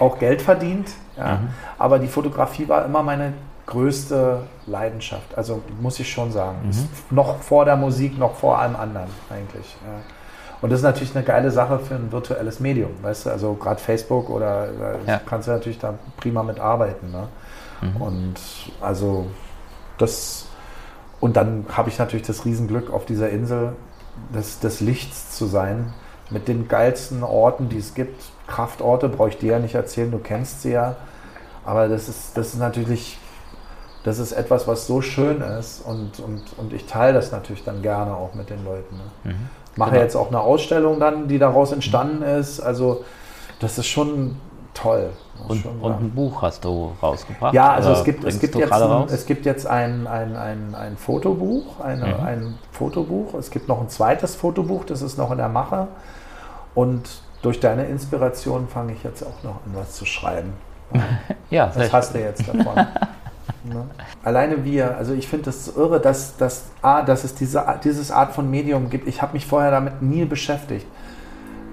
auch 0.00 0.18
Geld 0.18 0.42
verdient. 0.42 0.90
Ja. 1.16 1.36
Mhm. 1.36 1.48
Aber 1.78 1.98
die 1.98 2.08
Fotografie 2.08 2.68
war 2.68 2.84
immer 2.84 3.02
meine 3.02 3.34
größte 3.66 4.40
Leidenschaft. 4.66 5.36
Also 5.36 5.62
muss 5.80 6.00
ich 6.00 6.10
schon 6.10 6.32
sagen. 6.32 6.58
Mhm. 6.64 7.14
Noch 7.14 7.38
vor 7.38 7.64
der 7.64 7.76
Musik, 7.76 8.18
noch 8.18 8.34
vor 8.34 8.58
allem 8.58 8.74
anderen 8.74 9.08
eigentlich. 9.30 9.76
Ja. 9.84 10.02
Und 10.60 10.70
das 10.70 10.80
ist 10.80 10.84
natürlich 10.84 11.14
eine 11.14 11.24
geile 11.24 11.50
Sache 11.50 11.78
für 11.78 11.94
ein 11.94 12.10
virtuelles 12.10 12.60
Medium, 12.60 12.90
weißt 13.02 13.26
du? 13.26 13.30
Also 13.30 13.54
gerade 13.54 13.80
Facebook 13.80 14.28
oder 14.28 14.68
ja. 15.06 15.20
kannst 15.24 15.46
du 15.46 15.52
natürlich 15.52 15.78
da 15.78 15.94
prima 16.16 16.42
mitarbeiten. 16.42 17.12
Ne? 17.12 17.28
Mhm. 17.82 18.02
Und 18.02 18.34
also 18.80 19.26
das 19.98 20.45
und 21.20 21.36
dann 21.36 21.64
habe 21.72 21.88
ich 21.88 21.98
natürlich 21.98 22.26
das 22.26 22.44
Riesenglück 22.44 22.92
auf 22.92 23.06
dieser 23.06 23.30
Insel 23.30 23.72
des, 24.34 24.60
des 24.60 24.80
Lichts 24.80 25.36
zu 25.36 25.46
sein, 25.46 25.92
mit 26.30 26.48
den 26.48 26.68
geilsten 26.68 27.22
Orten, 27.22 27.68
die 27.68 27.78
es 27.78 27.94
gibt. 27.94 28.22
Kraftorte 28.46 29.08
brauche 29.08 29.30
ich 29.30 29.38
dir 29.38 29.52
ja 29.52 29.58
nicht 29.58 29.74
erzählen, 29.74 30.10
du 30.10 30.18
kennst 30.18 30.62
sie 30.62 30.72
ja. 30.72 30.96
Aber 31.64 31.88
das 31.88 32.08
ist, 32.08 32.36
das 32.36 32.48
ist 32.48 32.58
natürlich, 32.58 33.18
das 34.04 34.18
ist 34.18 34.32
etwas, 34.32 34.68
was 34.68 34.86
so 34.86 35.02
schön 35.02 35.40
ist 35.40 35.80
und, 35.84 36.20
und, 36.20 36.42
und 36.58 36.72
ich 36.72 36.86
teile 36.86 37.14
das 37.14 37.32
natürlich 37.32 37.64
dann 37.64 37.82
gerne 37.82 38.14
auch 38.14 38.34
mit 38.34 38.50
den 38.50 38.64
Leuten. 38.64 38.96
Ne? 38.96 39.32
Mhm. 39.32 39.48
Mache 39.76 39.90
genau. 39.90 40.02
jetzt 40.02 40.16
auch 40.16 40.28
eine 40.28 40.40
Ausstellung 40.40 41.00
dann, 41.00 41.28
die 41.28 41.38
daraus 41.38 41.72
entstanden 41.72 42.22
ist. 42.22 42.60
Also 42.60 43.04
das 43.60 43.78
ist 43.78 43.86
schon 43.86 44.36
toll. 44.76 45.10
Und, 45.48 45.64
und, 45.64 45.92
ein 45.92 46.10
Buch 46.10 46.42
hast 46.42 46.64
du 46.64 46.92
rausgebracht? 47.02 47.54
Ja, 47.54 47.72
also 47.72 47.92
es 47.92 48.04
gibt, 48.04 48.24
es, 48.24 48.38
gibt 48.38 48.54
jetzt 48.54 48.72
ein, 48.72 49.06
es 49.08 49.26
gibt 49.26 49.46
jetzt 49.46 49.66
ein, 49.66 50.06
ein, 50.06 50.36
ein, 50.36 50.74
ein 50.74 50.96
Fotobuch, 50.96 51.80
eine, 51.80 52.06
mhm. 52.06 52.24
ein 52.24 52.58
Fotobuch. 52.72 53.34
Es 53.34 53.50
gibt 53.50 53.68
noch 53.68 53.80
ein 53.80 53.88
zweites 53.88 54.34
Fotobuch, 54.34 54.84
das 54.84 55.02
ist 55.02 55.18
noch 55.18 55.30
in 55.30 55.38
der 55.38 55.48
Mache. 55.48 55.88
Und 56.74 57.08
durch 57.42 57.60
deine 57.60 57.86
Inspiration 57.86 58.68
fange 58.68 58.92
ich 58.92 59.02
jetzt 59.02 59.22
auch 59.22 59.42
noch 59.42 59.56
an, 59.66 59.72
was 59.74 59.94
zu 59.94 60.04
schreiben. 60.04 60.52
ja, 61.50 61.70
das 61.74 61.92
hast 61.92 62.14
du 62.14 62.20
jetzt 62.20 62.46
davon. 62.48 62.74
ne? 63.64 63.84
Alleine 64.22 64.64
wir, 64.64 64.96
also 64.96 65.12
ich 65.12 65.28
finde 65.28 65.46
das 65.46 65.68
irre, 65.76 66.00
dass, 66.00 66.36
dass, 66.36 66.66
A, 66.82 67.02
dass 67.02 67.24
es 67.24 67.34
diese, 67.34 67.64
dieses 67.84 68.10
Art 68.10 68.32
von 68.34 68.50
Medium 68.50 68.90
gibt. 68.90 69.06
Ich 69.06 69.22
habe 69.22 69.34
mich 69.34 69.46
vorher 69.46 69.70
damit 69.70 70.02
nie 70.02 70.24
beschäftigt. 70.24 70.86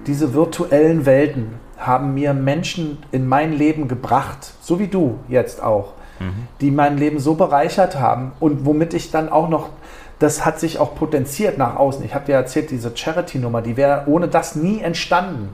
Diese 0.06 0.34
virtuellen 0.34 1.06
Welten, 1.06 1.54
haben 1.78 2.14
mir 2.14 2.34
Menschen 2.34 2.98
in 3.12 3.26
mein 3.26 3.52
Leben 3.52 3.88
gebracht, 3.88 4.54
so 4.60 4.78
wie 4.78 4.88
du 4.88 5.18
jetzt 5.28 5.62
auch, 5.62 5.92
mhm. 6.20 6.48
die 6.60 6.70
mein 6.70 6.98
Leben 6.98 7.18
so 7.18 7.34
bereichert 7.34 7.98
haben 7.98 8.32
und 8.40 8.64
womit 8.64 8.94
ich 8.94 9.10
dann 9.10 9.28
auch 9.28 9.48
noch, 9.48 9.70
das 10.18 10.44
hat 10.44 10.60
sich 10.60 10.78
auch 10.78 10.94
potenziert 10.94 11.58
nach 11.58 11.76
außen. 11.76 12.04
Ich 12.04 12.14
habe 12.14 12.26
dir 12.26 12.34
erzählt, 12.34 12.70
diese 12.70 12.96
Charity-Nummer, 12.96 13.62
die 13.62 13.76
wäre 13.76 14.04
ohne 14.06 14.28
das 14.28 14.54
nie 14.54 14.80
entstanden. 14.80 15.50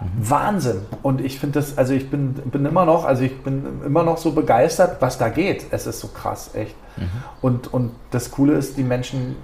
Mhm. 0.00 0.30
Wahnsinn. 0.30 0.80
Und 1.02 1.20
ich 1.20 1.40
finde 1.40 1.58
das, 1.58 1.76
also 1.76 1.92
ich 1.92 2.08
bin, 2.08 2.34
bin 2.34 2.64
immer 2.64 2.84
noch, 2.84 3.04
also 3.04 3.24
ich 3.24 3.42
bin 3.42 3.82
immer 3.84 4.04
noch 4.04 4.18
so 4.18 4.32
begeistert, 4.32 5.00
was 5.00 5.18
da 5.18 5.28
geht. 5.28 5.66
Es 5.70 5.86
ist 5.86 6.00
so 6.00 6.08
krass, 6.08 6.50
echt. 6.54 6.76
Mhm. 6.96 7.08
Und, 7.40 7.74
und 7.74 7.90
das 8.10 8.30
Coole 8.30 8.54
ist, 8.54 8.76
die 8.76 8.84
Menschen 8.84 9.36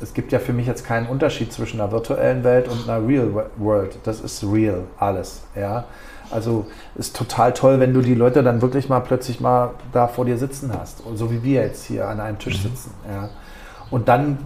es 0.00 0.14
gibt 0.14 0.32
ja 0.32 0.38
für 0.38 0.52
mich 0.52 0.66
jetzt 0.66 0.86
keinen 0.86 1.06
Unterschied 1.06 1.52
zwischen 1.52 1.80
einer 1.80 1.90
virtuellen 1.90 2.44
Welt 2.44 2.68
und 2.68 2.88
einer 2.88 3.06
Real 3.06 3.46
World. 3.56 3.98
Das 4.04 4.20
ist 4.20 4.44
real, 4.44 4.84
alles. 4.98 5.42
Ja? 5.56 5.84
Also 6.30 6.66
ist 6.94 7.16
total 7.16 7.52
toll, 7.52 7.80
wenn 7.80 7.94
du 7.94 8.00
die 8.00 8.14
Leute 8.14 8.42
dann 8.42 8.62
wirklich 8.62 8.88
mal 8.88 9.00
plötzlich 9.00 9.40
mal 9.40 9.72
da 9.92 10.06
vor 10.06 10.24
dir 10.24 10.38
sitzen 10.38 10.72
hast. 10.78 11.02
So 11.14 11.30
wie 11.32 11.42
wir 11.42 11.62
jetzt 11.62 11.84
hier 11.86 12.08
an 12.08 12.20
einem 12.20 12.38
Tisch 12.38 12.58
mhm. 12.58 12.68
sitzen. 12.68 12.94
Ja? 13.08 13.30
Und 13.90 14.08
dann 14.08 14.38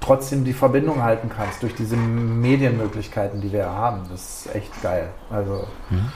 trotzdem 0.00 0.44
die 0.44 0.52
Verbindung 0.52 1.02
halten 1.02 1.30
kannst 1.34 1.62
durch 1.62 1.74
diese 1.74 1.96
Medienmöglichkeiten, 1.96 3.40
die 3.40 3.52
wir 3.52 3.66
haben. 3.66 4.02
Das 4.10 4.46
ist 4.46 4.54
echt 4.54 4.82
geil. 4.82 5.08
Also 5.30 5.66
mhm. 5.90 6.10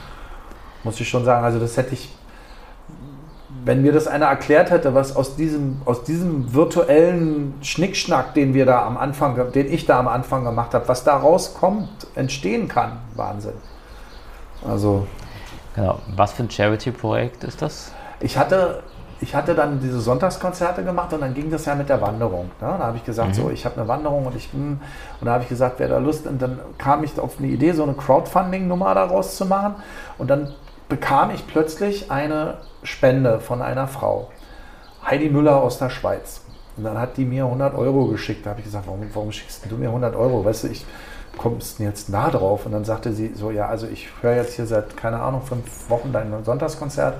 muss 0.83 0.99
ich 0.99 1.07
schon 1.07 1.23
sagen, 1.23 1.45
also 1.45 1.59
das 1.59 1.77
hätte 1.77 1.93
ich 1.93 2.15
wenn 3.65 3.81
mir 3.81 3.91
das 3.91 4.07
einer 4.07 4.27
erklärt 4.27 4.69
hätte, 4.69 4.93
was 4.93 5.15
aus 5.15 5.35
diesem, 5.35 5.81
aus 5.85 6.03
diesem 6.03 6.53
virtuellen 6.53 7.55
Schnickschnack, 7.61 8.33
den 8.33 8.53
wir 8.53 8.65
da 8.65 8.85
am 8.85 8.97
Anfang, 8.97 9.51
den 9.51 9.71
ich 9.71 9.85
da 9.85 9.99
am 9.99 10.07
Anfang 10.07 10.43
gemacht 10.43 10.73
habe, 10.73 10.87
was 10.87 11.03
da 11.03 11.17
rauskommt, 11.17 11.89
entstehen 12.15 12.67
kann, 12.67 12.99
Wahnsinn. 13.15 13.53
Also. 14.67 15.07
Genau. 15.75 15.99
Was 16.15 16.33
für 16.33 16.43
ein 16.43 16.51
Charity-Projekt 16.51 17.43
ist 17.43 17.61
das? 17.61 17.91
Ich 18.19 18.37
hatte, 18.37 18.83
ich 19.21 19.33
hatte 19.33 19.55
dann 19.55 19.79
diese 19.79 19.99
Sonntagskonzerte 19.99 20.83
gemacht 20.83 21.13
und 21.13 21.21
dann 21.21 21.33
ging 21.33 21.49
das 21.49 21.65
ja 21.65 21.75
mit 21.75 21.89
der 21.89 22.01
Wanderung. 22.01 22.45
Ne? 22.59 22.75
Da 22.77 22.79
habe 22.79 22.97
ich 22.97 23.05
gesagt, 23.05 23.29
mhm. 23.29 23.33
so, 23.33 23.49
ich 23.49 23.65
habe 23.65 23.77
eine 23.77 23.87
Wanderung 23.87 24.25
und 24.25 24.35
ich 24.35 24.49
bin, 24.49 24.79
und 25.19 25.25
da 25.25 25.33
habe 25.33 25.43
ich 25.43 25.49
gesagt, 25.49 25.75
wer 25.77 25.87
da 25.87 25.97
Lust, 25.97 26.27
und 26.27 26.41
dann 26.41 26.59
kam 26.77 27.03
ich 27.03 27.17
auf 27.19 27.39
eine 27.39 27.47
Idee, 27.47 27.71
so 27.71 27.83
eine 27.83 27.93
Crowdfunding-Nummer 27.93 28.93
daraus 28.93 29.37
zu 29.37 29.45
machen. 29.45 29.75
Und 30.17 30.29
dann 30.29 30.53
bekam 30.89 31.31
ich 31.31 31.47
plötzlich 31.47 32.11
eine 32.11 32.57
Spende 32.83 33.39
von 33.39 33.61
einer 33.61 33.87
Frau. 33.87 34.29
Heidi 35.05 35.29
Müller 35.29 35.61
aus 35.61 35.77
der 35.77 35.89
Schweiz. 35.89 36.41
Und 36.75 36.83
dann 36.83 36.97
hat 36.97 37.17
die 37.17 37.25
mir 37.25 37.45
100 37.45 37.75
Euro 37.75 38.07
geschickt. 38.07 38.45
Da 38.45 38.51
habe 38.51 38.59
ich 38.59 38.65
gesagt, 38.65 38.87
warum, 38.87 39.01
warum 39.13 39.31
schickst 39.31 39.65
du 39.69 39.75
mir 39.75 39.89
100 39.89 40.15
Euro? 40.15 40.43
Weißt 40.43 40.63
du, 40.63 40.67
ich 40.67 40.85
komme 41.37 41.57
jetzt 41.77 42.09
nah 42.09 42.29
drauf. 42.29 42.65
Und 42.65 42.71
dann 42.71 42.85
sagte 42.85 43.13
sie 43.13 43.33
so, 43.35 43.51
ja, 43.51 43.67
also 43.67 43.87
ich 43.87 44.09
höre 44.21 44.35
jetzt 44.35 44.55
hier 44.55 44.65
seit, 44.65 44.97
keine 44.97 45.21
Ahnung, 45.21 45.41
fünf 45.43 45.89
Wochen 45.89 46.11
dein 46.11 46.43
Sonntagskonzert. 46.43 47.15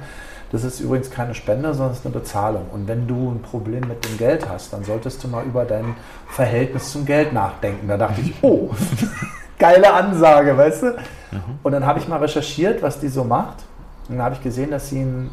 Das 0.52 0.64
ist 0.64 0.80
übrigens 0.80 1.12
keine 1.12 1.36
Spende, 1.36 1.74
sondern 1.74 1.92
es 1.92 2.00
ist 2.00 2.06
eine 2.06 2.16
Bezahlung. 2.16 2.66
Und 2.72 2.88
wenn 2.88 3.08
du 3.08 3.32
ein 3.32 3.42
Problem 3.42 3.88
mit 3.88 4.04
dem 4.04 4.18
Geld 4.18 4.50
hast, 4.50 4.74
dann 4.74 4.84
solltest 4.84 5.24
du 5.24 5.28
mal 5.28 5.46
über 5.46 5.64
dein 5.64 5.96
Verhältnis 6.28 6.92
zum 6.92 7.06
Geld 7.06 7.34
nachdenken. 7.34 7.88
Da 7.88 7.98
dachte 7.98 8.22
ich, 8.22 8.34
oh, 8.42 8.72
geile 9.60 9.94
Ansage, 9.94 10.58
weißt 10.58 10.84
du? 10.84 10.88
Mhm. 11.32 11.60
Und 11.62 11.72
dann 11.74 11.86
habe 11.86 12.00
ich 12.00 12.08
mal 12.08 12.18
recherchiert, 12.18 12.82
was 12.82 13.00
die 13.00 13.10
so 13.10 13.24
macht. 13.24 13.58
Und 14.08 14.16
dann 14.16 14.26
habe 14.26 14.36
ich 14.36 14.42
gesehen, 14.42 14.72
dass 14.72 14.90
sie 14.90 15.02
ein 15.02 15.30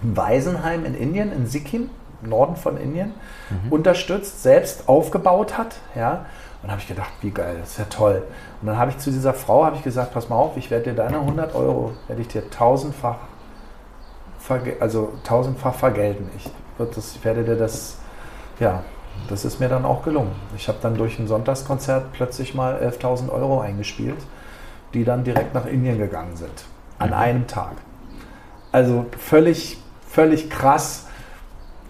Waisenheim 0.00 0.86
in 0.86 0.94
Indien, 0.94 1.32
in 1.32 1.46
Sikkim, 1.46 1.90
im 2.22 2.30
Norden 2.30 2.56
von 2.56 2.78
Indien, 2.78 3.12
mhm. 3.50 3.70
unterstützt, 3.72 4.42
selbst 4.42 4.88
aufgebaut 4.88 5.58
hat. 5.58 5.76
Ja? 5.94 6.24
Und 6.62 6.70
habe 6.70 6.80
ich 6.80 6.88
gedacht, 6.88 7.12
wie 7.20 7.30
geil, 7.30 7.56
das 7.60 7.72
ist 7.72 7.78
ja 7.78 7.84
toll. 7.84 8.22
Und 8.60 8.68
dann 8.68 8.78
habe 8.78 8.90
ich 8.90 8.98
zu 8.98 9.10
dieser 9.10 9.34
Frau 9.34 9.64
habe 9.64 9.76
ich 9.76 9.82
gesagt, 9.82 10.12
pass 10.12 10.28
mal 10.28 10.36
auf, 10.36 10.56
ich 10.56 10.70
werde 10.70 10.90
dir 10.90 10.94
deine 10.94 11.18
100 11.18 11.54
Euro, 11.54 11.92
werde 12.08 12.22
ich 12.22 12.28
dir 12.28 12.48
tausendfach, 12.50 13.18
also 14.80 15.12
tausendfach 15.24 15.74
vergelten. 15.74 16.28
Ich, 16.36 16.50
das, 16.78 17.16
ich 17.16 17.24
werde 17.24 17.44
dir 17.44 17.56
das, 17.56 17.98
ja, 18.58 18.82
das 19.28 19.44
ist 19.44 19.60
mir 19.60 19.68
dann 19.68 19.84
auch 19.84 20.02
gelungen. 20.02 20.32
Ich 20.56 20.68
habe 20.68 20.78
dann 20.80 20.94
durch 20.94 21.18
ein 21.18 21.26
Sonntagskonzert 21.26 22.12
plötzlich 22.12 22.54
mal 22.54 22.74
11.000 22.82 23.30
Euro 23.30 23.60
eingespielt, 23.60 24.18
die 24.94 25.04
dann 25.04 25.24
direkt 25.24 25.54
nach 25.54 25.66
Indien 25.66 25.98
gegangen 25.98 26.36
sind. 26.36 26.64
An 26.98 27.10
mhm. 27.10 27.14
einem 27.14 27.46
Tag. 27.46 27.72
Also 28.72 29.06
völlig 29.18 29.78
völlig 30.08 30.50
krass. 30.50 31.06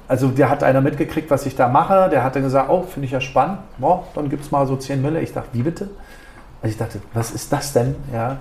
Also 0.07 0.29
der 0.29 0.51
hat 0.51 0.63
einer 0.63 0.81
mitgekriegt, 0.81 1.31
was 1.31 1.47
ich 1.47 1.57
da 1.57 1.69
mache. 1.69 2.09
Der 2.11 2.25
hatte 2.25 2.41
gesagt, 2.41 2.71
oh, 2.71 2.83
finde 2.83 3.07
ich 3.07 3.13
ja 3.13 3.21
spannend. 3.21 3.59
Oh, 3.81 4.01
dann 4.15 4.29
gibt 4.29 4.45
es 4.45 4.51
mal 4.51 4.67
so 4.67 4.77
10 4.77 5.01
Mille. 5.01 5.21
Ich 5.21 5.33
dachte, 5.33 5.49
wie 5.53 5.63
bitte? 5.63 5.89
Also 6.63 6.73
ich 6.73 6.79
dachte, 6.79 7.01
was 7.15 7.31
ist 7.31 7.53
das 7.53 7.73
denn? 7.73 7.95
Ja. 8.13 8.39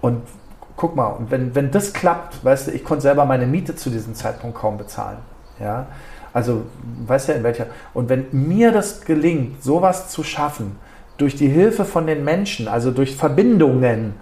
Und 0.00 0.22
guck 0.76 0.96
mal, 0.96 1.08
und 1.08 1.30
wenn, 1.30 1.54
wenn 1.54 1.70
das 1.70 1.92
klappt, 1.92 2.44
weißt 2.44 2.68
du, 2.68 2.70
ich 2.72 2.84
konnte 2.84 3.02
selber 3.02 3.24
meine 3.24 3.46
Miete 3.46 3.76
zu 3.76 3.90
diesem 3.90 4.14
Zeitpunkt 4.14 4.56
kaum 4.58 4.78
bezahlen. 4.78 5.18
Ja. 5.60 5.86
Also, 6.32 6.62
weißt 7.06 7.28
du, 7.28 7.32
in 7.32 7.42
welcher. 7.42 7.66
Und 7.94 8.08
wenn 8.08 8.26
mir 8.32 8.72
das 8.72 9.02
gelingt, 9.02 9.62
sowas 9.62 10.08
zu 10.08 10.22
schaffen, 10.22 10.76
durch 11.18 11.36
die 11.36 11.48
Hilfe 11.48 11.84
von 11.84 12.06
den 12.06 12.24
Menschen, 12.24 12.68
also 12.68 12.90
durch 12.90 13.16
Verbindungen, 13.16 14.14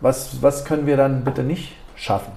was, 0.00 0.42
was 0.42 0.64
können 0.64 0.86
wir 0.86 0.96
dann 0.96 1.24
bitte 1.24 1.42
nicht 1.42 1.76
schaffen? 1.94 2.32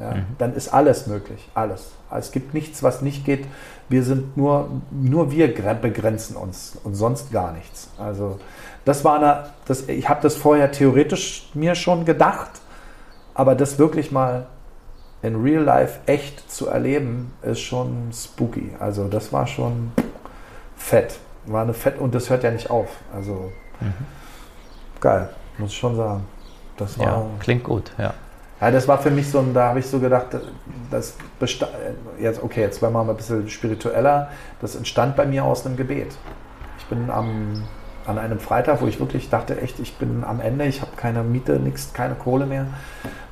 ja, 0.00 0.14
mhm. 0.14 0.26
dann 0.38 0.54
ist 0.54 0.72
alles 0.72 1.06
möglich, 1.06 1.48
alles. 1.54 1.92
Es 2.10 2.32
gibt 2.32 2.54
nichts, 2.54 2.82
was 2.82 3.02
nicht 3.02 3.24
geht. 3.24 3.46
Wir 3.88 4.02
sind 4.02 4.36
nur, 4.36 4.68
nur 4.90 5.30
wir 5.30 5.52
begrenzen 5.80 6.36
uns 6.36 6.76
und 6.82 6.94
sonst 6.94 7.30
gar 7.30 7.52
nichts. 7.52 7.90
Also 7.98 8.40
das 8.84 9.04
war 9.04 9.16
eine, 9.16 9.50
das, 9.66 9.88
ich 9.88 10.08
habe 10.08 10.20
das 10.22 10.36
vorher 10.36 10.72
theoretisch 10.72 11.50
mir 11.54 11.74
schon 11.74 12.04
gedacht, 12.04 12.50
aber 13.34 13.54
das 13.54 13.78
wirklich 13.78 14.10
mal 14.10 14.46
in 15.22 15.42
Real 15.42 15.62
Life 15.62 16.00
echt 16.06 16.50
zu 16.50 16.68
erleben, 16.68 17.32
ist 17.42 17.60
schon 17.60 18.10
spooky. 18.12 18.72
Also 18.78 19.08
das 19.08 19.32
war 19.32 19.46
schon 19.46 19.92
fett. 20.76 21.18
War 21.46 21.62
eine 21.62 21.74
fett 21.74 21.98
und 21.98 22.14
das 22.14 22.30
hört 22.30 22.44
ja 22.44 22.50
nicht 22.50 22.70
auf. 22.70 22.88
Also 23.14 23.52
mhm. 23.80 23.92
geil, 25.00 25.30
muss 25.58 25.70
ich 25.70 25.78
schon 25.78 25.96
sagen. 25.96 26.24
Das 26.76 26.98
war, 26.98 27.06
ja, 27.06 27.26
klingt 27.40 27.64
gut, 27.64 27.92
ja. 27.98 28.14
Ja, 28.60 28.70
das 28.70 28.86
war 28.86 28.98
für 28.98 29.10
mich 29.10 29.30
so 29.30 29.38
ein, 29.38 29.54
da 29.54 29.68
habe 29.68 29.78
ich 29.78 29.86
so 29.86 29.98
gedacht, 29.98 30.26
das 30.90 31.14
jetzt, 32.18 32.42
okay, 32.42 32.60
jetzt 32.60 32.82
werden 32.82 32.92
wir 32.92 33.04
mal 33.04 33.10
ein 33.10 33.16
bisschen 33.16 33.48
spiritueller. 33.48 34.28
Das 34.60 34.74
entstand 34.74 35.16
bei 35.16 35.24
mir 35.24 35.44
aus 35.44 35.64
einem 35.64 35.76
Gebet. 35.76 36.14
Ich 36.78 36.84
bin 36.86 37.10
am, 37.10 37.64
an 38.06 38.18
einem 38.18 38.40
Freitag, 38.40 38.80
wo 38.80 38.86
ich 38.86 38.98
wirklich 39.00 39.28
dachte, 39.30 39.60
echt, 39.60 39.78
ich 39.80 39.94
bin 39.94 40.24
am 40.24 40.40
Ende, 40.40 40.64
ich 40.66 40.80
habe 40.80 40.92
keine 40.96 41.22
Miete, 41.22 41.58
nichts, 41.58 41.92
keine 41.92 42.14
Kohle 42.14 42.46
mehr, 42.46 42.66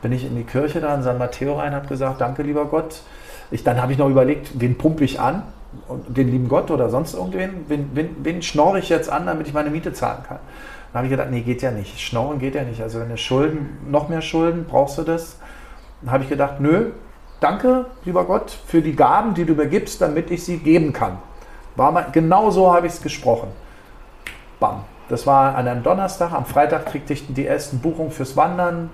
bin 0.02 0.12
ich 0.12 0.24
in 0.24 0.36
die 0.36 0.44
Kirche 0.44 0.80
da 0.80 0.94
in 0.94 1.02
San 1.02 1.18
Matteo 1.18 1.58
rein, 1.58 1.74
habe 1.74 1.86
gesagt, 1.88 2.20
danke 2.20 2.42
lieber 2.42 2.66
Gott. 2.66 3.02
Ich, 3.50 3.64
dann 3.64 3.80
habe 3.80 3.92
ich 3.92 3.98
noch 3.98 4.08
überlegt, 4.08 4.60
wen 4.60 4.76
pumpe 4.76 5.04
ich 5.04 5.20
an? 5.20 5.42
den 6.08 6.30
lieben 6.30 6.48
Gott 6.48 6.70
oder 6.70 6.88
sonst 6.88 7.14
irgendwen, 7.14 7.64
wen, 7.68 7.90
wen, 7.92 8.16
wen 8.22 8.42
schnorre 8.42 8.78
ich 8.78 8.88
jetzt 8.88 9.10
an, 9.10 9.26
damit 9.26 9.46
ich 9.46 9.54
meine 9.54 9.70
Miete 9.70 9.92
zahlen 9.92 10.22
kann? 10.26 10.38
Dann 10.92 11.00
habe 11.00 11.06
ich 11.06 11.10
gedacht, 11.10 11.30
nee, 11.30 11.42
geht 11.42 11.60
ja 11.60 11.70
nicht. 11.70 12.00
Schnorren 12.00 12.38
geht 12.38 12.54
ja 12.54 12.64
nicht. 12.64 12.80
Also 12.80 13.00
wenn 13.00 13.10
du 13.10 13.18
Schulden, 13.18 13.78
noch 13.86 14.08
mehr 14.08 14.22
Schulden, 14.22 14.64
brauchst 14.64 14.96
du 14.96 15.02
das? 15.02 15.36
Dann 16.00 16.12
habe 16.12 16.22
ich 16.22 16.30
gedacht, 16.30 16.60
nö, 16.60 16.92
danke, 17.40 17.86
lieber 18.04 18.24
Gott, 18.24 18.50
für 18.66 18.80
die 18.80 18.96
Gaben, 18.96 19.34
die 19.34 19.44
du 19.44 19.54
mir 19.54 19.66
gibst, 19.66 20.00
damit 20.00 20.30
ich 20.30 20.44
sie 20.44 20.58
geben 20.58 20.92
kann. 20.92 21.18
War 21.76 21.92
mal, 21.92 22.06
genau 22.12 22.50
so 22.50 22.72
habe 22.72 22.86
ich 22.86 22.94
es 22.94 23.02
gesprochen. 23.02 23.48
Bam. 24.60 24.84
Das 25.08 25.26
war 25.26 25.56
an 25.56 25.66
einem 25.66 25.82
Donnerstag. 25.82 26.32
Am 26.32 26.44
Freitag 26.44 26.86
kriegte 26.86 27.12
ich 27.12 27.32
die 27.32 27.46
ersten 27.46 27.78
Buchungen 27.78 28.10
fürs 28.10 28.36
Wandern. 28.36 28.90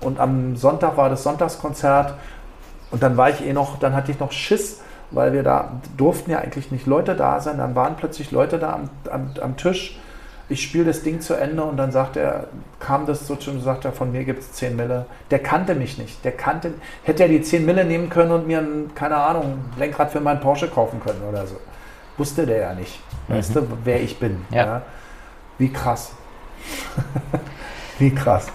Und 0.00 0.18
am 0.18 0.56
Sonntag 0.56 0.96
war 0.96 1.08
das 1.08 1.22
Sonntagskonzert. 1.22 2.14
Und 2.90 3.02
dann 3.02 3.16
war 3.16 3.30
ich 3.30 3.44
eh 3.46 3.52
noch, 3.52 3.78
dann 3.78 3.94
hatte 3.94 4.10
ich 4.10 4.18
noch 4.18 4.32
Schiss, 4.32 4.80
weil 5.10 5.32
wir 5.32 5.42
da 5.42 5.80
durften 5.96 6.30
ja 6.30 6.38
eigentlich 6.38 6.72
nicht 6.72 6.86
Leute 6.86 7.14
da 7.14 7.40
sein. 7.40 7.58
Dann 7.58 7.74
waren 7.74 7.96
plötzlich 7.96 8.32
Leute 8.32 8.58
da 8.58 8.74
am, 8.74 8.90
am, 9.10 9.30
am 9.40 9.56
Tisch. 9.56 9.98
Ich 10.48 10.62
spiele 10.62 10.84
das 10.84 11.02
Ding 11.02 11.20
zu 11.20 11.34
Ende 11.34 11.62
und 11.62 11.76
dann 11.76 11.92
sagt 11.92 12.16
er, 12.16 12.48
kam 12.78 13.06
das 13.06 13.26
so 13.26 13.40
schon, 13.40 13.62
sagt 13.62 13.84
er, 13.84 13.92
von 13.92 14.12
mir 14.12 14.24
gibt 14.24 14.40
es 14.40 14.52
10 14.52 14.76
Mille. 14.76 15.06
Der 15.30 15.38
kannte 15.38 15.74
mich 15.74 15.96
nicht. 15.96 16.22
Der 16.24 16.32
kannte, 16.32 16.74
hätte 17.04 17.22
er 17.22 17.28
die 17.28 17.40
10 17.40 17.64
Mille 17.64 17.84
nehmen 17.84 18.10
können 18.10 18.32
und 18.32 18.46
mir 18.46 18.58
ein, 18.58 18.90
keine 18.94 19.16
Ahnung, 19.16 19.64
Lenkrad 19.78 20.10
für 20.10 20.20
meinen 20.20 20.40
Porsche 20.40 20.68
kaufen 20.68 21.00
können 21.00 21.22
oder 21.26 21.46
so. 21.46 21.56
Wusste 22.18 22.44
der 22.44 22.58
ja 22.58 22.74
nicht. 22.74 23.00
Mhm. 23.28 23.34
Weißt 23.34 23.56
du, 23.56 23.66
wer 23.84 24.02
ich 24.02 24.18
bin. 24.18 24.44
Ja. 24.50 24.66
ja? 24.66 24.82
Wie 25.58 25.72
krass. 25.72 26.12
Wie 27.98 28.14
krass. 28.14 28.48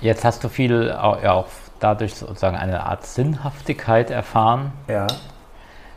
Jetzt 0.00 0.24
hast 0.24 0.42
du 0.44 0.48
viel 0.48 0.92
auch 0.92 1.46
dadurch 1.78 2.14
sozusagen 2.14 2.56
eine 2.56 2.84
Art 2.84 3.06
Sinnhaftigkeit 3.06 4.10
erfahren. 4.10 4.72
Ja. 4.88 5.06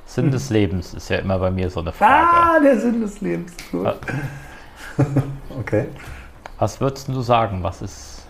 Sinn 0.05 0.31
des 0.31 0.49
Lebens 0.49 0.93
ist 0.93 1.09
ja 1.09 1.17
immer 1.17 1.39
bei 1.39 1.49
mir 1.49 1.69
so 1.69 1.79
eine 1.79 1.91
Frage. 1.91 2.27
Ah, 2.31 2.59
der 2.59 2.79
Sinn 2.79 3.01
des 3.01 3.21
Lebens. 3.21 3.53
Gut. 3.71 3.95
okay. 5.59 5.87
Was 6.59 6.79
würdest 6.79 7.07
du 7.07 7.21
sagen? 7.21 7.63
Was 7.63 7.81
ist. 7.81 8.25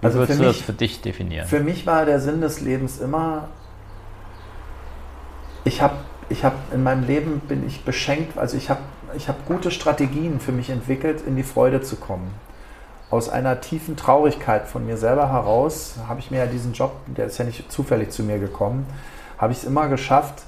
Wie 0.00 0.06
also 0.06 0.18
würdest 0.18 0.38
du 0.38 0.44
mich, 0.44 0.58
das 0.58 0.66
für 0.66 0.72
dich 0.72 1.00
definieren? 1.00 1.46
Für 1.46 1.60
mich 1.60 1.86
war 1.86 2.04
der 2.04 2.20
Sinn 2.20 2.40
des 2.40 2.60
Lebens 2.60 3.00
immer. 3.00 3.48
Ich 5.64 5.80
habe 5.80 5.96
ich 6.28 6.44
hab 6.44 6.54
in 6.72 6.82
meinem 6.82 7.06
Leben 7.06 7.40
bin 7.40 7.66
ich 7.66 7.84
beschenkt, 7.84 8.36
also 8.36 8.56
ich 8.56 8.68
habe 8.68 8.80
ich 9.16 9.28
hab 9.28 9.46
gute 9.46 9.70
Strategien 9.70 10.40
für 10.40 10.52
mich 10.52 10.70
entwickelt, 10.70 11.22
in 11.26 11.36
die 11.36 11.42
Freude 11.42 11.80
zu 11.80 11.96
kommen 11.96 12.30
aus 13.10 13.28
einer 13.28 13.60
tiefen 13.60 13.96
Traurigkeit 13.96 14.66
von 14.66 14.84
mir 14.84 14.96
selber 14.96 15.30
heraus 15.30 15.94
habe 16.08 16.20
ich 16.20 16.30
mir 16.30 16.38
ja 16.38 16.46
diesen 16.46 16.72
Job, 16.72 16.92
der 17.06 17.26
ist 17.26 17.38
ja 17.38 17.44
nicht 17.44 17.70
zufällig 17.70 18.10
zu 18.10 18.22
mir 18.22 18.38
gekommen, 18.38 18.86
habe 19.38 19.52
ich 19.52 19.58
es 19.58 19.64
immer 19.64 19.88
geschafft, 19.88 20.42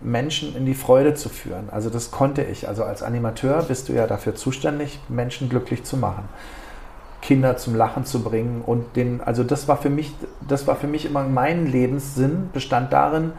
Menschen 0.00 0.56
in 0.56 0.66
die 0.66 0.74
Freude 0.74 1.14
zu 1.14 1.28
führen. 1.28 1.68
Also 1.70 1.90
das 1.90 2.10
konnte 2.10 2.42
ich. 2.42 2.66
Also 2.66 2.84
als 2.84 3.02
Animateur 3.02 3.62
bist 3.62 3.88
du 3.88 3.92
ja 3.92 4.06
dafür 4.06 4.34
zuständig, 4.34 4.98
Menschen 5.08 5.48
glücklich 5.48 5.84
zu 5.84 5.96
machen. 5.96 6.28
Kinder 7.20 7.58
zum 7.58 7.74
Lachen 7.74 8.06
zu 8.06 8.22
bringen 8.24 8.62
und 8.64 8.96
den, 8.96 9.20
also 9.20 9.44
das 9.44 9.68
war 9.68 9.76
für 9.76 9.90
mich, 9.90 10.14
das 10.48 10.66
war 10.66 10.76
für 10.76 10.86
mich 10.86 11.04
immer 11.04 11.22
mein 11.22 11.66
Lebenssinn, 11.66 12.48
bestand 12.52 12.94
darin, 12.94 13.32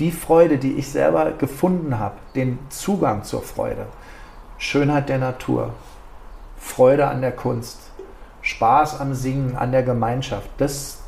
die 0.00 0.10
Freude, 0.10 0.58
die 0.58 0.72
ich 0.74 0.90
selber 0.90 1.30
gefunden 1.30 2.00
habe, 2.00 2.16
den 2.34 2.58
Zugang 2.70 3.22
zur 3.22 3.42
Freude, 3.42 3.86
Schönheit 4.60 5.08
der 5.08 5.18
Natur, 5.18 5.72
Freude 6.58 7.08
an 7.08 7.22
der 7.22 7.32
Kunst, 7.32 7.80
Spaß 8.42 9.00
am 9.00 9.14
Singen, 9.14 9.56
an 9.56 9.72
der 9.72 9.82
Gemeinschaft, 9.82 10.48
das 10.58 10.98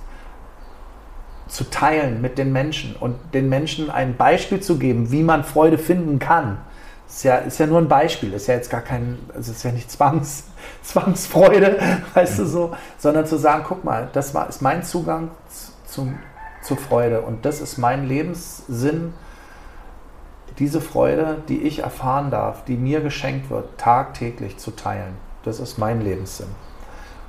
zu 1.49 1.69
teilen 1.69 2.23
mit 2.23 2.39
den 2.39 2.51
Menschen 2.51 2.97
und 2.97 3.17
den 3.35 3.51
Menschen 3.51 3.91
ein 3.91 4.17
Beispiel 4.17 4.61
zu 4.61 4.79
geben, 4.79 5.13
wie 5.13 5.23
man 5.23 5.45
Freude 5.45 5.77
finden 5.77 6.19
kann. 6.19 6.59
Ist 7.07 7.25
ja, 7.25 7.37
ist 7.37 7.59
ja 7.59 7.67
nur 7.67 7.79
ein 7.79 7.89
Beispiel, 7.89 8.33
ist 8.33 8.47
ja 8.47 8.55
jetzt 8.55 8.71
gar 8.71 8.81
kein, 8.81 9.19
es 9.39 9.49
ist 9.49 9.63
ja 9.63 9.71
nicht 9.71 9.91
Zwangs, 9.91 10.45
Zwangsfreude, 10.83 11.79
weißt 12.15 12.39
du 12.39 12.47
so, 12.47 12.75
sondern 12.97 13.27
zu 13.27 13.37
sagen, 13.37 13.65
guck 13.69 13.85
mal, 13.85 14.09
das 14.15 14.35
war, 14.35 14.49
ist 14.49 14.63
mein 14.63 14.83
Zugang 14.83 15.31
zum, 15.85 16.19
zur 16.63 16.79
Freude 16.79 17.21
und 17.21 17.45
das 17.45 17.61
ist 17.61 17.77
mein 17.77 18.09
Lebenssinn, 18.09 19.13
diese 20.59 20.81
Freude, 20.81 21.39
die 21.49 21.63
ich 21.63 21.81
erfahren 21.81 22.31
darf, 22.31 22.65
die 22.65 22.77
mir 22.77 23.01
geschenkt 23.01 23.51
wird, 23.51 23.79
tagtäglich 23.79 24.59
zu 24.59 24.71
teilen. 24.73 25.15
Das 25.45 25.61
ist 25.61 25.79
mein 25.79 26.01
Lebenssinn 26.01 26.49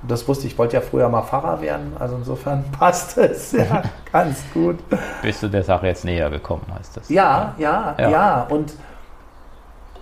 das 0.07 0.27
wusste 0.27 0.47
ich, 0.47 0.53
ich 0.53 0.59
wollte 0.59 0.75
ja 0.75 0.81
früher 0.81 1.09
mal 1.09 1.23
Pfarrer 1.23 1.61
werden, 1.61 1.93
also 1.99 2.15
insofern 2.15 2.63
passt 2.77 3.17
es 3.17 3.53
ja 3.53 3.83
ganz 4.11 4.43
gut. 4.53 4.77
Bist 5.21 5.43
du 5.43 5.47
der 5.47 5.63
Sache 5.63 5.87
jetzt 5.87 6.05
näher 6.05 6.29
gekommen, 6.29 6.65
heißt 6.77 6.97
das? 6.97 7.09
Ja, 7.09 7.55
ja, 7.57 7.95
ja. 7.97 8.09
ja. 8.09 8.41
Und, 8.43 8.73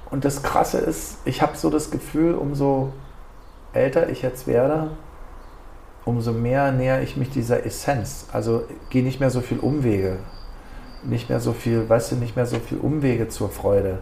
und 0.09 0.25
das 0.25 0.43
Krasse 0.43 0.79
ist, 0.79 1.17
ich 1.25 1.41
habe 1.41 1.55
so 1.55 1.69
das 1.69 1.91
Gefühl, 1.91 2.33
umso 2.33 2.93
älter 3.73 4.09
ich 4.09 4.21
jetzt 4.21 4.47
werde, 4.47 4.91
umso 6.03 6.33
mehr 6.33 6.71
näher 6.71 7.01
ich 7.01 7.15
mich 7.15 7.29
dieser 7.29 7.65
Essenz. 7.65 8.27
Also 8.33 8.63
gehe 8.89 9.03
nicht 9.03 9.19
mehr 9.19 9.29
so 9.29 9.41
viel 9.41 9.59
Umwege, 9.59 10.17
nicht 11.03 11.29
mehr 11.29 11.39
so 11.39 11.53
viel, 11.53 11.87
weißt 11.87 12.11
du, 12.11 12.15
nicht 12.15 12.35
mehr 12.35 12.45
so 12.45 12.57
viel 12.59 12.77
Umwege 12.77 13.27
zur 13.29 13.49
Freude. 13.49 13.99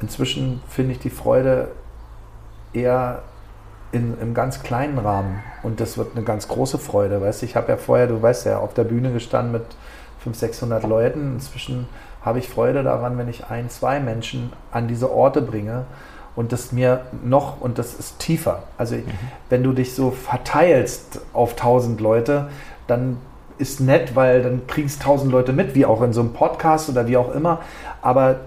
Inzwischen 0.00 0.60
finde 0.68 0.92
ich 0.92 0.98
die 0.98 1.10
Freude 1.10 1.68
eher 2.72 3.22
in, 3.92 4.18
im 4.20 4.34
ganz 4.34 4.62
kleinen 4.62 4.98
Rahmen. 4.98 5.42
Und 5.62 5.80
das 5.80 5.96
wird 5.96 6.16
eine 6.16 6.24
ganz 6.24 6.48
große 6.48 6.78
Freude. 6.78 7.20
Weißt 7.20 7.42
ich 7.42 7.56
habe 7.56 7.72
ja 7.72 7.76
vorher, 7.76 8.06
du 8.06 8.20
weißt 8.20 8.46
ja, 8.46 8.58
auf 8.58 8.74
der 8.74 8.84
Bühne 8.84 9.12
gestanden 9.12 9.52
mit 9.52 9.64
500, 10.18 10.40
600 10.40 10.84
Leuten. 10.84 11.34
Inzwischen 11.34 11.88
habe 12.22 12.38
ich 12.38 12.48
Freude 12.48 12.82
daran, 12.82 13.18
wenn 13.18 13.28
ich 13.28 13.46
ein, 13.46 13.70
zwei 13.70 14.00
Menschen 14.00 14.52
an 14.72 14.88
diese 14.88 15.12
Orte 15.12 15.42
bringe 15.42 15.84
und 16.36 16.52
das 16.52 16.72
mir 16.72 17.02
noch, 17.22 17.60
und 17.60 17.78
das 17.78 17.94
ist 17.94 18.18
tiefer. 18.18 18.64
Also, 18.76 18.96
mhm. 18.96 19.04
wenn 19.50 19.62
du 19.62 19.72
dich 19.72 19.94
so 19.94 20.10
verteilst 20.10 21.20
auf 21.32 21.52
1000 21.52 22.00
Leute, 22.00 22.48
dann 22.86 23.18
ist 23.58 23.80
nett, 23.80 24.16
weil 24.16 24.42
dann 24.42 24.66
kriegst 24.66 25.00
1000 25.00 25.30
Leute 25.30 25.52
mit, 25.52 25.74
wie 25.74 25.86
auch 25.86 26.02
in 26.02 26.12
so 26.12 26.20
einem 26.20 26.32
Podcast 26.32 26.88
oder 26.88 27.06
wie 27.06 27.16
auch 27.16 27.34
immer. 27.34 27.60
Aber 28.02 28.40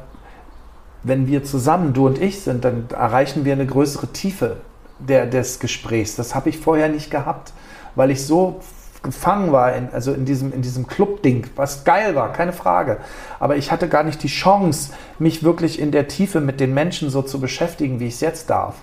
wenn 1.03 1.27
wir 1.27 1.43
zusammen, 1.43 1.93
du 1.93 2.07
und 2.07 2.21
ich 2.21 2.41
sind, 2.41 2.65
dann 2.65 2.87
erreichen 2.89 3.45
wir 3.45 3.53
eine 3.53 3.65
größere 3.65 4.07
Tiefe 4.07 4.57
der, 4.99 5.25
des 5.25 5.59
Gesprächs. 5.59 6.15
Das 6.15 6.35
habe 6.35 6.49
ich 6.49 6.57
vorher 6.57 6.89
nicht 6.89 7.11
gehabt, 7.11 7.53
weil 7.95 8.11
ich 8.11 8.25
so 8.25 8.59
gefangen 9.03 9.51
war, 9.51 9.73
in, 9.73 9.89
also 9.93 10.11
in 10.11 10.25
diesem, 10.25 10.51
in 10.51 10.61
diesem 10.61 10.87
Club-Ding, 10.87 11.47
was 11.55 11.83
geil 11.83 12.15
war, 12.15 12.33
keine 12.33 12.51
Frage. 12.51 12.97
Aber 13.39 13.55
ich 13.55 13.71
hatte 13.71 13.87
gar 13.87 14.03
nicht 14.03 14.21
die 14.23 14.27
Chance, 14.27 14.91
mich 15.19 15.43
wirklich 15.43 15.79
in 15.79 15.91
der 15.91 16.07
Tiefe 16.07 16.41
mit 16.41 16.59
den 16.59 16.73
Menschen 16.73 17.09
so 17.09 17.21
zu 17.21 17.39
beschäftigen, 17.39 17.99
wie 17.99 18.07
ich 18.07 18.15
es 18.15 18.21
jetzt 18.21 18.49
darf. 18.49 18.75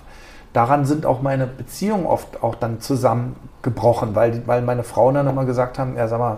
Daran 0.55 0.85
sind 0.85 1.05
auch 1.05 1.21
meine 1.21 1.47
Beziehungen 1.47 2.05
oft 2.05 2.41
auch 2.41 2.55
dann 2.55 2.79
zusammengebrochen, 2.79 4.15
weil, 4.15 4.47
weil 4.47 4.61
meine 4.61 4.83
Frauen 4.83 5.15
dann 5.15 5.27
immer 5.27 5.43
gesagt 5.43 5.77
haben, 5.77 5.97
ja 5.97 6.07
sag 6.07 6.19
mal, 6.19 6.37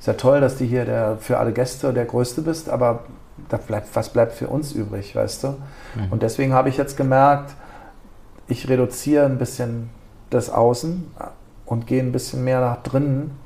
ist 0.00 0.08
ja 0.08 0.14
toll, 0.14 0.40
dass 0.40 0.58
du 0.58 0.64
hier 0.64 0.84
der, 0.84 1.18
für 1.18 1.38
alle 1.38 1.52
Gäste 1.52 1.92
der 1.92 2.04
Größte 2.04 2.42
bist, 2.42 2.68
aber 2.68 3.04
bleibt, 3.68 3.94
was 3.94 4.08
bleibt 4.08 4.32
für 4.32 4.48
uns 4.48 4.72
übrig, 4.72 5.14
weißt 5.14 5.44
du? 5.44 5.48
Mhm. 5.48 6.10
Und 6.10 6.24
deswegen 6.24 6.52
habe 6.52 6.68
ich 6.68 6.76
jetzt 6.76 6.96
gemerkt, 6.96 7.54
ich 8.48 8.68
reduziere 8.68 9.24
ein 9.26 9.38
bisschen 9.38 9.90
das 10.30 10.50
Außen 10.50 11.06
und 11.64 11.86
gehe 11.86 12.02
ein 12.02 12.10
bisschen 12.10 12.42
mehr 12.42 12.60
nach 12.60 12.82
drinnen 12.82 13.38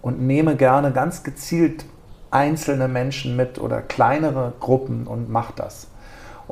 und 0.00 0.20
nehme 0.20 0.56
gerne 0.56 0.90
ganz 0.90 1.22
gezielt 1.22 1.84
einzelne 2.32 2.88
Menschen 2.88 3.36
mit 3.36 3.60
oder 3.60 3.80
kleinere 3.80 4.54
Gruppen 4.58 5.06
und 5.06 5.30
mache 5.30 5.52
das. 5.54 5.86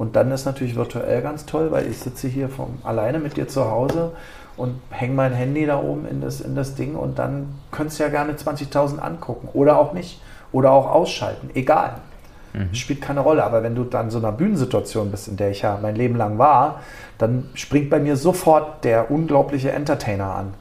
Und 0.00 0.16
dann 0.16 0.30
ist 0.30 0.46
natürlich 0.46 0.76
virtuell 0.76 1.20
ganz 1.20 1.44
toll, 1.44 1.72
weil 1.72 1.86
ich 1.86 1.98
sitze 1.98 2.26
hier 2.26 2.48
vom, 2.48 2.78
alleine 2.84 3.18
mit 3.18 3.36
dir 3.36 3.48
zu 3.48 3.70
Hause 3.70 4.12
und 4.56 4.80
hänge 4.88 5.12
mein 5.12 5.34
Handy 5.34 5.66
da 5.66 5.78
oben 5.78 6.06
in 6.06 6.22
das, 6.22 6.40
in 6.40 6.54
das 6.54 6.74
Ding 6.74 6.94
und 6.94 7.18
dann 7.18 7.54
könntest 7.70 8.00
du 8.00 8.04
ja 8.04 8.08
gerne 8.08 8.32
20.000 8.32 8.98
angucken 8.98 9.50
oder 9.52 9.78
auch 9.78 9.92
nicht 9.92 10.22
oder 10.52 10.70
auch 10.70 10.90
ausschalten, 10.90 11.50
egal. 11.52 11.96
Mhm. 12.54 12.72
Spielt 12.72 13.02
keine 13.02 13.20
Rolle. 13.20 13.44
Aber 13.44 13.62
wenn 13.62 13.74
du 13.74 13.84
dann 13.84 14.06
in 14.06 14.10
so 14.10 14.16
einer 14.16 14.32
Bühnensituation 14.32 15.10
bist, 15.10 15.28
in 15.28 15.36
der 15.36 15.50
ich 15.50 15.60
ja 15.60 15.78
mein 15.82 15.96
Leben 15.96 16.16
lang 16.16 16.38
war, 16.38 16.80
dann 17.18 17.50
springt 17.52 17.90
bei 17.90 18.00
mir 18.00 18.16
sofort 18.16 18.82
der 18.84 19.10
unglaubliche 19.10 19.72
Entertainer 19.72 20.34
an. 20.34 20.54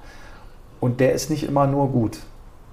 Und 0.82 0.99
der 0.99 1.13
ist 1.13 1.30
nicht 1.30 1.43
immer 1.43 1.65
nur 1.65 1.93
gut, 1.93 2.19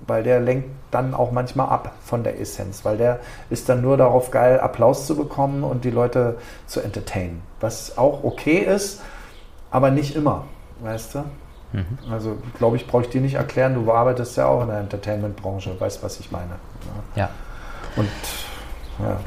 weil 0.06 0.22
der 0.22 0.40
lenkt 0.40 0.70
dann 0.90 1.14
auch 1.14 1.32
manchmal 1.32 1.68
ab 1.68 1.92
von 2.04 2.24
der 2.24 2.40
Essenz, 2.40 2.84
weil 2.84 2.96
der 2.96 3.20
ist 3.50 3.68
dann 3.68 3.82
nur 3.82 3.96
darauf 3.96 4.30
geil, 4.30 4.60
Applaus 4.60 5.06
zu 5.06 5.16
bekommen 5.16 5.64
und 5.64 5.84
die 5.84 5.90
Leute 5.90 6.36
zu 6.66 6.80
entertainen. 6.80 7.42
Was 7.60 7.98
auch 7.98 8.24
okay 8.24 8.58
ist, 8.58 9.02
aber 9.70 9.90
nicht 9.90 10.16
immer, 10.16 10.44
weißt 10.80 11.16
du? 11.16 11.18
Mhm. 11.72 11.98
Also, 12.10 12.38
glaube 12.58 12.76
ich, 12.76 12.86
brauche 12.86 13.02
ich 13.02 13.08
dir 13.10 13.20
nicht 13.20 13.34
erklären, 13.34 13.74
du 13.74 13.92
arbeitest 13.92 14.36
ja 14.36 14.46
auch 14.46 14.62
in 14.62 14.68
der 14.68 14.78
Entertainment-Branche, 14.78 15.78
weißt, 15.78 16.02
was 16.02 16.20
ich 16.20 16.30
meine. 16.30 16.52
Ja. 17.16 17.22
ja. 17.24 17.30
Und 17.96 18.08
ja. 18.98 19.18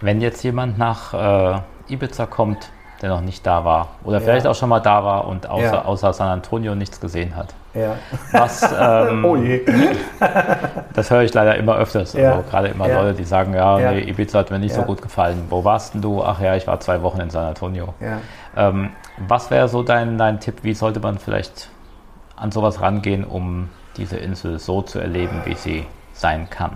Wenn 0.00 0.20
jetzt 0.20 0.42
jemand 0.42 0.78
nach 0.78 1.14
äh, 1.14 1.92
Ibiza 1.92 2.26
kommt, 2.26 2.70
der 3.02 3.08
noch 3.10 3.20
nicht 3.20 3.46
da 3.46 3.64
war 3.64 3.88
oder 4.04 4.18
ja. 4.18 4.24
vielleicht 4.24 4.46
auch 4.46 4.54
schon 4.54 4.68
mal 4.68 4.80
da 4.80 5.04
war 5.04 5.26
und 5.26 5.48
außer, 5.48 5.64
ja. 5.64 5.84
außer 5.84 6.12
San 6.12 6.28
Antonio 6.28 6.74
nichts 6.74 7.00
gesehen 7.00 7.36
hat. 7.36 7.54
Ja. 7.74 7.96
Was, 8.32 8.62
ähm, 8.80 9.24
oh 9.24 9.36
je. 9.36 9.62
das 10.94 11.10
höre 11.10 11.22
ich 11.22 11.34
leider 11.34 11.56
immer 11.56 11.76
öfters. 11.76 12.14
Also 12.14 12.18
Ja. 12.18 12.40
gerade 12.48 12.68
immer 12.68 12.88
Ja. 12.88 13.02
Leute, 13.02 13.14
die 13.14 13.24
sagen, 13.24 13.52
ja, 13.54 13.78
Ja. 13.78 13.92
nee, 13.92 14.00
Ibiza 14.08 14.38
hat 14.38 14.50
mir 14.50 14.58
nicht 14.60 14.74
so 14.74 14.82
Ja. 14.82 14.86
gut 14.86 15.02
gefallen. 15.02 15.46
Wo 15.50 15.64
warst 15.64 15.94
denn 15.94 16.02
du? 16.02 16.22
Ach 16.22 16.40
ja, 16.40 16.54
ich 16.54 16.66
war 16.66 16.78
zwei 16.80 17.02
Wochen 17.02 17.20
in 17.20 17.30
San 17.30 17.44
Antonio. 17.44 17.94
Ja. 18.00 18.18
Ähm, 18.56 18.90
was 19.18 19.50
wäre 19.50 19.68
so 19.68 19.82
dein, 19.82 20.16
dein 20.18 20.38
Tipp? 20.40 20.58
Wie 20.62 20.74
sollte 20.74 21.00
man 21.00 21.18
vielleicht 21.18 21.68
an 22.36 22.52
sowas 22.52 22.80
rangehen, 22.80 23.24
um 23.24 23.68
diese 23.96 24.16
Insel 24.16 24.58
so 24.58 24.82
zu 24.82 24.98
erleben, 25.00 25.42
wie 25.44 25.54
sie 25.54 25.86
sein 26.12 26.48
kann? 26.50 26.72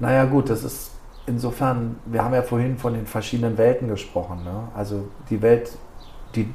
Naja 0.00 0.24
gut, 0.24 0.50
das 0.50 0.62
ist 0.64 0.90
insofern, 1.26 1.96
wir 2.06 2.24
haben 2.24 2.34
ja 2.34 2.42
vorhin 2.42 2.78
von 2.78 2.94
den 2.94 3.06
verschiedenen 3.06 3.58
Welten 3.58 3.88
gesprochen. 3.88 4.44
Ne? 4.44 4.68
Also 4.74 5.08
die 5.30 5.42
Welt, 5.42 5.76
die 6.34 6.48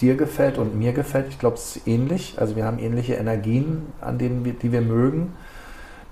dir 0.00 0.16
gefällt 0.16 0.58
und 0.58 0.78
mir 0.78 0.92
gefällt, 0.92 1.28
ich 1.28 1.38
glaube, 1.38 1.56
es 1.56 1.76
ist 1.76 1.88
ähnlich. 1.88 2.36
Also 2.38 2.56
wir 2.56 2.64
haben 2.64 2.78
ähnliche 2.78 3.14
Energien, 3.14 3.92
an 4.00 4.18
denen 4.18 4.44
wir, 4.44 4.52
die 4.52 4.72
wir 4.72 4.80
mögen. 4.80 5.34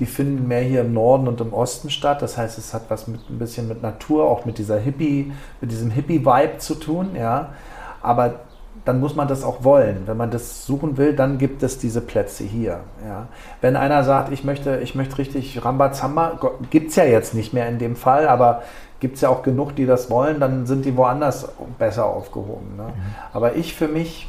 Die 0.00 0.06
finden 0.06 0.46
mehr 0.46 0.60
hier 0.60 0.82
im 0.82 0.92
Norden 0.92 1.26
und 1.26 1.40
im 1.40 1.52
Osten 1.54 1.88
statt. 1.88 2.20
Das 2.20 2.36
heißt, 2.36 2.58
es 2.58 2.74
hat 2.74 2.90
was 2.90 3.08
mit 3.08 3.30
ein 3.30 3.38
bisschen 3.38 3.68
mit 3.68 3.82
Natur, 3.82 4.24
auch 4.24 4.44
mit 4.44 4.58
dieser 4.58 4.78
Hippie, 4.78 5.32
mit 5.60 5.70
diesem 5.70 5.90
Hippie-Vibe 5.90 6.58
zu 6.58 6.74
tun, 6.74 7.10
ja. 7.14 7.54
Aber 8.02 8.40
dann 8.86 9.00
muss 9.00 9.16
man 9.16 9.26
das 9.26 9.44
auch 9.44 9.64
wollen. 9.64 10.04
Wenn 10.06 10.16
man 10.16 10.30
das 10.30 10.64
suchen 10.64 10.96
will, 10.96 11.12
dann 11.12 11.38
gibt 11.38 11.62
es 11.64 11.78
diese 11.78 12.00
Plätze 12.00 12.44
hier. 12.44 12.80
Ja. 13.04 13.26
Wenn 13.60 13.76
einer 13.76 14.04
sagt, 14.04 14.32
ich 14.32 14.44
möchte, 14.44 14.78
ich 14.78 14.94
möchte 14.94 15.18
richtig 15.18 15.62
Rambazamba, 15.64 16.38
gibt 16.70 16.90
es 16.90 16.96
ja 16.96 17.04
jetzt 17.04 17.34
nicht 17.34 17.52
mehr 17.52 17.68
in 17.68 17.78
dem 17.78 17.96
Fall, 17.96 18.28
aber 18.28 18.62
gibt 19.00 19.16
es 19.16 19.22
ja 19.22 19.28
auch 19.28 19.42
genug, 19.42 19.74
die 19.74 19.86
das 19.86 20.08
wollen, 20.08 20.38
dann 20.38 20.66
sind 20.66 20.84
die 20.84 20.96
woanders 20.96 21.48
besser 21.78 22.06
aufgehoben. 22.06 22.76
Ne? 22.76 22.92
Aber 23.32 23.56
ich 23.56 23.74
für 23.74 23.88
mich 23.88 24.28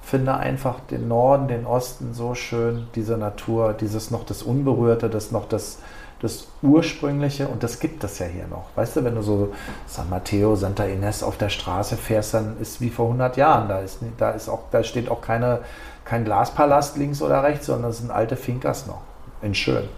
finde 0.00 0.36
einfach 0.36 0.78
den 0.90 1.08
Norden, 1.08 1.48
den 1.48 1.66
Osten 1.66 2.14
so 2.14 2.34
schön, 2.34 2.86
diese 2.94 3.16
Natur, 3.16 3.72
dieses 3.72 4.12
noch 4.12 4.24
das 4.24 4.44
Unberührte, 4.44 5.10
das 5.10 5.32
noch 5.32 5.48
das, 5.48 5.80
das 6.22 6.46
Ursprüngliche 6.62 7.48
und 7.48 7.64
das 7.64 7.80
gibt 7.80 8.04
es 8.04 8.20
ja 8.20 8.26
hier 8.26 8.46
noch. 8.46 8.66
Weißt 8.76 8.96
du, 8.96 9.04
wenn 9.04 9.16
du 9.16 9.22
so 9.22 9.52
San 9.86 10.08
Mateo, 10.08 10.54
Santa 10.54 10.84
Ines 10.84 11.24
auf 11.24 11.36
der 11.36 11.48
Straße 11.48 11.96
fährst, 11.96 12.34
dann 12.34 12.56
ist 12.60 12.80
wie 12.80 12.90
vor 12.90 13.06
100 13.06 13.36
Jahren. 13.36 13.68
Da, 13.68 13.80
ist, 13.80 13.98
da, 14.18 14.30
ist 14.30 14.48
auch, 14.48 14.60
da 14.70 14.84
steht 14.84 15.10
auch 15.10 15.20
keine, 15.20 15.60
kein 16.04 16.24
Glaspalast 16.24 16.96
links 16.96 17.20
oder 17.20 17.42
rechts, 17.42 17.66
sondern 17.66 17.90
es 17.90 17.98
sind 17.98 18.12
alte 18.12 18.36
Finkers 18.36 18.86
noch. 18.86 19.00
In 19.42 19.54
schön. 19.56 19.88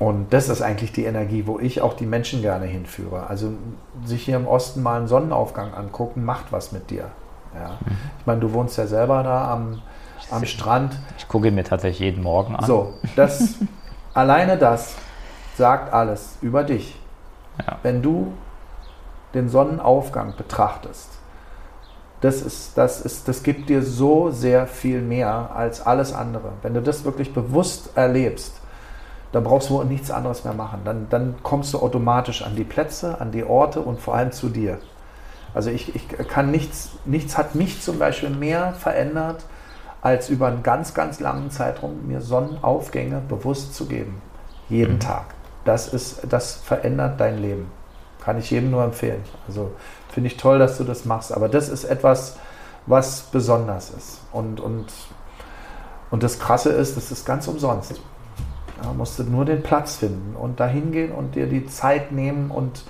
Und 0.00 0.32
das 0.32 0.48
ist 0.48 0.62
eigentlich 0.62 0.90
die 0.90 1.04
Energie, 1.04 1.46
wo 1.46 1.60
ich 1.60 1.80
auch 1.80 1.94
die 1.94 2.06
Menschen 2.06 2.42
gerne 2.42 2.66
hinführe. 2.66 3.28
Also 3.28 3.52
sich 4.04 4.24
hier 4.24 4.34
im 4.34 4.48
Osten 4.48 4.82
mal 4.82 4.98
einen 4.98 5.06
Sonnenaufgang 5.06 5.74
angucken, 5.74 6.24
macht 6.24 6.50
was 6.50 6.72
mit 6.72 6.90
dir. 6.90 7.04
Ja. 7.54 7.78
Ich 8.18 8.26
meine, 8.26 8.40
du 8.40 8.52
wohnst 8.52 8.76
ja 8.78 8.88
selber 8.88 9.22
da 9.22 9.52
am, 9.52 9.80
am 10.28 10.44
Strand. 10.44 10.98
Ich 11.18 11.28
gucke 11.28 11.46
ihn 11.46 11.54
mir 11.54 11.62
tatsächlich 11.62 12.00
jeden 12.00 12.24
Morgen 12.24 12.56
an. 12.56 12.64
So, 12.64 12.94
das, 13.14 13.54
alleine 14.14 14.56
das 14.56 14.94
sagt 15.56 15.92
alles 15.92 16.38
über 16.40 16.64
dich. 16.64 16.98
Ja. 17.66 17.78
Wenn 17.82 18.02
du 18.02 18.32
den 19.34 19.48
Sonnenaufgang 19.48 20.34
betrachtest, 20.36 21.10
das, 22.20 22.40
ist, 22.40 22.78
das, 22.78 23.00
ist, 23.00 23.26
das 23.26 23.42
gibt 23.42 23.68
dir 23.68 23.82
so 23.82 24.30
sehr 24.30 24.66
viel 24.66 25.02
mehr 25.02 25.50
als 25.54 25.84
alles 25.84 26.12
andere. 26.12 26.52
Wenn 26.62 26.72
du 26.72 26.80
das 26.80 27.04
wirklich 27.04 27.34
bewusst 27.34 27.96
erlebst, 27.96 28.60
dann 29.32 29.44
brauchst 29.44 29.70
du 29.70 29.82
nichts 29.82 30.10
anderes 30.10 30.44
mehr 30.44 30.54
machen. 30.54 30.82
Dann, 30.84 31.08
dann 31.10 31.34
kommst 31.42 31.74
du 31.74 31.78
automatisch 31.80 32.42
an 32.42 32.54
die 32.54 32.64
Plätze, 32.64 33.20
an 33.20 33.32
die 33.32 33.44
Orte 33.44 33.80
und 33.80 34.00
vor 34.00 34.14
allem 34.14 34.30
zu 34.30 34.50
dir. 34.50 34.78
Also 35.54 35.70
ich, 35.70 35.94
ich 35.96 36.08
kann 36.28 36.50
nichts, 36.50 36.90
nichts 37.04 37.36
hat 37.36 37.54
mich 37.54 37.82
zum 37.82 37.98
Beispiel 37.98 38.30
mehr 38.30 38.72
verändert, 38.74 39.44
als 40.02 40.28
über 40.28 40.48
einen 40.48 40.62
ganz, 40.62 40.94
ganz 40.94 41.20
langen 41.20 41.50
Zeitraum 41.50 42.06
mir 42.06 42.20
Sonnenaufgänge 42.20 43.22
bewusst 43.28 43.74
zu 43.74 43.86
geben. 43.86 44.20
Jeden 44.68 44.98
Tag. 45.00 45.26
Das, 45.64 45.88
ist, 45.88 46.22
das 46.28 46.54
verändert 46.56 47.20
dein 47.20 47.38
Leben. 47.38 47.70
Kann 48.22 48.38
ich 48.38 48.50
jedem 48.50 48.70
nur 48.70 48.82
empfehlen. 48.82 49.22
Also 49.46 49.72
finde 50.10 50.26
ich 50.28 50.36
toll, 50.36 50.58
dass 50.58 50.76
du 50.78 50.84
das 50.84 51.04
machst. 51.04 51.32
Aber 51.32 51.48
das 51.48 51.68
ist 51.68 51.84
etwas, 51.84 52.36
was 52.86 53.22
besonders 53.22 53.90
ist. 53.90 54.20
Und, 54.32 54.60
und, 54.60 54.86
und 56.10 56.22
das 56.22 56.40
Krasse 56.40 56.70
ist, 56.70 56.96
das 56.96 57.12
ist 57.12 57.24
ganz 57.24 57.46
umsonst. 57.46 58.00
Ja, 58.82 58.92
musst 58.92 59.18
du 59.18 59.24
nur 59.24 59.44
den 59.44 59.62
Platz 59.62 59.96
finden 59.96 60.34
und 60.34 60.58
da 60.58 60.66
hingehen 60.66 61.12
und 61.12 61.36
dir 61.36 61.46
die 61.46 61.66
Zeit 61.66 62.10
nehmen 62.10 62.50
und 62.50 62.82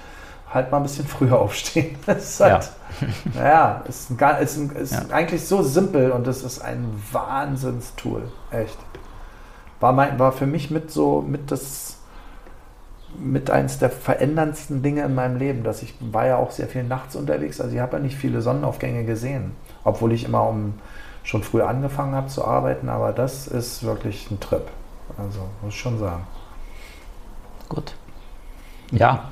halt 0.52 0.70
mal 0.70 0.78
ein 0.78 0.82
bisschen 0.84 1.06
früher 1.06 1.38
aufstehen. 1.38 1.96
Das 2.06 2.24
ist 2.24 2.40
halt, 2.40 2.70
naja, 3.34 3.82
ist, 3.88 4.10
ein, 4.10 4.16
ga- 4.16 4.36
ist, 4.36 4.56
ein, 4.56 4.70
ist 4.76 4.92
Ja. 4.92 5.02
eigentlich 5.10 5.46
so 5.46 5.62
simpel 5.62 6.10
und 6.12 6.26
das 6.26 6.42
ist 6.42 6.60
ein 6.60 6.84
Wahnsinnstool. 7.12 8.30
Echt. 8.50 8.78
War, 9.80 9.92
mein, 9.92 10.18
war 10.18 10.32
für 10.32 10.46
mich 10.46 10.70
mit 10.70 10.90
so, 10.90 11.22
mit 11.22 11.50
das, 11.50 11.96
mit 13.18 13.50
eins 13.50 13.78
der 13.78 13.90
veränderndsten 13.90 14.82
Dinge 14.82 15.02
in 15.04 15.14
meinem 15.14 15.36
Leben, 15.36 15.64
dass 15.64 15.82
ich 15.82 15.94
war 16.00 16.26
ja 16.26 16.36
auch 16.36 16.50
sehr 16.50 16.66
viel 16.68 16.84
nachts 16.84 17.14
unterwegs, 17.16 17.60
also 17.60 17.74
ich 17.74 17.80
habe 17.80 17.96
ja 17.96 18.02
nicht 18.02 18.16
viele 18.16 18.40
Sonnenaufgänge 18.42 19.04
gesehen, 19.04 19.52
obwohl 19.84 20.12
ich 20.12 20.24
immer 20.24 20.48
um 20.48 20.74
schon 21.24 21.42
früh 21.42 21.62
angefangen 21.62 22.14
habe 22.14 22.28
zu 22.28 22.44
arbeiten, 22.44 22.88
aber 22.88 23.12
das 23.12 23.46
ist 23.46 23.82
wirklich 23.84 24.30
ein 24.30 24.40
Trip. 24.40 24.66
Also 25.18 25.40
muss 25.62 25.74
ich 25.74 25.80
schon 25.80 25.98
sagen. 25.98 26.24
Gut. 27.68 27.94
Ja. 28.90 29.24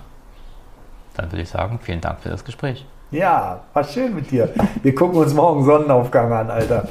Dann 1.16 1.30
würde 1.32 1.42
ich 1.42 1.48
sagen, 1.48 1.78
vielen 1.82 2.00
Dank 2.00 2.20
für 2.20 2.28
das 2.28 2.44
Gespräch. 2.44 2.84
Ja, 3.10 3.64
war 3.72 3.84
schön 3.84 4.14
mit 4.14 4.30
dir. 4.30 4.52
Wir 4.82 4.94
gucken 4.94 5.18
uns 5.18 5.34
morgen 5.34 5.64
Sonnenaufgang 5.64 6.32
an, 6.32 6.50
Alter. 6.50 6.86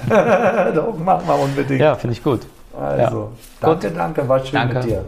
Doch, 0.76 0.98
machen 0.98 1.28
wir 1.28 1.40
unbedingt. 1.40 1.80
Ja, 1.80 1.96
finde 1.96 2.14
ich 2.14 2.24
gut. 2.24 2.42
Also, 2.78 3.32
danke, 3.62 3.92
danke, 3.92 4.28
war 4.28 4.40
schön 4.40 4.54
Danke. 4.54 4.76
mit 4.76 4.84
dir. 4.86 5.06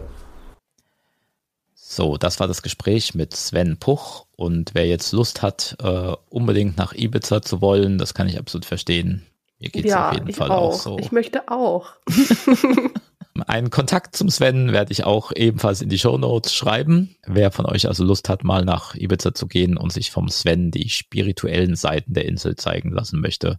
So, 1.74 2.16
das 2.16 2.40
war 2.40 2.48
das 2.48 2.62
Gespräch 2.62 3.14
mit 3.14 3.36
Sven 3.36 3.76
Puch. 3.76 4.24
Und 4.36 4.70
wer 4.74 4.86
jetzt 4.86 5.12
Lust 5.12 5.42
hat, 5.42 5.76
äh, 5.82 6.14
unbedingt 6.30 6.78
nach 6.78 6.94
Ibiza 6.94 7.42
zu 7.42 7.60
wollen, 7.60 7.98
das 7.98 8.14
kann 8.14 8.28
ich 8.28 8.38
absolut 8.38 8.64
verstehen. 8.64 9.26
Mir 9.58 9.68
geht 9.68 9.84
es 9.84 9.90
ja, 9.90 10.08
auf 10.08 10.14
jeden 10.14 10.32
Fall 10.32 10.50
auch. 10.50 10.70
auch 10.70 10.72
so. 10.72 10.98
Ich 10.98 11.12
möchte 11.12 11.48
auch. 11.48 11.92
Einen 13.46 13.70
Kontakt 13.70 14.16
zum 14.16 14.28
Sven 14.28 14.72
werde 14.72 14.92
ich 14.92 15.04
auch 15.04 15.32
ebenfalls 15.34 15.80
in 15.80 15.88
die 15.88 15.98
Show 15.98 16.18
Notes 16.18 16.54
schreiben. 16.54 17.16
Wer 17.26 17.50
von 17.50 17.66
euch 17.66 17.86
also 17.88 18.04
Lust 18.04 18.28
hat, 18.28 18.44
mal 18.44 18.64
nach 18.64 18.94
Ibiza 18.94 19.34
zu 19.34 19.46
gehen 19.46 19.76
und 19.76 19.92
sich 19.92 20.10
vom 20.10 20.28
Sven 20.28 20.70
die 20.70 20.88
spirituellen 20.88 21.76
Seiten 21.76 22.14
der 22.14 22.26
Insel 22.26 22.56
zeigen 22.56 22.90
lassen 22.90 23.20
möchte, 23.20 23.58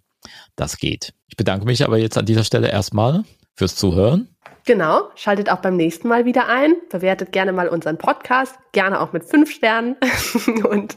das 0.55 0.77
geht. 0.77 1.13
Ich 1.27 1.37
bedanke 1.37 1.65
mich 1.65 1.83
aber 1.83 1.97
jetzt 1.97 2.17
an 2.17 2.25
dieser 2.25 2.43
Stelle 2.43 2.69
erstmal 2.69 3.23
fürs 3.55 3.75
Zuhören. 3.75 4.29
Genau, 4.65 5.09
schaltet 5.15 5.49
auch 5.49 5.59
beim 5.59 5.75
nächsten 5.75 6.07
Mal 6.07 6.25
wieder 6.25 6.47
ein. 6.47 6.75
Bewertet 6.89 7.31
gerne 7.33 7.51
mal 7.51 7.67
unseren 7.67 7.97
Podcast, 7.97 8.55
gerne 8.71 9.01
auch 9.01 9.11
mit 9.11 9.25
fünf 9.25 9.51
Sternen. 9.51 9.97
Und 10.69 10.95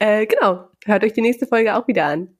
äh, 0.00 0.26
genau, 0.26 0.68
hört 0.84 1.04
euch 1.04 1.12
die 1.12 1.20
nächste 1.20 1.46
Folge 1.46 1.76
auch 1.76 1.86
wieder 1.86 2.06
an. 2.06 2.36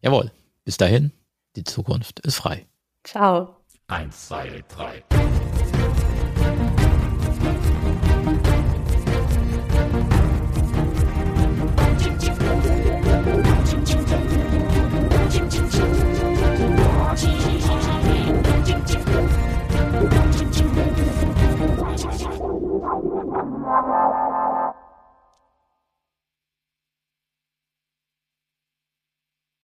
Jawohl. 0.00 0.30
Bis 0.64 0.76
dahin, 0.76 1.10
die 1.56 1.64
Zukunft 1.64 2.20
ist 2.20 2.36
frei. 2.36 2.66
Ciao. 3.02 3.61
Eins, 3.92 4.28
zwei, 4.28 4.64
drei. 4.74 5.02